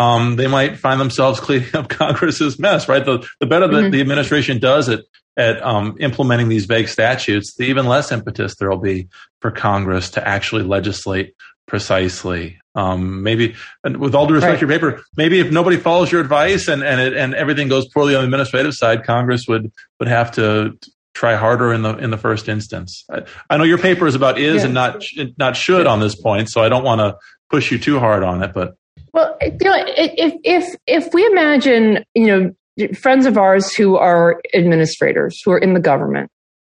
um, 0.00 0.36
they 0.36 0.46
might 0.46 0.78
find 0.78 0.98
themselves 0.98 1.40
cleaning 1.46 1.74
up 1.76 1.88
Congress's 1.88 2.58
mess, 2.58 2.88
right? 2.88 3.04
The, 3.04 3.26
the 3.38 3.46
better 3.46 3.66
mm-hmm. 3.66 3.84
that 3.84 3.90
the 3.90 4.00
administration 4.00 4.58
does 4.58 4.88
it 4.88 5.04
at 5.36 5.62
um, 5.62 5.96
implementing 6.00 6.48
these 6.48 6.64
vague 6.64 6.88
statutes, 6.88 7.54
the 7.54 7.64
even 7.64 7.86
less 7.86 8.10
impetus 8.10 8.56
there 8.56 8.70
will 8.70 8.78
be 8.78 9.08
for 9.40 9.50
Congress 9.50 10.10
to 10.10 10.26
actually 10.26 10.62
legislate 10.62 11.34
precisely. 11.68 12.58
Um, 12.74 13.22
maybe, 13.22 13.56
with 13.84 14.14
all 14.14 14.26
due 14.26 14.34
respect 14.34 14.52
right. 14.52 14.60
to 14.60 14.66
your 14.66 14.78
paper, 14.78 15.02
maybe 15.16 15.40
if 15.40 15.50
nobody 15.50 15.76
follows 15.76 16.10
your 16.10 16.20
advice 16.20 16.68
and 16.68 16.82
and 16.84 17.00
it, 17.00 17.16
and 17.16 17.34
everything 17.34 17.68
goes 17.68 17.88
poorly 17.88 18.14
on 18.14 18.20
the 18.20 18.26
administrative 18.26 18.74
side, 18.74 19.04
Congress 19.04 19.46
would 19.48 19.72
would 19.98 20.08
have 20.08 20.32
to 20.32 20.78
try 21.12 21.34
harder 21.34 21.72
in 21.72 21.82
the 21.82 21.96
in 21.96 22.10
the 22.10 22.16
first 22.16 22.48
instance. 22.48 23.04
I, 23.10 23.22
I 23.48 23.56
know 23.56 23.64
your 23.64 23.78
paper 23.78 24.06
is 24.06 24.14
about 24.14 24.38
is 24.38 24.58
yeah. 24.58 24.66
and 24.66 24.74
not 24.74 25.04
not 25.36 25.56
should 25.56 25.86
on 25.86 26.00
this 26.00 26.14
point, 26.14 26.48
so 26.48 26.62
I 26.62 26.68
don't 26.68 26.84
want 26.84 27.00
to 27.00 27.16
push 27.50 27.72
you 27.72 27.78
too 27.78 27.98
hard 27.98 28.22
on 28.22 28.42
it. 28.42 28.52
But 28.54 28.76
well, 29.12 29.36
you 29.42 29.50
know, 29.62 29.84
if 29.96 30.34
if 30.44 30.76
if 30.86 31.14
we 31.14 31.26
imagine, 31.26 32.04
you 32.14 32.26
know, 32.26 32.88
friends 32.94 33.26
of 33.26 33.36
ours 33.36 33.74
who 33.74 33.96
are 33.96 34.40
administrators 34.54 35.40
who 35.44 35.52
are 35.52 35.58
in 35.58 35.74
the 35.74 35.80
government, 35.80 36.30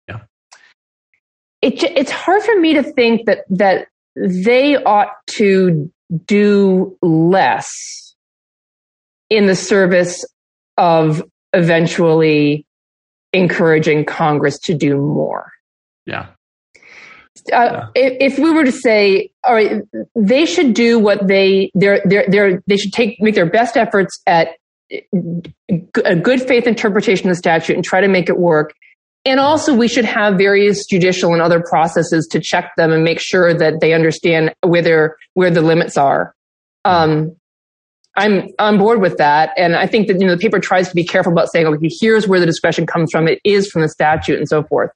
yeah, 0.07 0.22
it 1.62 1.84
it's 1.84 2.12
hard 2.12 2.41
for 2.43 2.59
me 2.59 2.74
to 2.74 2.84
think 2.84 3.26
that 3.26 3.39
that 3.49 3.88
they 4.16 4.76
ought 4.78 5.12
to 5.28 5.91
do 6.26 6.97
less 7.01 8.16
in 9.30 9.45
the 9.45 9.55
service 9.55 10.26
of 10.78 11.24
eventually 11.53 12.66
encouraging 13.34 14.05
Congress 14.05 14.59
to 14.59 14.74
do 14.74 14.97
more. 14.97 15.51
Yeah. 16.05 16.28
Uh, 17.53 17.55
yeah. 17.55 17.88
if, 17.95 18.34
if, 18.34 18.39
we 18.39 18.51
were 18.51 18.65
to 18.65 18.71
say, 18.71 19.32
all 19.43 19.53
right, 19.53 19.82
they 20.15 20.45
should 20.45 20.73
do 20.73 20.99
what 20.99 21.27
they 21.27 21.71
they're, 21.73 22.01
they're, 22.05 22.25
they're, 22.27 22.63
they 22.67 22.77
should 22.77 22.91
take 22.91 23.21
make 23.21 23.36
their 23.36 23.49
best 23.49 23.77
efforts 23.77 24.21
at 24.27 24.49
a 24.91 26.15
good 26.15 26.41
faith 26.41 26.67
interpretation 26.67 27.27
of 27.29 27.32
the 27.32 27.38
statute 27.38 27.75
and 27.75 27.86
try 27.86 28.01
to 28.01 28.09
make 28.09 28.27
it 28.27 28.38
work. 28.38 28.73
And 29.23 29.39
also, 29.39 29.73
we 29.75 29.88
should 29.88 30.05
have 30.05 30.38
various 30.38 30.86
judicial 30.86 31.32
and 31.34 31.41
other 31.41 31.61
processes 31.61 32.27
to 32.32 32.39
check 32.39 32.71
them 32.75 32.91
and 32.91 33.03
make 33.03 33.19
sure 33.21 33.53
that 33.53 33.79
they 33.79 33.93
understand 33.93 34.53
where 34.61 35.15
where 35.36 35.51
the 35.51 35.61
limits 35.61 35.95
are. 35.95 36.34
Um, 36.86 37.36
I'm 38.17 38.49
on 38.59 38.77
board 38.77 38.99
with 38.99 39.17
that. 39.17 39.51
And 39.57 39.75
I 39.75 39.88
think 39.88 40.07
that, 40.07 40.19
you 40.19 40.27
know, 40.27 40.36
the 40.36 40.41
paper 40.41 40.59
tries 40.59 40.89
to 40.89 40.95
be 40.95 41.05
careful 41.05 41.32
about 41.32 41.49
saying, 41.51 41.67
okay, 41.67 41.89
here's 42.01 42.27
where 42.27 42.39
the 42.39 42.45
discretion 42.45 42.86
comes 42.86 43.11
from. 43.11 43.27
It 43.27 43.39
is 43.43 43.69
from 43.69 43.84
the 43.84 43.89
statute 43.89 44.38
and 44.38 44.49
so 44.49 44.63
forth. 44.63 44.91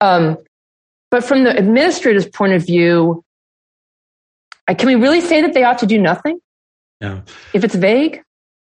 Um, 0.00 0.36
but 1.10 1.24
from 1.24 1.44
the 1.44 1.56
administrator's 1.56 2.26
point 2.26 2.52
of 2.52 2.64
view, 2.64 3.24
can 4.76 4.86
we 4.86 4.94
really 4.94 5.20
say 5.20 5.40
that 5.40 5.54
they 5.54 5.64
ought 5.64 5.78
to 5.78 5.86
do 5.86 5.98
nothing? 5.98 6.40
Yeah. 7.00 7.20
If 7.54 7.64
it's 7.64 7.74
vague? 7.74 8.22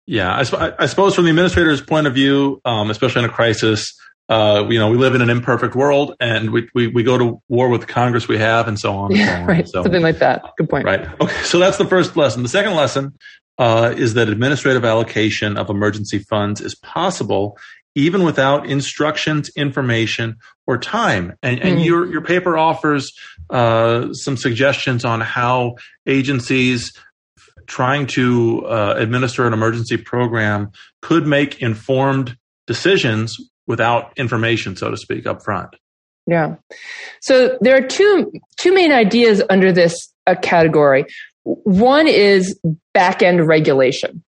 Yeah. 0.05 0.33
I, 0.33 0.73
I 0.79 0.85
suppose 0.85 1.15
from 1.15 1.25
the 1.25 1.31
administrator's 1.31 1.81
point 1.81 2.07
of 2.07 2.13
view, 2.13 2.61
um, 2.65 2.89
especially 2.89 3.23
in 3.23 3.29
a 3.29 3.33
crisis, 3.33 3.93
uh, 4.29 4.65
you 4.69 4.79
know, 4.79 4.89
we 4.89 4.97
live 4.97 5.15
in 5.15 5.21
an 5.21 5.29
imperfect 5.29 5.75
world 5.75 6.15
and 6.19 6.51
we, 6.51 6.69
we, 6.73 6.87
we 6.87 7.03
go 7.03 7.17
to 7.17 7.41
war 7.49 7.67
with 7.67 7.87
Congress 7.87 8.27
we 8.27 8.37
have 8.37 8.67
and 8.67 8.79
so 8.79 8.93
on. 8.93 9.11
Yeah, 9.11 9.25
so 9.25 9.41
on. 9.41 9.47
right. 9.47 9.67
So, 9.67 9.83
Something 9.83 10.01
like 10.01 10.19
that. 10.19 10.43
Good 10.57 10.69
point. 10.69 10.85
Right. 10.85 11.01
Okay. 11.19 11.43
So 11.43 11.59
that's 11.59 11.77
the 11.77 11.85
first 11.85 12.15
lesson. 12.15 12.43
The 12.43 12.49
second 12.49 12.75
lesson 12.75 13.17
uh, 13.57 13.93
is 13.97 14.13
that 14.13 14.29
administrative 14.29 14.85
allocation 14.85 15.57
of 15.57 15.69
emergency 15.69 16.19
funds 16.19 16.61
is 16.61 16.75
possible 16.75 17.57
even 17.95 18.23
without 18.23 18.65
instructions, 18.65 19.49
information, 19.55 20.37
or 20.65 20.77
time. 20.77 21.33
And, 21.43 21.59
and 21.59 21.79
mm. 21.79 21.85
your 21.85 22.11
your 22.11 22.21
paper 22.21 22.57
offers 22.57 23.13
uh, 23.49 24.13
some 24.13 24.37
suggestions 24.37 25.03
on 25.05 25.21
how 25.21 25.75
agencies 26.07 26.93
trying 27.67 28.05
to 28.05 28.65
uh, 28.65 28.95
administer 28.97 29.47
an 29.47 29.53
emergency 29.53 29.97
program 29.97 30.71
could 31.01 31.25
make 31.25 31.61
informed 31.61 32.37
decisions 32.67 33.37
without 33.67 34.11
information, 34.17 34.75
so 34.75 34.91
to 34.91 34.97
speak, 34.97 35.25
up 35.25 35.43
front. 35.43 35.75
Yeah. 36.27 36.55
So 37.21 37.57
there 37.61 37.75
are 37.75 37.87
two 37.87 38.31
two 38.57 38.73
main 38.73 38.91
ideas 38.91 39.41
under 39.49 39.71
this 39.71 40.13
uh, 40.27 40.35
category. 40.41 41.05
One 41.43 42.07
is 42.07 42.59
back 42.93 43.23
end 43.23 43.47
regulation. 43.47 44.23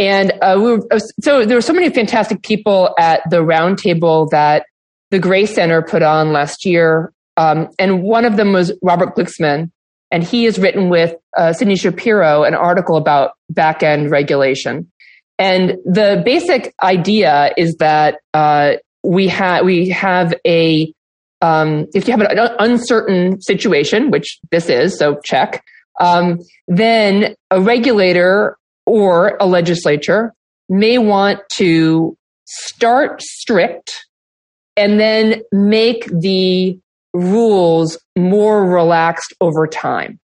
And 0.00 0.32
uh, 0.40 0.54
we 0.56 0.72
were, 0.72 0.86
uh, 0.90 0.98
so 1.20 1.44
there 1.44 1.58
were 1.58 1.62
so 1.62 1.74
many 1.74 1.90
fantastic 1.90 2.42
people 2.42 2.94
at 2.98 3.20
the 3.28 3.42
roundtable 3.42 4.30
that 4.30 4.64
the 5.10 5.18
Gray 5.18 5.44
Center 5.44 5.82
put 5.82 6.02
on 6.02 6.32
last 6.32 6.64
year. 6.64 7.12
Um, 7.36 7.68
and 7.78 8.02
one 8.02 8.24
of 8.24 8.36
them 8.36 8.54
was 8.54 8.72
Robert 8.82 9.14
Glicksman. 9.14 9.70
And 10.10 10.24
he 10.24 10.44
has 10.44 10.58
written 10.58 10.88
with 10.88 11.14
uh, 11.36 11.52
Sidney 11.52 11.76
Shapiro 11.76 12.44
an 12.44 12.54
article 12.54 12.96
about 12.96 13.32
back 13.50 13.82
end 13.82 14.10
regulation. 14.10 14.90
And 15.38 15.72
the 15.84 16.22
basic 16.24 16.74
idea 16.82 17.52
is 17.56 17.76
that 17.76 18.20
uh, 18.32 18.72
we 19.02 19.28
have 19.28 19.64
we 19.64 19.90
have 19.90 20.34
a 20.46 20.92
um, 21.42 21.86
if 21.94 22.08
you 22.08 22.12
have 22.12 22.20
an 22.20 22.38
uncertain 22.58 23.40
situation, 23.40 24.10
which 24.10 24.38
this 24.50 24.68
is, 24.68 24.98
so 24.98 25.18
check, 25.24 25.62
um, 26.00 26.38
then 26.68 27.34
a 27.50 27.60
regulator 27.60 28.56
or 28.90 29.36
a 29.38 29.46
legislature 29.46 30.34
may 30.68 30.98
want 30.98 31.38
to 31.52 32.16
start 32.46 33.22
strict 33.22 34.04
and 34.76 34.98
then 34.98 35.42
make 35.52 36.06
the 36.06 36.76
rules 37.14 37.98
more 38.18 38.64
relaxed 38.64 39.32
over 39.40 39.68
time. 39.68 40.18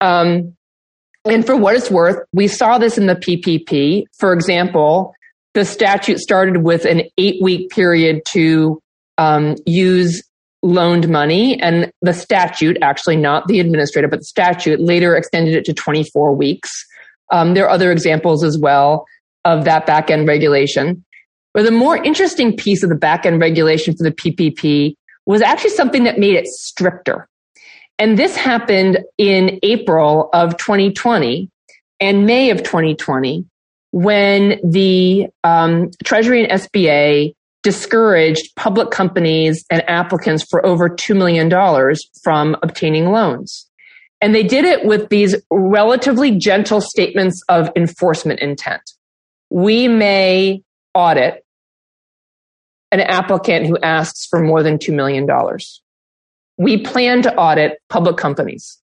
Um, 0.00 0.56
and 1.24 1.44
for 1.44 1.56
what 1.56 1.74
it's 1.74 1.90
worth, 1.90 2.24
we 2.32 2.46
saw 2.46 2.78
this 2.78 2.96
in 2.96 3.06
the 3.06 3.16
PPP. 3.16 4.04
For 4.18 4.32
example, 4.32 5.14
the 5.54 5.64
statute 5.64 6.18
started 6.18 6.62
with 6.62 6.84
an 6.84 7.02
eight 7.18 7.42
week 7.42 7.70
period 7.70 8.22
to 8.30 8.80
um, 9.18 9.56
use 9.66 10.22
loaned 10.62 11.08
money 11.08 11.60
and 11.60 11.90
the 12.02 12.14
statute 12.14 12.78
actually 12.82 13.16
not 13.16 13.48
the 13.48 13.58
administrator 13.58 14.06
but 14.06 14.20
the 14.20 14.24
statute 14.24 14.78
later 14.78 15.16
extended 15.16 15.56
it 15.56 15.64
to 15.64 15.74
24 15.74 16.36
weeks 16.36 16.70
um, 17.32 17.54
there 17.54 17.64
are 17.64 17.70
other 17.70 17.90
examples 17.90 18.44
as 18.44 18.58
well 18.58 19.04
of 19.44 19.64
that 19.64 19.86
back 19.86 20.10
end 20.10 20.28
regulation 20.28 21.04
but 21.54 21.64
the 21.64 21.70
more 21.70 21.96
interesting 21.96 22.56
piece 22.56 22.82
of 22.82 22.88
the 22.88 22.96
back 22.96 23.26
end 23.26 23.40
regulation 23.40 23.96
for 23.96 24.04
the 24.04 24.12
ppp 24.12 24.94
was 25.26 25.42
actually 25.42 25.70
something 25.70 26.04
that 26.04 26.18
made 26.18 26.34
it 26.36 26.46
stricter 26.46 27.28
and 27.98 28.18
this 28.18 28.36
happened 28.36 28.98
in 29.18 29.58
april 29.62 30.28
of 30.32 30.56
2020 30.58 31.50
and 32.00 32.26
may 32.26 32.50
of 32.50 32.58
2020 32.58 33.44
when 33.90 34.58
the 34.64 35.26
um, 35.44 35.90
treasury 36.04 36.44
and 36.44 36.60
sba 36.60 37.34
discouraged 37.62 38.54
public 38.56 38.90
companies 38.90 39.64
and 39.70 39.88
applicants 39.88 40.44
for 40.48 40.64
over 40.66 40.88
$2 40.88 41.16
million 41.16 41.48
from 42.22 42.56
obtaining 42.62 43.10
loans. 43.10 43.68
And 44.22 44.34
they 44.34 44.44
did 44.44 44.64
it 44.64 44.86
with 44.86 45.08
these 45.08 45.34
relatively 45.50 46.38
gentle 46.38 46.80
statements 46.80 47.42
of 47.48 47.70
enforcement 47.74 48.38
intent. 48.40 48.82
We 49.50 49.88
may 49.88 50.62
audit 50.94 51.44
an 52.92 53.00
applicant 53.00 53.66
who 53.66 53.76
asks 53.78 54.26
for 54.30 54.40
more 54.40 54.62
than 54.62 54.78
$2 54.78 54.94
million. 54.94 55.26
We 56.56 56.78
plan 56.78 57.22
to 57.22 57.34
audit 57.34 57.78
public 57.88 58.16
companies. 58.16 58.78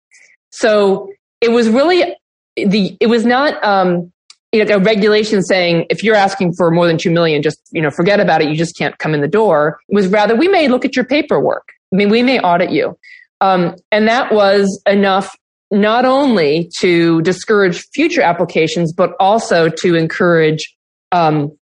So 0.50 1.12
it 1.40 1.52
was 1.52 1.68
really 1.68 2.16
the, 2.56 2.96
it 3.00 3.06
was 3.06 3.24
not, 3.24 3.62
um, 3.64 4.12
you 4.50 4.64
know, 4.64 4.76
a 4.76 4.78
regulation 4.80 5.42
saying 5.42 5.86
if 5.90 6.02
you're 6.02 6.16
asking 6.16 6.54
for 6.54 6.70
more 6.70 6.86
than 6.86 6.96
two 6.96 7.10
million, 7.10 7.42
just 7.42 7.60
you 7.70 7.82
know, 7.82 7.90
forget 7.90 8.18
about 8.18 8.40
it. 8.40 8.48
You 8.48 8.56
just 8.56 8.76
can't 8.76 8.96
come 8.98 9.14
in 9.14 9.20
the 9.20 9.28
door. 9.28 9.78
It 9.88 9.94
was 9.94 10.08
rather 10.08 10.34
we 10.34 10.48
may 10.48 10.68
look 10.68 10.84
at 10.84 10.96
your 10.96 11.04
paperwork. 11.04 11.68
I 11.92 11.96
mean, 11.96 12.08
we 12.08 12.22
may 12.22 12.40
audit 12.40 12.70
you, 12.70 12.98
um, 13.40 13.74
and 13.92 14.08
that 14.08 14.32
was 14.32 14.80
enough 14.86 15.34
not 15.70 16.04
only 16.04 16.70
to 16.80 17.20
discourage 17.22 17.84
future 17.92 18.22
applications, 18.22 18.92
but 18.92 19.12
also 19.20 19.68
to 19.68 19.94
encourage 19.94 20.74
um, 21.12 21.56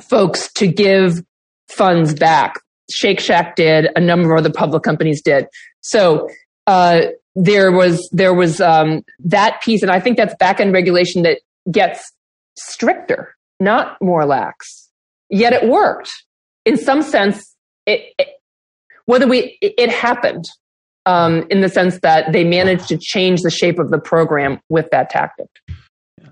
folks 0.00 0.52
to 0.54 0.66
give 0.66 1.20
funds 1.68 2.14
back. 2.14 2.54
Shake 2.90 3.18
Shack 3.18 3.56
did. 3.56 3.88
A 3.96 4.00
number 4.00 4.32
of 4.32 4.38
other 4.38 4.52
public 4.52 4.82
companies 4.82 5.22
did. 5.22 5.46
So. 5.80 6.28
Uh, 6.66 7.08
there 7.34 7.72
was 7.72 8.08
there 8.12 8.32
was 8.32 8.60
um, 8.60 9.02
that 9.18 9.60
piece, 9.62 9.82
and 9.82 9.90
I 9.90 10.00
think 10.00 10.16
that's 10.16 10.34
back 10.36 10.60
end 10.60 10.72
regulation 10.72 11.22
that 11.22 11.40
gets 11.70 12.12
stricter, 12.56 13.34
not 13.60 13.96
more 14.00 14.24
lax. 14.24 14.88
Yet 15.30 15.52
it 15.52 15.68
worked. 15.68 16.10
In 16.64 16.76
some 16.76 17.02
sense, 17.02 17.54
it, 17.86 18.14
it 18.18 18.28
whether 19.06 19.26
we, 19.26 19.58
it, 19.60 19.74
it 19.76 19.90
happened 19.90 20.44
um, 21.06 21.46
in 21.50 21.60
the 21.60 21.68
sense 21.68 21.98
that 22.00 22.32
they 22.32 22.44
managed 22.44 22.88
to 22.88 22.98
change 22.98 23.42
the 23.42 23.50
shape 23.50 23.78
of 23.78 23.90
the 23.90 23.98
program 23.98 24.60
with 24.68 24.88
that 24.90 25.10
tactic. 25.10 25.48
Yeah. 26.20 26.30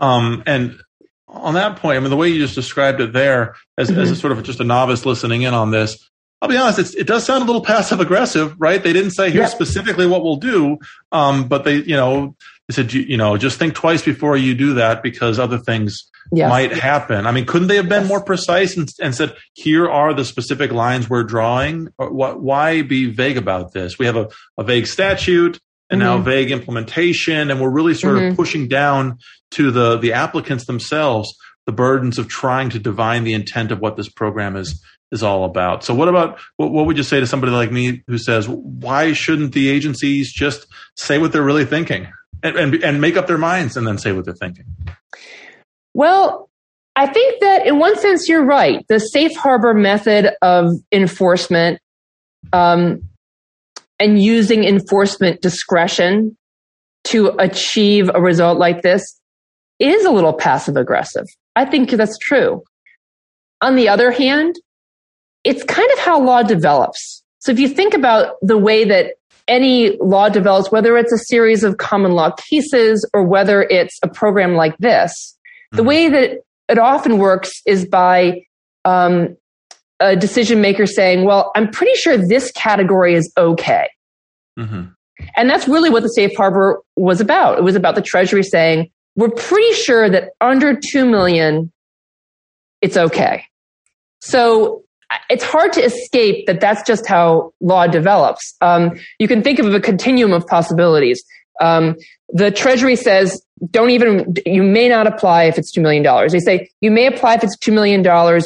Um, 0.00 0.42
and 0.46 0.80
on 1.28 1.54
that 1.54 1.76
point, 1.76 1.96
I 1.96 2.00
mean, 2.00 2.10
the 2.10 2.16
way 2.16 2.28
you 2.28 2.38
just 2.38 2.54
described 2.54 3.00
it 3.00 3.12
there, 3.12 3.56
as, 3.78 3.90
mm-hmm. 3.90 4.00
as 4.00 4.10
a 4.10 4.16
sort 4.16 4.32
of 4.32 4.42
just 4.42 4.60
a 4.60 4.64
novice 4.64 5.06
listening 5.06 5.42
in 5.42 5.54
on 5.54 5.70
this, 5.70 6.08
I'll 6.42 6.48
be 6.48 6.56
honest, 6.56 6.96
it 6.96 7.06
does 7.06 7.24
sound 7.24 7.44
a 7.44 7.46
little 7.46 7.62
passive 7.62 8.00
aggressive, 8.00 8.56
right? 8.58 8.82
They 8.82 8.92
didn't 8.92 9.12
say 9.12 9.30
here's 9.30 9.52
specifically 9.52 10.08
what 10.08 10.24
we'll 10.24 10.36
do, 10.36 10.78
um, 11.12 11.46
but 11.46 11.62
they, 11.62 11.76
you 11.76 11.94
know, 11.94 12.34
said, 12.72 12.92
you, 12.92 13.02
you, 13.02 13.16
know, 13.16 13.36
just 13.36 13.58
think 13.58 13.74
twice 13.74 14.02
before 14.02 14.36
you 14.36 14.54
do 14.54 14.74
that 14.74 15.02
because 15.02 15.38
other 15.38 15.58
things 15.58 16.10
yes. 16.32 16.48
might 16.48 16.72
happen. 16.72 17.26
I 17.26 17.32
mean, 17.32 17.46
couldn't 17.46 17.68
they 17.68 17.76
have 17.76 17.88
been 17.88 18.02
yes. 18.02 18.08
more 18.08 18.22
precise 18.22 18.76
and, 18.76 18.88
and, 19.00 19.14
said, 19.14 19.36
here 19.54 19.88
are 19.88 20.14
the 20.14 20.24
specific 20.24 20.72
lines 20.72 21.08
we're 21.08 21.24
drawing? 21.24 21.88
Why 21.96 22.82
be 22.82 23.10
vague 23.10 23.36
about 23.36 23.72
this? 23.72 23.98
We 23.98 24.06
have 24.06 24.16
a, 24.16 24.28
a 24.58 24.64
vague 24.64 24.86
statute 24.86 25.60
and 25.90 26.00
mm-hmm. 26.00 26.08
now 26.08 26.18
vague 26.18 26.50
implementation, 26.50 27.50
and 27.50 27.60
we're 27.60 27.70
really 27.70 27.94
sort 27.94 28.16
mm-hmm. 28.16 28.30
of 28.30 28.36
pushing 28.36 28.68
down 28.68 29.18
to 29.52 29.70
the, 29.70 29.98
the 29.98 30.12
applicants 30.14 30.66
themselves 30.66 31.34
the 31.66 31.72
burdens 31.72 32.18
of 32.18 32.28
trying 32.28 32.70
to 32.70 32.78
divine 32.78 33.24
the 33.24 33.34
intent 33.34 33.70
of 33.70 33.80
what 33.80 33.96
this 33.96 34.08
program 34.08 34.56
is 34.56 34.82
is 35.10 35.22
all 35.22 35.44
about. 35.44 35.84
So 35.84 35.94
what 35.94 36.08
about 36.08 36.40
what, 36.56 36.72
what 36.72 36.86
would 36.86 36.96
you 36.96 37.02
say 37.02 37.20
to 37.20 37.26
somebody 37.26 37.52
like 37.52 37.70
me 37.70 38.02
who 38.06 38.18
says 38.18 38.48
why 38.48 39.12
shouldn't 39.12 39.52
the 39.52 39.68
agencies 39.68 40.32
just 40.32 40.66
say 40.96 41.18
what 41.18 41.32
they're 41.32 41.42
really 41.42 41.66
thinking 41.66 42.08
and, 42.42 42.56
and, 42.56 42.74
and 42.82 43.00
make 43.00 43.16
up 43.16 43.26
their 43.26 43.38
minds 43.38 43.76
and 43.76 43.86
then 43.86 43.98
say 43.98 44.12
what 44.12 44.24
they're 44.24 44.34
thinking? 44.34 44.64
Well, 45.94 46.50
I 46.96 47.06
think 47.06 47.40
that 47.40 47.66
in 47.66 47.78
one 47.78 47.98
sense 47.98 48.28
you're 48.28 48.44
right. 48.44 48.84
The 48.88 48.98
safe 48.98 49.34
harbor 49.36 49.74
method 49.74 50.32
of 50.42 50.72
enforcement 50.92 51.80
um, 52.52 53.02
and 53.98 54.22
using 54.22 54.64
enforcement 54.64 55.40
discretion 55.40 56.36
to 57.04 57.28
achieve 57.38 58.10
a 58.14 58.20
result 58.20 58.58
like 58.58 58.82
this 58.82 59.18
is 59.78 60.04
a 60.04 60.10
little 60.10 60.32
passive 60.32 60.76
aggressive. 60.76 61.26
I 61.56 61.64
think 61.64 61.90
that's 61.90 62.18
true. 62.18 62.62
On 63.60 63.74
the 63.74 63.88
other 63.88 64.10
hand, 64.10 64.56
it's 65.44 65.64
kind 65.64 65.90
of 65.92 65.98
how 65.98 66.20
law 66.20 66.42
develops. 66.42 67.22
So 67.38 67.50
if 67.50 67.58
you 67.58 67.68
think 67.68 67.94
about 67.94 68.36
the 68.42 68.58
way 68.58 68.84
that 68.84 69.14
any 69.48 69.96
law 70.00 70.28
develops, 70.28 70.70
whether 70.70 70.96
it's 70.96 71.12
a 71.12 71.18
series 71.18 71.64
of 71.64 71.78
common 71.78 72.12
law 72.12 72.30
cases 72.50 73.08
or 73.12 73.24
whether 73.24 73.62
it's 73.62 73.98
a 74.02 74.08
program 74.08 74.54
like 74.54 74.76
this, 74.78 75.12
mm-hmm. 75.12 75.76
the 75.76 75.82
way 75.82 76.08
that 76.08 76.38
it 76.68 76.78
often 76.78 77.18
works 77.18 77.50
is 77.66 77.86
by 77.86 78.42
um, 78.84 79.36
a 80.00 80.16
decision 80.16 80.60
maker 80.60 80.86
saying, 80.86 81.24
well, 81.24 81.52
I'm 81.54 81.70
pretty 81.70 81.94
sure 81.94 82.16
this 82.16 82.50
category 82.52 83.14
is 83.14 83.32
okay. 83.36 83.88
Mm-hmm. 84.58 84.84
And 85.36 85.50
that's 85.50 85.68
really 85.68 85.90
what 85.90 86.02
the 86.02 86.08
safe 86.08 86.36
harbor 86.36 86.80
was 86.96 87.20
about. 87.20 87.58
It 87.58 87.64
was 87.64 87.76
about 87.76 87.94
the 87.94 88.02
treasury 88.02 88.42
saying, 88.42 88.90
we're 89.16 89.30
pretty 89.30 89.74
sure 89.74 90.08
that 90.08 90.30
under 90.40 90.74
2 90.74 91.04
million, 91.08 91.70
it's 92.80 92.96
okay. 92.96 93.44
So 94.20 94.81
it's 95.30 95.44
hard 95.44 95.72
to 95.74 95.84
escape 95.84 96.46
that 96.46 96.60
that's 96.60 96.82
just 96.86 97.06
how 97.06 97.52
law 97.60 97.86
develops. 97.86 98.54
Um, 98.60 98.98
you 99.18 99.28
can 99.28 99.42
think 99.42 99.58
of 99.58 99.72
a 99.74 99.80
continuum 99.80 100.32
of 100.32 100.46
possibilities. 100.46 101.22
Um, 101.60 101.96
the 102.28 102.50
Treasury 102.50 102.96
says, 102.96 103.42
don't 103.70 103.90
even, 103.90 104.34
you 104.44 104.62
may 104.62 104.88
not 104.88 105.06
apply 105.06 105.44
if 105.44 105.58
it's 105.58 105.76
$2 105.76 105.82
million. 105.82 106.02
They 106.28 106.40
say, 106.40 106.70
you 106.80 106.90
may 106.90 107.06
apply 107.06 107.34
if 107.34 107.44
it's 107.44 107.56
$2 107.58 107.72
million, 107.72 108.02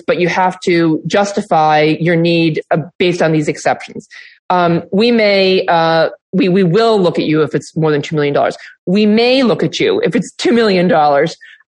but 0.06 0.18
you 0.18 0.28
have 0.28 0.58
to 0.60 1.02
justify 1.06 1.82
your 1.82 2.16
need 2.16 2.62
uh, 2.70 2.78
based 2.98 3.22
on 3.22 3.32
these 3.32 3.48
exceptions. 3.48 4.08
Um, 4.50 4.82
we 4.92 5.10
may, 5.10 5.64
uh, 5.66 6.10
we, 6.32 6.48
we 6.48 6.62
will 6.62 7.00
look 7.00 7.18
at 7.18 7.24
you 7.24 7.42
if 7.42 7.54
it's 7.54 7.74
more 7.76 7.90
than 7.90 8.02
$2 8.02 8.12
million. 8.12 8.52
We 8.84 9.06
may 9.06 9.42
look 9.42 9.62
at 9.62 9.80
you 9.80 10.00
if 10.04 10.14
it's 10.14 10.34
$2 10.36 10.54
million. 10.54 10.92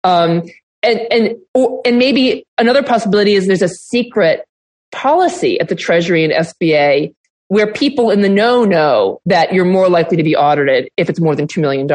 Um, 0.04 0.44
and, 0.84 1.00
and, 1.12 1.36
or, 1.54 1.82
and 1.86 1.98
maybe 1.98 2.46
another 2.58 2.84
possibility 2.84 3.34
is 3.34 3.48
there's 3.48 3.62
a 3.62 3.70
secret 3.70 4.46
policy 4.92 5.60
at 5.60 5.70
the 5.70 5.76
Treasury 5.76 6.24
and 6.24 6.34
SBA 6.34 7.14
where 7.50 7.72
people 7.72 8.12
in 8.12 8.22
the 8.22 8.30
know 8.30 8.66
know 8.66 9.22
that 9.26 9.54
you're 9.54 9.66
more 9.66 9.90
likely 9.90 10.18
to 10.18 10.24
be 10.24 10.36
audited 10.36 10.90
if 10.98 11.10
it's 11.10 11.20
more 11.20 11.36
than 11.36 11.48
$2 11.48 11.62
million. 11.62 11.88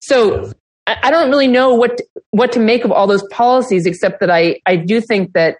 So 0.00 0.52
I 0.86 1.10
don't 1.10 1.30
really 1.30 1.46
know 1.46 1.74
what 1.74 1.98
to, 1.98 2.06
what 2.32 2.52
to 2.52 2.60
make 2.60 2.84
of 2.84 2.90
all 2.90 3.06
those 3.06 3.22
policies, 3.28 3.86
except 3.86 4.18
that 4.20 4.30
I, 4.30 4.60
I 4.66 4.76
do 4.76 5.00
think 5.00 5.34
that 5.34 5.58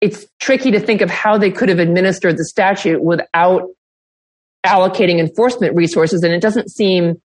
it's 0.00 0.26
tricky 0.38 0.70
to 0.72 0.80
think 0.80 1.00
of 1.00 1.10
how 1.10 1.38
they 1.38 1.50
could 1.50 1.70
have 1.70 1.78
administered 1.78 2.36
the 2.36 2.44
statute 2.44 3.02
without 3.02 3.62
allocating 4.66 5.18
enforcement 5.18 5.74
resources. 5.74 6.22
And 6.22 6.34
it 6.34 6.42
doesn't 6.42 6.70
seem 6.70 7.20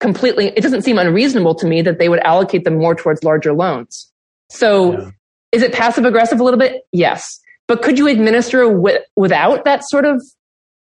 completely, 0.00 0.48
it 0.56 0.62
doesn't 0.62 0.82
seem 0.82 0.98
unreasonable 0.98 1.54
to 1.56 1.66
me 1.66 1.82
that 1.82 1.98
they 1.98 2.08
would 2.08 2.20
allocate 2.20 2.64
them 2.64 2.78
more 2.78 2.94
towards 2.94 3.22
larger 3.22 3.52
loans. 3.52 4.10
So 4.48 4.92
yeah. 4.92 5.10
is 5.52 5.62
it 5.62 5.74
passive 5.74 6.06
aggressive 6.06 6.40
a 6.40 6.44
little 6.44 6.58
bit? 6.58 6.82
Yes. 6.92 7.40
But 7.68 7.82
could 7.82 7.98
you 7.98 8.08
administer 8.08 8.68
with, 8.68 9.02
without 9.14 9.64
that 9.64 9.82
sort 9.88 10.06
of 10.06 10.22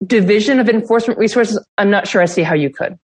division 0.06 0.60
of 0.60 0.70
enforcement 0.70 1.20
resources? 1.20 1.64
I'm 1.78 1.92
not 1.92 2.08
sure 2.08 2.22
I 2.22 2.26
see 2.26 2.42
how 2.42 2.56
you 2.56 2.72
could. 2.72 2.98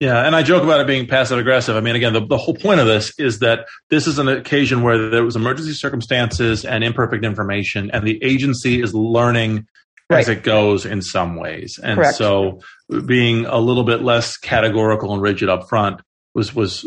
Yeah, 0.00 0.24
and 0.24 0.36
I 0.36 0.44
joke 0.44 0.62
about 0.62 0.80
it 0.80 0.86
being 0.86 1.08
passive 1.08 1.38
aggressive. 1.38 1.74
I 1.74 1.80
mean, 1.80 1.96
again, 1.96 2.12
the, 2.12 2.24
the 2.24 2.36
whole 2.36 2.54
point 2.54 2.78
of 2.78 2.86
this 2.86 3.12
is 3.18 3.40
that 3.40 3.66
this 3.90 4.06
is 4.06 4.20
an 4.20 4.28
occasion 4.28 4.82
where 4.82 5.10
there 5.10 5.24
was 5.24 5.34
emergency 5.34 5.72
circumstances 5.72 6.64
and 6.64 6.84
imperfect 6.84 7.24
information, 7.24 7.90
and 7.90 8.06
the 8.06 8.22
agency 8.22 8.80
is 8.80 8.94
learning 8.94 9.66
right. 10.08 10.20
as 10.20 10.28
it 10.28 10.44
goes 10.44 10.86
in 10.86 11.02
some 11.02 11.34
ways. 11.34 11.80
And 11.82 11.96
Correct. 11.96 12.16
so, 12.16 12.60
being 13.06 13.44
a 13.46 13.58
little 13.58 13.82
bit 13.82 14.02
less 14.02 14.36
categorical 14.36 15.12
and 15.12 15.20
rigid 15.20 15.48
up 15.48 15.68
front 15.68 16.00
was 16.32 16.54
was 16.54 16.86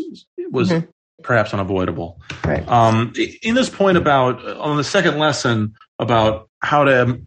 was 0.50 0.70
mm-hmm. 0.70 0.88
perhaps 1.22 1.52
unavoidable. 1.52 2.18
Right. 2.46 2.66
Um, 2.66 3.12
in 3.42 3.54
this 3.54 3.68
point 3.68 3.98
about 3.98 4.42
on 4.56 4.78
the 4.78 4.84
second 4.84 5.18
lesson 5.18 5.74
about 6.02 6.48
how 6.60 6.84
to 6.84 7.20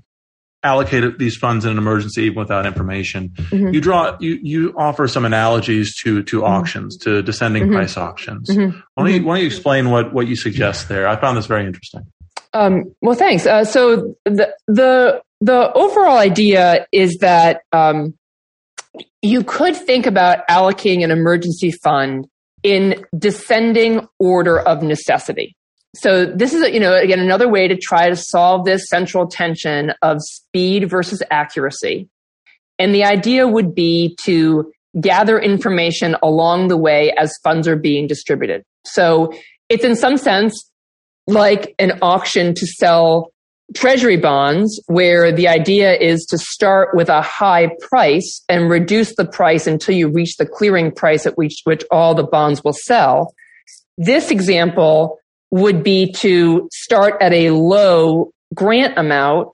allocate 0.66 1.20
these 1.20 1.38
funds 1.38 1.64
in 1.64 1.72
an 1.72 1.78
emergency 1.78 2.24
even 2.24 2.40
without 2.40 2.66
information. 2.66 3.30
Mm-hmm. 3.30 3.74
You 3.74 3.82
draw 3.82 4.18
you 4.20 4.40
you 4.42 4.74
offer 4.76 5.08
some 5.08 5.24
analogies 5.24 5.96
to 6.02 6.24
to 6.24 6.38
mm-hmm. 6.38 6.46
auctions, 6.46 6.98
to 6.98 7.22
descending 7.22 7.64
mm-hmm. 7.64 7.76
price 7.76 7.98
auctions. 7.98 8.50
Mm-hmm. 8.50 8.80
Why, 8.96 9.04
don't 9.04 9.14
you, 9.14 9.26
why 9.26 9.36
don't 9.36 9.42
you 9.42 9.48
explain 9.48 9.90
what 9.90 10.14
what 10.14 10.28
you 10.28 10.36
suggest 10.36 10.90
there? 10.90 11.08
I 11.08 11.16
found 11.16 11.38
this 11.38 11.46
very 11.46 11.66
interesting. 11.66 12.02
Um, 12.54 12.96
well, 13.02 13.16
thanks. 13.16 13.46
Uh, 13.46 13.64
so 13.64 14.16
the 14.26 14.54
the 14.68 15.22
the 15.42 15.72
overall 15.74 16.18
idea 16.18 16.88
is 16.92 17.18
that 17.18 17.62
um, 17.72 18.18
you 19.22 19.44
could 19.44 19.76
think 19.76 20.06
about 20.06 20.48
allocating 20.48 21.04
an 21.04 21.12
emergency 21.12 21.72
fund 21.72 22.28
in 22.64 23.06
descending 23.16 24.08
order 24.20 24.60
of 24.60 24.82
necessity 24.82 25.56
so 25.96 26.26
this 26.26 26.54
is, 26.54 26.68
you 26.74 26.80
know, 26.80 26.96
again, 26.96 27.20
another 27.20 27.48
way 27.48 27.68
to 27.68 27.78
try 27.78 28.10
to 28.10 28.16
solve 28.16 28.66
this 28.66 28.88
central 28.90 29.28
tension 29.28 29.94
of 30.02 30.18
speed 30.22 30.90
versus 30.90 31.24
accuracy. 31.32 32.10
And 32.78 32.94
the 32.94 33.06
idea 33.06 33.48
would 33.48 33.74
be 33.74 34.18
to 34.26 34.72
gather 35.00 35.40
information 35.40 36.16
along 36.22 36.68
the 36.68 36.78
way 36.78 37.14
as 37.18 37.38
funds 37.44 37.68
are 37.68 37.76
being 37.76 38.08
distributed. 38.08 38.64
So 38.86 39.34
it's 39.70 39.84
in 39.84 39.96
some 39.96 40.18
sense 40.18 40.70
like 41.28 41.74
an 41.80 42.00
auction 42.02 42.54
to 42.54 42.68
sell 42.68 43.32
treasury 43.74 44.18
bonds 44.18 44.80
where 44.88 45.32
the 45.32 45.48
idea 45.48 45.96
is 45.96 46.26
to 46.26 46.38
start 46.38 46.90
with 46.94 47.10
a 47.10 47.22
high 47.22 47.70
price 47.82 48.44
and 48.48 48.70
reduce 48.70 49.16
the 49.16 49.26
price 49.26 49.66
until 49.66 49.96
you 49.96 50.08
reach 50.08 50.38
the 50.38 50.46
clearing 50.46 50.92
price 50.92 51.26
at 51.26 51.38
which, 51.38 51.62
which 51.64 51.84
all 51.90 52.14
the 52.14 52.24
bonds 52.24 52.64
will 52.64 52.74
sell. 52.74 53.34
This 53.98 54.30
example 54.30 55.18
would 55.56 55.84
be 55.84 56.12
to 56.12 56.68
start 56.74 57.14
at 57.22 57.32
a 57.32 57.52
low 57.52 58.30
grant 58.54 58.98
amount 58.98 59.48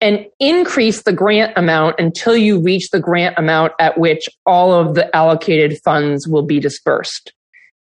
and 0.00 0.24
increase 0.40 1.02
the 1.02 1.12
grant 1.12 1.52
amount 1.58 1.96
until 1.98 2.34
you 2.34 2.62
reach 2.62 2.88
the 2.90 2.98
grant 2.98 3.38
amount 3.38 3.72
at 3.78 3.98
which 3.98 4.26
all 4.46 4.72
of 4.72 4.94
the 4.94 5.14
allocated 5.14 5.78
funds 5.84 6.26
will 6.26 6.46
be 6.46 6.60
dispersed. 6.60 7.34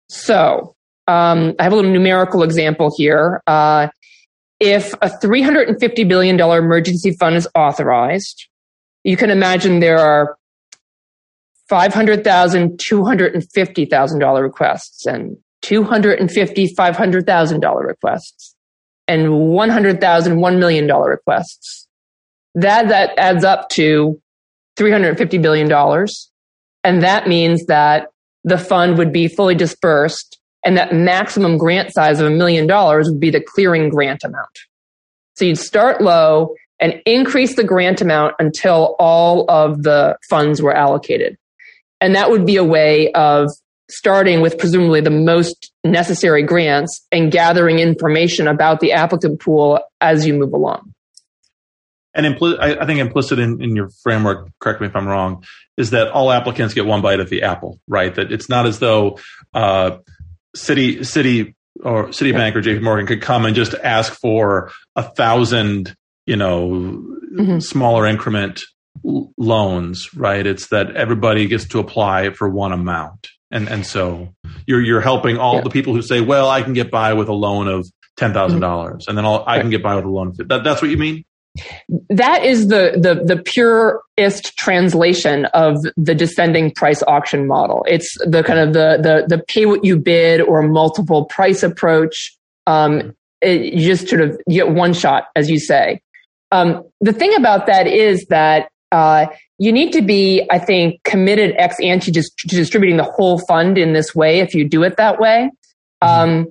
So, 0.09 0.77
um, 1.09 1.57
I 1.59 1.65
have 1.65 1.73
a 1.73 1.77
little 1.77 1.91
numerical 1.91 2.45
example 2.45 2.95
here. 2.97 3.43
Uh, 3.49 3.89
if 4.61 4.95
a 5.03 5.09
$350 5.09 6.07
billion 6.07 6.39
emergency 6.39 7.17
fund 7.19 7.35
is 7.35 7.49
authorized, 7.57 8.47
you 9.03 9.17
can 9.17 9.31
imagine 9.31 9.81
there 9.81 9.99
are 9.99 10.37
$500,000, 11.69 12.77
$250,000 12.77 14.43
requests 14.43 15.07
and 15.07 15.37
250 15.63 16.75
$500,000 16.75 17.87
requests 17.87 18.55
and 19.07 19.33
100,000 19.33 20.39
$1 20.39 20.59
million 20.59 20.87
requests. 20.87 21.87
That, 22.55 22.89
that 22.89 23.19
adds 23.19 23.45
up 23.45 23.69
to 23.71 24.21
$350 24.79 25.43
billion. 25.43 26.07
And 26.85 27.03
that 27.03 27.27
means 27.27 27.67
that 27.67 28.09
the 28.45 28.59
fund 28.59 28.99
would 28.99 29.13
be 29.13 29.29
fully 29.29 29.55
dispersed 29.55 30.39
and 30.65 30.77
that 30.77 30.93
maximum 30.93 31.57
grant 31.59 31.93
size 31.93 32.21
of 32.21 32.27
a 32.27 32.31
million 32.31 32.67
dollars 32.67 33.09
would 33.11 33.21
be 33.21 33.31
the 33.31 33.41
clearing 33.41 33.89
grant 33.89 34.25
amount. 34.25 34.59
So 35.37 35.45
you'd 35.45 35.59
start 35.59 36.01
low 36.01 36.55
and 36.81 37.01
increase 37.07 37.57
the 37.57 37.65
grant 37.65 38.01
amount 38.01 38.35
until 38.39 38.97
all 38.99 39.49
of 39.51 39.83
the 39.83 40.17
funds 40.29 40.63
were 40.63 40.75
allocated. 40.75 41.37
And 42.01 42.15
that 42.15 42.31
would 42.31 42.47
be 42.47 42.57
a 42.57 42.65
way 42.65 43.13
of 43.13 43.51
starting 43.91 44.41
with 44.41 44.59
presumably 44.59 45.01
the 45.01 45.11
most 45.11 45.72
necessary 45.84 46.43
grants 46.43 47.07
and 47.11 47.32
gathering 47.32 47.78
information 47.78 48.47
about 48.47 48.80
the 48.80 48.93
applicant 48.93 49.41
pool 49.41 49.80
as 50.01 50.26
you 50.26 50.34
move 50.34 50.53
along. 50.53 50.93
And 52.14 52.26
impl- 52.26 52.59
I, 52.59 52.82
I, 52.82 52.86
think 52.86 53.01
implicit 53.01 53.39
in, 53.39 53.62
in, 53.62 53.76
your 53.76 53.91
framework, 54.03 54.51
correct 54.61 54.80
me 54.80 54.89
if 54.89 54.97
I'm 54.97 55.07
wrong, 55.07 55.45
is 55.76 55.91
that 55.91 56.09
all 56.09 56.32
applicants 56.32 56.74
get 56.74 56.84
one 56.84 57.01
bite 57.01 57.20
at 57.20 57.28
the 57.28 57.43
apple, 57.43 57.78
right? 57.86 58.14
That 58.14 58.32
it's 58.32 58.49
not 58.49 58.66
as 58.66 58.78
though 58.78 59.18
uh, 59.55 59.99
City 60.55 61.05
City 61.05 61.55
or 61.82 62.09
Citibank 62.09 62.57
or 62.57 62.62
JP 62.62 62.82
Morgan 62.82 63.07
could 63.07 63.22
come 63.22 63.45
and 63.45 63.55
just 63.55 63.74
ask 63.74 64.12
for 64.12 64.72
a 64.97 65.03
thousand, 65.03 65.95
you 66.26 66.36
know, 66.36 66.70
mm-hmm. 66.70 67.61
smaller 67.61 68.07
increment 68.07 68.62
loans, 69.05 70.12
right? 70.14 70.45
It's 70.45 70.68
that 70.68 70.97
everybody 70.97 71.47
gets 71.47 71.68
to 71.68 71.78
apply 71.78 72.30
for 72.30 72.49
one 72.49 72.72
amount 72.72 73.28
and 73.51 73.68
and 73.68 73.86
so 73.86 74.34
you're 74.66 74.82
you're 74.82 75.01
helping 75.01 75.38
all 75.38 75.57
yeah. 75.57 75.61
the 75.62 75.70
people 75.70 75.94
who 75.94 76.03
say, 76.03 76.20
well, 76.20 76.49
I 76.49 76.62
can 76.62 76.72
get 76.72 76.90
by 76.90 77.14
with 77.14 77.28
a 77.28 77.32
loan 77.34 77.68
of 77.68 77.86
ten 78.16 78.32
thousand 78.32 78.61
dollars, 78.61 79.07
and 79.09 79.16
then 79.16 79.24
I'll, 79.24 79.44
I 79.46 79.61
can 79.61 79.70
get 79.70 79.82
by 79.82 79.96
with 79.96 80.05
a 80.05 80.09
loan. 80.09 80.28
of 80.28 80.49
that. 80.49 80.64
that's 80.64 80.82
what 80.82 80.90
you 80.90 80.99
mean? 80.99 81.24
That 82.11 82.44
is 82.44 82.68
the, 82.68 82.92
the 83.01 83.34
the 83.34 83.42
purest 83.42 84.57
translation 84.57 85.46
of 85.46 85.76
the 85.96 86.14
descending 86.14 86.70
price 86.72 87.03
auction 87.09 87.46
model. 87.46 87.84
It's 87.88 88.16
the 88.24 88.42
kind 88.42 88.59
of 88.59 88.74
the 88.74 88.99
the 89.03 89.36
the 89.36 89.42
pay 89.42 89.66
what 89.66 89.84
you 89.84 89.99
bid 89.99 90.40
or 90.40 90.62
multiple 90.62 91.24
price 91.24 91.62
approach. 91.62 92.36
Um, 92.66 93.14
it, 93.40 93.72
you 93.72 93.86
just 93.86 94.09
sort 94.09 94.20
of 94.20 94.38
get 94.49 94.70
one 94.70 94.92
shot, 94.92 95.28
as 95.34 95.49
you 95.49 95.59
say. 95.59 96.01
Um, 96.51 96.84
the 97.01 97.12
thing 97.12 97.34
about 97.34 97.66
that 97.66 97.86
is 97.86 98.26
that 98.26 98.70
uh, 98.93 99.26
you 99.59 99.72
need 99.72 99.93
to 99.93 100.03
be, 100.03 100.47
I 100.51 100.59
think, 100.59 101.03
committed 101.05 101.55
ex 101.59 101.76
ante 101.80 102.12
to 102.12 102.22
distributing 102.47 102.97
the 102.97 103.05
whole 103.05 103.39
fund 103.47 103.76
in 103.76 103.93
this 103.93 104.14
way 104.14 104.41
if 104.41 104.55
you 104.55 104.68
do 104.68 104.82
it 104.82 104.97
that 104.97 105.20
way. 105.20 105.51
Mm-hmm. 106.03 106.30
Um, 106.30 106.47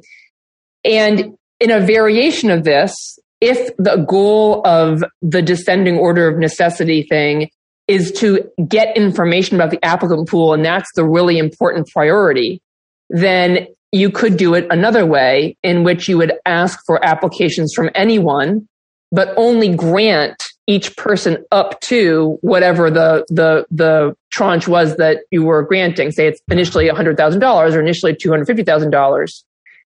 and 0.84 1.38
in 1.60 1.72
a 1.72 1.80
variation 1.80 2.52
of 2.52 2.64
this, 2.64 2.94
if 3.42 3.76
the 3.78 4.06
goal 4.08 4.66
of 4.66 5.04
the 5.22 5.42
descending 5.42 5.98
order 5.98 6.28
of 6.28 6.38
necessity 6.38 7.04
thing 7.04 7.50
is 7.88 8.12
to 8.12 8.50
get 8.68 8.96
information 8.98 9.56
about 9.56 9.72
the 9.72 9.84
applicant 9.84 10.28
pool 10.28 10.54
and 10.54 10.66
that's 10.66 10.90
the 10.96 11.06
really 11.06 11.38
important 11.38 11.88
priority, 11.88 12.62
then 13.10 13.68
you 13.92 14.10
could 14.10 14.38
do 14.38 14.54
it 14.54 14.68
another 14.70 15.06
way 15.06 15.56
in 15.64 15.84
which 15.84 16.10
you 16.10 16.18
would 16.18 16.34
ask 16.46 16.80
for 16.86 17.04
applications 17.06 17.74
from 17.74 17.90
anyone, 17.96 18.68
but 19.12 19.34
only 19.38 19.74
grant 19.74 20.44
each 20.68 20.96
person 20.98 21.44
up 21.52 21.80
to 21.82 22.38
whatever 22.42 22.92
the 22.92 23.26
the 23.30 23.66
the 23.72 24.16
tranche 24.30 24.68
was 24.68 24.98
that 24.98 25.20
you 25.32 25.44
were 25.44 25.64
granting. 25.64 26.12
Say 26.12 26.28
it's 26.28 26.42
initially 26.52 26.88
hundred 26.90 27.18
thousand 27.18 27.40
dollars 27.40 27.74
or 27.74 27.82
initially 27.82 28.16
two 28.16 28.30
hundred 28.30 28.46
fifty 28.46 28.64
thousand 28.64 28.92
dollars, 28.92 29.46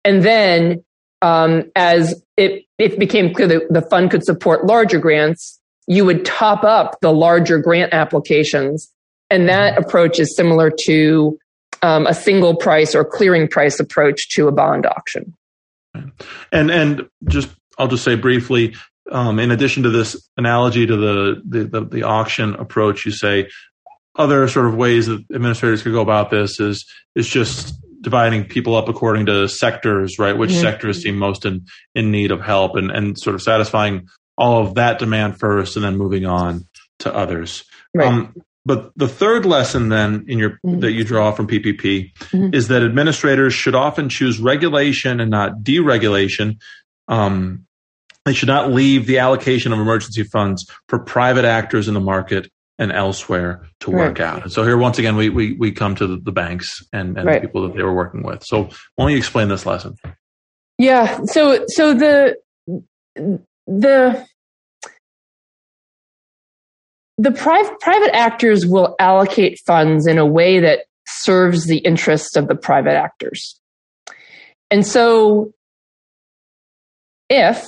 and 0.03 0.23
then 0.23 0.83
um, 1.21 1.71
as 1.75 2.21
it 2.35 2.65
it 2.77 2.99
became 2.99 3.33
clear 3.33 3.47
that 3.47 3.71
the 3.71 3.81
fund 3.81 4.11
could 4.11 4.23
support 4.23 4.65
larger 4.65 4.99
grants, 4.99 5.59
you 5.87 6.05
would 6.05 6.25
top 6.25 6.63
up 6.63 6.99
the 7.01 7.13
larger 7.13 7.59
grant 7.59 7.93
applications, 7.93 8.91
and 9.29 9.47
that 9.47 9.73
mm-hmm. 9.75 9.83
approach 9.83 10.19
is 10.19 10.35
similar 10.35 10.71
to 10.85 11.37
um, 11.83 12.07
a 12.07 12.13
single 12.13 12.55
price 12.55 12.95
or 12.95 13.05
clearing 13.05 13.47
price 13.47 13.79
approach 13.79 14.29
to 14.29 14.47
a 14.47 14.51
bond 14.51 14.85
auction. 14.85 15.35
And 16.51 16.71
and 16.71 17.07
just 17.27 17.49
I'll 17.77 17.87
just 17.87 18.03
say 18.03 18.15
briefly, 18.15 18.73
um, 19.11 19.39
in 19.39 19.51
addition 19.51 19.83
to 19.83 19.89
this 19.89 20.29
analogy 20.37 20.85
to 20.85 20.95
the, 20.95 21.41
the, 21.45 21.63
the, 21.65 21.85
the, 21.85 22.03
auction 22.03 22.55
approach, 22.55 23.05
you 23.05 23.11
say 23.11 23.49
other 24.15 24.47
sort 24.47 24.67
of 24.67 24.75
ways 24.75 25.07
that 25.07 25.23
administrators 25.33 25.83
could 25.83 25.91
go 25.91 26.01
about 26.01 26.29
this 26.29 26.59
is, 26.59 26.85
is 27.15 27.27
just 27.27 27.75
dividing 28.01 28.45
people 28.45 28.75
up 28.75 28.89
according 28.89 29.25
to 29.25 29.47
sectors, 29.47 30.19
right? 30.19 30.37
Which 30.37 30.51
mm-hmm. 30.51 30.61
sectors 30.61 31.01
seem 31.01 31.17
most 31.17 31.45
in, 31.45 31.65
in 31.95 32.11
need 32.11 32.31
of 32.31 32.41
help 32.41 32.75
and, 32.75 32.91
and 32.91 33.17
sort 33.17 33.35
of 33.35 33.41
satisfying 33.41 34.07
all 34.37 34.65
of 34.65 34.75
that 34.75 34.99
demand 34.99 35.39
first 35.39 35.75
and 35.75 35.85
then 35.85 35.97
moving 35.97 36.25
on 36.25 36.67
to 36.99 37.13
others. 37.13 37.63
Right. 37.93 38.07
Um, 38.07 38.35
but 38.65 38.91
the 38.95 39.07
third 39.07 39.45
lesson 39.45 39.89
then 39.89 40.25
in 40.27 40.39
your 40.39 40.51
mm-hmm. 40.65 40.79
that 40.79 40.91
you 40.91 41.03
draw 41.03 41.31
from 41.31 41.47
PPP 41.47 42.13
mm-hmm. 42.13 42.53
is 42.53 42.69
that 42.69 42.81
administrators 42.81 43.53
should 43.53 43.75
often 43.75 44.09
choose 44.09 44.39
regulation 44.39 45.19
and 45.19 45.29
not 45.29 45.59
deregulation. 45.63 46.59
Um, 47.07 47.65
they 48.25 48.33
should 48.33 48.47
not 48.47 48.71
leave 48.71 49.05
the 49.05 49.19
allocation 49.19 49.73
of 49.73 49.79
emergency 49.79 50.23
funds 50.23 50.65
for 50.87 50.99
private 50.99 51.45
actors 51.45 51.87
in 51.87 51.93
the 51.93 51.99
market 51.99 52.49
and 52.79 52.91
elsewhere 52.91 53.67
to 53.81 53.91
work 53.91 54.19
right. 54.19 54.27
out. 54.27 54.43
And 54.43 54.51
so 54.51 54.63
here, 54.63 54.77
once 54.77 54.97
again, 54.97 55.15
we, 55.15 55.29
we, 55.29 55.53
we 55.53 55.71
come 55.71 55.95
to 55.95 56.07
the, 56.07 56.17
the 56.17 56.31
banks 56.31 56.83
and, 56.91 57.17
and 57.17 57.27
right. 57.27 57.41
the 57.41 57.47
people 57.47 57.67
that 57.67 57.75
they 57.75 57.83
were 57.83 57.93
working 57.93 58.23
with. 58.23 58.43
So 58.43 58.63
why 58.95 59.05
don't 59.05 59.11
you 59.11 59.17
explain 59.17 59.49
this 59.49 59.65
lesson? 59.65 59.95
Yeah. 60.77 61.19
So, 61.25 61.65
so 61.67 61.93
the, 61.93 62.37
the, 63.67 64.25
the 67.17 67.31
private 67.31 67.79
private 67.79 68.15
actors 68.15 68.65
will 68.65 68.95
allocate 68.99 69.59
funds 69.67 70.07
in 70.07 70.17
a 70.17 70.25
way 70.25 70.59
that 70.59 70.85
serves 71.05 71.67
the 71.67 71.77
interests 71.77 72.35
of 72.35 72.47
the 72.47 72.55
private 72.55 72.95
actors. 72.95 73.59
And 74.71 74.85
so 74.85 75.53
if 77.29 77.63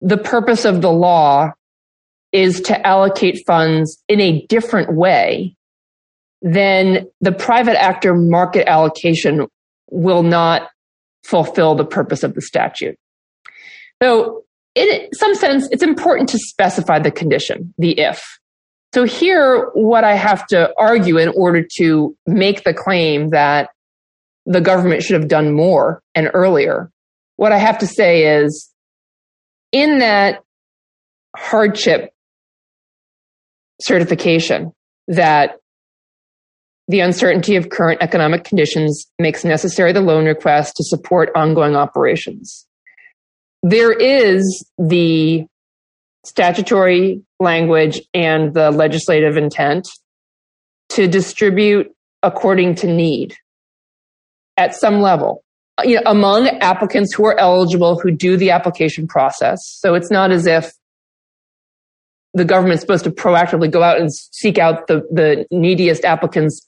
the 0.00 0.18
purpose 0.18 0.64
of 0.64 0.80
the 0.80 0.92
law 0.92 1.52
is 2.32 2.60
to 2.62 2.86
allocate 2.86 3.42
funds 3.46 4.02
in 4.08 4.20
a 4.20 4.46
different 4.46 4.94
way, 4.94 5.56
then 6.42 7.06
the 7.20 7.32
private 7.32 7.80
actor 7.80 8.14
market 8.14 8.68
allocation 8.68 9.46
will 9.90 10.22
not 10.22 10.68
fulfill 11.24 11.74
the 11.74 11.84
purpose 11.84 12.22
of 12.22 12.34
the 12.34 12.42
statute. 12.42 12.96
So 14.02 14.44
in 14.74 15.08
some 15.12 15.34
sense, 15.34 15.68
it's 15.72 15.82
important 15.82 16.28
to 16.30 16.38
specify 16.38 16.98
the 16.98 17.10
condition, 17.10 17.74
the 17.78 17.98
if. 17.98 18.22
So 18.94 19.04
here, 19.04 19.70
what 19.74 20.04
I 20.04 20.14
have 20.14 20.46
to 20.48 20.72
argue 20.78 21.18
in 21.18 21.28
order 21.30 21.66
to 21.78 22.16
make 22.26 22.64
the 22.64 22.72
claim 22.72 23.30
that 23.30 23.70
the 24.46 24.60
government 24.60 25.02
should 25.02 25.20
have 25.20 25.28
done 25.28 25.52
more 25.52 26.00
and 26.14 26.30
earlier, 26.32 26.90
what 27.36 27.52
I 27.52 27.58
have 27.58 27.78
to 27.78 27.86
say 27.86 28.24
is 28.40 28.67
in 29.72 29.98
that 29.98 30.42
hardship 31.36 32.10
certification 33.80 34.72
that 35.08 35.56
the 36.88 37.00
uncertainty 37.00 37.56
of 37.56 37.68
current 37.68 38.02
economic 38.02 38.44
conditions 38.44 39.06
makes 39.18 39.44
necessary 39.44 39.92
the 39.92 40.00
loan 40.00 40.24
request 40.24 40.74
to 40.76 40.84
support 40.84 41.30
ongoing 41.36 41.76
operations. 41.76 42.66
There 43.62 43.92
is 43.92 44.66
the 44.78 45.44
statutory 46.24 47.22
language 47.40 48.00
and 48.14 48.54
the 48.54 48.70
legislative 48.70 49.36
intent 49.36 49.86
to 50.90 51.06
distribute 51.06 51.88
according 52.22 52.76
to 52.76 52.86
need 52.86 53.34
at 54.56 54.74
some 54.74 55.00
level 55.00 55.44
you 55.84 55.96
know, 55.96 56.02
among 56.06 56.48
applicants 56.60 57.14
who 57.14 57.24
are 57.26 57.38
eligible 57.38 57.98
who 57.98 58.10
do 58.10 58.36
the 58.36 58.50
application 58.50 59.06
process. 59.06 59.60
So 59.80 59.94
it's 59.94 60.10
not 60.10 60.30
as 60.30 60.46
if 60.46 60.72
the 62.34 62.44
government's 62.44 62.82
supposed 62.82 63.04
to 63.04 63.10
proactively 63.10 63.70
go 63.70 63.82
out 63.82 64.00
and 64.00 64.12
seek 64.12 64.58
out 64.58 64.86
the, 64.86 65.02
the 65.10 65.46
neediest 65.50 66.04
applicants 66.04 66.66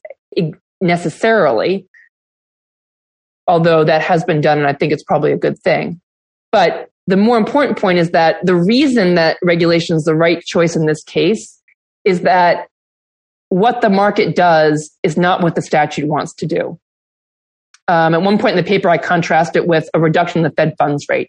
necessarily, 0.81 1.87
although 3.47 3.85
that 3.85 4.03
has 4.03 4.25
been 4.25 4.41
done 4.41 4.59
and 4.59 4.67
I 4.67 4.73
think 4.73 4.93
it's 4.93 5.05
probably 5.05 5.33
a 5.33 5.37
good 5.37 5.59
thing. 5.59 6.01
But 6.53 6.91
the 7.07 7.17
more 7.17 7.37
important 7.37 7.79
point 7.79 7.99
is 7.99 8.11
that 8.11 8.37
the 8.45 8.55
reason 8.55 9.15
that 9.17 9.37
regulation 9.43 9.97
is 9.97 10.05
the 10.05 10.15
right 10.15 10.41
choice 10.41 10.77
in 10.77 10.87
this 10.87 11.03
case 11.03 11.61
is 12.05 12.23
that 12.23 12.69
what 13.49 13.81
the 13.81 13.91
market 13.91 14.37
does 14.37 14.97
is 15.03 15.17
not 15.17 15.43
what 15.43 15.57
the 15.57 15.63
statute 15.63 16.07
wants 16.07 16.33
to 16.35 16.47
do. 16.47 16.79
Um, 17.91 18.15
at 18.15 18.23
one 18.23 18.39
point 18.39 18.57
in 18.57 18.65
the 18.65 18.69
paper, 18.69 18.89
I 18.89 18.99
contrast 18.99 19.57
it 19.57 19.67
with 19.67 19.91
a 19.95 19.99
reduction 19.99 20.39
in 20.39 20.43
the 20.45 20.55
Fed 20.55 20.77
funds 20.79 21.07
rate. 21.09 21.29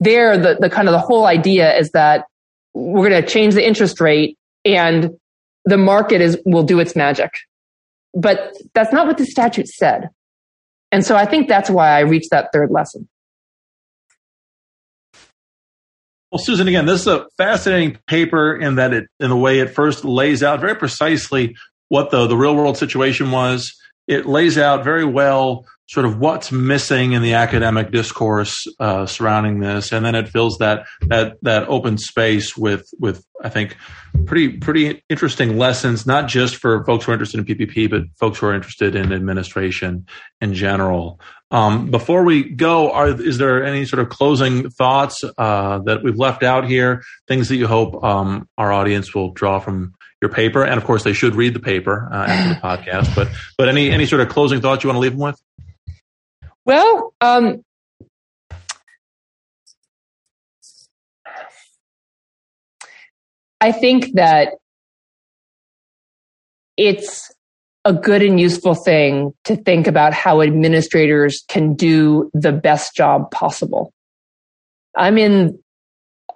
There, 0.00 0.38
the, 0.38 0.56
the 0.58 0.70
kind 0.70 0.88
of 0.88 0.92
the 0.92 0.98
whole 0.98 1.26
idea 1.26 1.76
is 1.76 1.90
that 1.90 2.24
we're 2.72 3.10
going 3.10 3.22
to 3.22 3.28
change 3.28 3.52
the 3.52 3.66
interest 3.66 4.00
rate 4.00 4.38
and 4.64 5.10
the 5.66 5.76
market 5.76 6.22
is 6.22 6.38
will 6.46 6.62
do 6.62 6.80
its 6.80 6.96
magic. 6.96 7.34
But 8.14 8.56
that's 8.72 8.94
not 8.94 9.06
what 9.06 9.18
the 9.18 9.26
statute 9.26 9.68
said. 9.68 10.08
And 10.90 11.04
so 11.04 11.16
I 11.16 11.26
think 11.26 11.48
that's 11.48 11.68
why 11.68 11.90
I 11.90 12.00
reached 12.00 12.30
that 12.30 12.48
third 12.50 12.70
lesson. 12.70 13.06
Well, 16.32 16.38
Susan, 16.38 16.66
again, 16.66 16.86
this 16.86 17.02
is 17.02 17.08
a 17.08 17.26
fascinating 17.36 17.98
paper 18.06 18.56
in 18.56 18.76
that 18.76 18.94
it, 18.94 19.04
in 19.18 19.28
the 19.28 19.36
way 19.36 19.58
it 19.58 19.74
first 19.74 20.06
lays 20.06 20.42
out 20.42 20.60
very 20.60 20.76
precisely 20.76 21.56
what 21.90 22.10
the, 22.10 22.26
the 22.26 22.38
real 22.38 22.56
world 22.56 22.78
situation 22.78 23.32
was. 23.32 23.76
It 24.08 24.24
lays 24.24 24.56
out 24.56 24.82
very 24.82 25.04
well 25.04 25.66
sort 25.90 26.06
of 26.06 26.20
what's 26.20 26.52
missing 26.52 27.14
in 27.14 27.22
the 27.22 27.34
academic 27.34 27.90
discourse 27.90 28.64
uh, 28.78 29.06
surrounding 29.06 29.58
this, 29.58 29.90
and 29.90 30.06
then 30.06 30.14
it 30.14 30.28
fills 30.28 30.58
that 30.58 30.86
that 31.08 31.36
that 31.42 31.68
open 31.68 31.98
space 31.98 32.56
with 32.56 32.88
with 33.00 33.24
I 33.42 33.48
think 33.48 33.76
pretty 34.24 34.58
pretty 34.58 35.02
interesting 35.08 35.58
lessons, 35.58 36.06
not 36.06 36.28
just 36.28 36.56
for 36.56 36.84
folks 36.84 37.04
who 37.04 37.10
are 37.10 37.14
interested 37.14 37.40
in 37.40 37.44
PPP, 37.44 37.90
but 37.90 38.02
folks 38.20 38.38
who 38.38 38.46
are 38.46 38.54
interested 38.54 38.94
in 38.94 39.12
administration 39.12 40.06
in 40.40 40.54
general. 40.54 41.20
Um, 41.50 41.90
before 41.90 42.22
we 42.22 42.44
go, 42.44 42.92
are, 42.92 43.08
is 43.08 43.38
there 43.38 43.64
any 43.64 43.84
sort 43.84 43.98
of 43.98 44.10
closing 44.10 44.70
thoughts 44.70 45.24
uh, 45.36 45.80
that 45.80 46.04
we've 46.04 46.16
left 46.16 46.44
out 46.44 46.68
here? 46.68 47.02
Things 47.26 47.48
that 47.48 47.56
you 47.56 47.66
hope 47.66 48.04
um, 48.04 48.48
our 48.56 48.72
audience 48.72 49.12
will 49.12 49.32
draw 49.32 49.58
from 49.58 49.94
your 50.22 50.30
paper, 50.30 50.62
and 50.62 50.74
of 50.74 50.84
course, 50.84 51.02
they 51.02 51.14
should 51.14 51.34
read 51.34 51.54
the 51.54 51.60
paper 51.60 52.08
uh, 52.12 52.26
after 52.28 52.48
the 52.54 52.60
podcast. 52.92 53.14
But 53.16 53.28
but 53.58 53.68
any 53.68 53.90
any 53.90 54.06
sort 54.06 54.20
of 54.20 54.28
closing 54.28 54.60
thoughts 54.60 54.84
you 54.84 54.88
want 54.88 54.96
to 54.96 55.00
leave 55.00 55.12
them 55.12 55.20
with? 55.20 55.40
Well, 56.70 57.12
um, 57.20 57.64
I 63.60 63.72
think 63.72 64.12
that 64.12 64.50
it's 66.76 67.34
a 67.84 67.92
good 67.92 68.22
and 68.22 68.38
useful 68.38 68.76
thing 68.76 69.32
to 69.46 69.56
think 69.56 69.88
about 69.88 70.12
how 70.12 70.42
administrators 70.42 71.42
can 71.48 71.74
do 71.74 72.30
the 72.34 72.52
best 72.52 72.94
job 72.94 73.32
possible. 73.32 73.92
I'm 74.96 75.18
in 75.18 75.58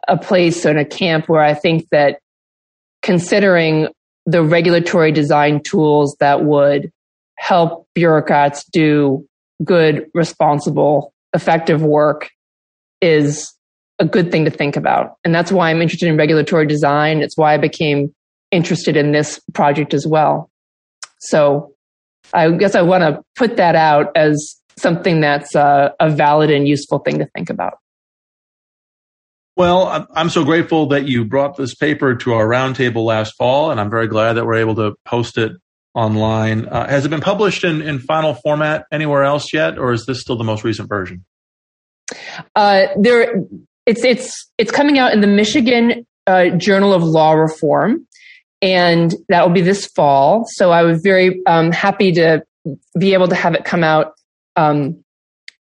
a 0.09 0.17
place 0.17 0.65
in 0.65 0.77
a 0.79 0.85
camp 0.85 1.29
where 1.29 1.45
I 1.45 1.55
think 1.55 1.87
that 1.93 2.19
considering 3.03 3.87
the 4.27 4.43
regulatory 4.43 5.13
design 5.13 5.63
tools 5.63 6.17
that 6.19 6.43
would 6.43 6.91
help 7.37 7.87
bureaucrats 7.95 8.65
do 8.65 9.29
good, 9.63 10.07
responsible, 10.15 11.13
effective 11.35 11.83
work 11.83 12.31
is 13.01 13.53
a 13.99 14.05
good 14.05 14.33
thing 14.33 14.45
to 14.45 14.51
think 14.51 14.77
about. 14.77 15.17
And 15.25 15.35
that's 15.35 15.53
why 15.53 15.71
I'm 15.71 15.81
interested 15.81 16.09
in 16.09 16.17
regulatory 16.17 16.67
design. 16.67 17.23
It's 17.23 17.37
why 17.37 17.55
I 17.55 17.59
became 17.59 18.15
interested 18.51 18.97
in 18.97 19.13
this 19.13 19.41
project 19.53 19.95
as 19.95 20.07
well. 20.07 20.51
So 21.21 21.75
I 22.33 22.51
guess 22.53 22.75
I 22.75 22.83
want 22.83 23.03
to 23.03 23.23
put 23.37 23.57
that 23.57 23.77
out 23.77 24.17
as 24.17 24.57
something 24.77 25.21
that's 25.21 25.55
a, 25.55 25.95
a 26.01 26.11
valid 26.11 26.51
and 26.51 26.67
useful 26.67 26.99
thing 26.99 27.19
to 27.19 27.27
think 27.35 27.51
about. 27.51 27.79
Well, 29.57 30.09
I'm 30.13 30.31
so 30.31 30.43
grateful 30.43 30.89
that 30.89 31.07
you 31.07 31.25
brought 31.25 31.57
this 31.57 31.77
paper 31.77 32.17
to 32.17 32.35
our 32.35 32.47
roundtable 32.47 33.05
last 33.05 33.37
fall, 33.37 33.71
and 33.71 33.79
I'm 33.79 33.91
very 33.91 34.09
glad 34.09 34.33
that 34.33 34.47
we're 34.47 34.55
able 34.57 34.75
to 34.77 34.95
post 35.05 35.39
it 35.39 35.53
online. 35.95 36.67
Uh, 36.67 36.89
has 36.89 37.05
it 37.05 37.09
been 37.09 37.21
published 37.21 37.65
in, 37.65 37.81
in 37.81 37.99
final 37.99 38.35
format 38.35 38.87
anywhere 38.91 39.23
else 39.23 39.53
yet, 39.53 39.79
or 39.79 39.93
is 39.93 40.07
this 40.07 40.21
still 40.21 40.37
the 40.37 40.45
most 40.45 40.65
recent 40.65 40.89
version? 40.89 41.25
Uh, 42.55 42.87
there, 43.01 43.43
it's 43.87 44.05
it's 44.05 44.51
it's 44.59 44.71
coming 44.71 44.99
out 44.99 45.13
in 45.13 45.21
the 45.21 45.27
Michigan 45.27 46.07
uh, 46.27 46.51
Journal 46.51 46.93
of 46.93 47.03
Law 47.03 47.33
Reform, 47.33 48.07
and 48.61 49.15
that 49.29 49.47
will 49.47 49.55
be 49.55 49.61
this 49.63 49.87
fall. 49.87 50.45
So 50.49 50.71
I 50.71 50.83
was 50.83 51.01
very 51.03 51.41
um, 51.47 51.73
happy 51.73 52.13
to 52.13 52.43
be 52.99 53.15
able 53.15 53.29
to 53.29 53.35
have 53.35 53.55
it 53.55 53.65
come 53.65 53.85
out 53.85 54.15
um, 54.57 55.05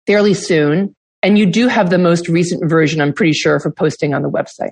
fairly 0.06 0.34
soon. 0.34 0.96
And 1.24 1.38
you 1.38 1.46
do 1.46 1.68
have 1.68 1.90
the 1.90 1.98
most 1.98 2.30
recent 2.30 2.70
version, 2.70 3.02
I'm 3.02 3.12
pretty 3.12 3.34
sure, 3.34 3.60
for 3.60 3.72
posting 3.72 4.14
on 4.14 4.22
the 4.22 4.30
website. 4.30 4.72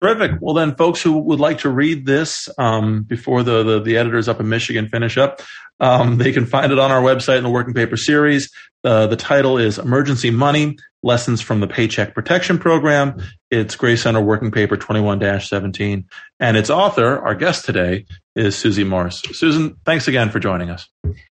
Terrific. 0.00 0.40
Well, 0.40 0.54
then, 0.54 0.76
folks 0.76 1.02
who 1.02 1.18
would 1.18 1.40
like 1.40 1.58
to 1.58 1.70
read 1.70 2.06
this 2.06 2.48
um, 2.56 3.02
before 3.02 3.42
the, 3.42 3.64
the, 3.64 3.80
the 3.80 3.96
editors 3.96 4.28
up 4.28 4.38
in 4.38 4.48
Michigan 4.48 4.88
finish 4.88 5.18
up, 5.18 5.42
um, 5.80 6.18
they 6.18 6.32
can 6.32 6.46
find 6.46 6.70
it 6.70 6.78
on 6.78 6.92
our 6.92 7.02
website 7.02 7.38
in 7.38 7.44
the 7.44 7.50
Working 7.50 7.74
Paper 7.74 7.96
series. 7.96 8.50
Uh, 8.84 9.08
the 9.08 9.16
title 9.16 9.58
is 9.58 9.78
Emergency 9.78 10.30
Money 10.30 10.76
Lessons 11.02 11.40
from 11.40 11.60
the 11.60 11.66
Paycheck 11.66 12.14
Protection 12.14 12.58
Program. 12.58 13.20
It's 13.50 13.74
Gray 13.74 13.96
Center 13.96 14.20
Working 14.20 14.52
Paper 14.52 14.76
21 14.76 15.40
17. 15.40 16.06
And 16.38 16.56
its 16.56 16.70
author, 16.70 17.18
our 17.18 17.34
guest 17.34 17.64
today, 17.64 18.06
is 18.36 18.56
Susie 18.56 18.84
Morse. 18.84 19.22
Susan, 19.32 19.76
thanks 19.84 20.06
again 20.06 20.30
for 20.30 20.38
joining 20.38 20.70
us. 20.70 20.88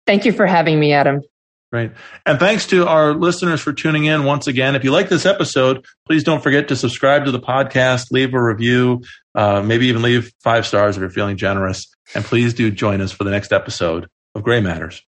Thank 0.06 0.26
you 0.26 0.34
for 0.34 0.46
having 0.46 0.80
me, 0.80 0.94
Adam. 0.94 1.22
Right. 1.72 1.94
And 2.26 2.38
thanks 2.38 2.68
to 2.68 2.86
our 2.86 3.14
listeners 3.14 3.62
for 3.62 3.72
tuning 3.72 4.04
in 4.04 4.26
once 4.26 4.48
again. 4.48 4.76
If 4.76 4.84
you 4.84 4.92
like 4.92 5.08
this 5.08 5.26
episode, 5.26 5.86
please 6.06 6.24
don't 6.24 6.44
forget 6.44 6.68
to 6.68 6.76
subscribe 6.76 7.24
to 7.26 7.32
the 7.32 7.40
podcast, 7.40 8.12
leave 8.12 8.34
a 8.34 8.44
review, 8.44 9.04
uh, 9.36 9.62
maybe 9.62 9.88
even 9.88 10.02
leave 10.02 10.34
five 10.42 10.68
stars 10.68 10.98
if 10.98 11.02
you're 11.02 11.10
feeling 11.10 11.38
generous. 11.38 11.88
And 12.14 12.26
please 12.26 12.54
do 12.54 12.72
join 12.72 13.00
us 13.00 13.14
for 13.14 13.24
the 13.24 13.32
next 13.32 13.54
episode 13.54 14.10
of 14.36 14.44
Gray 14.44 14.60
Matters. 14.60 15.02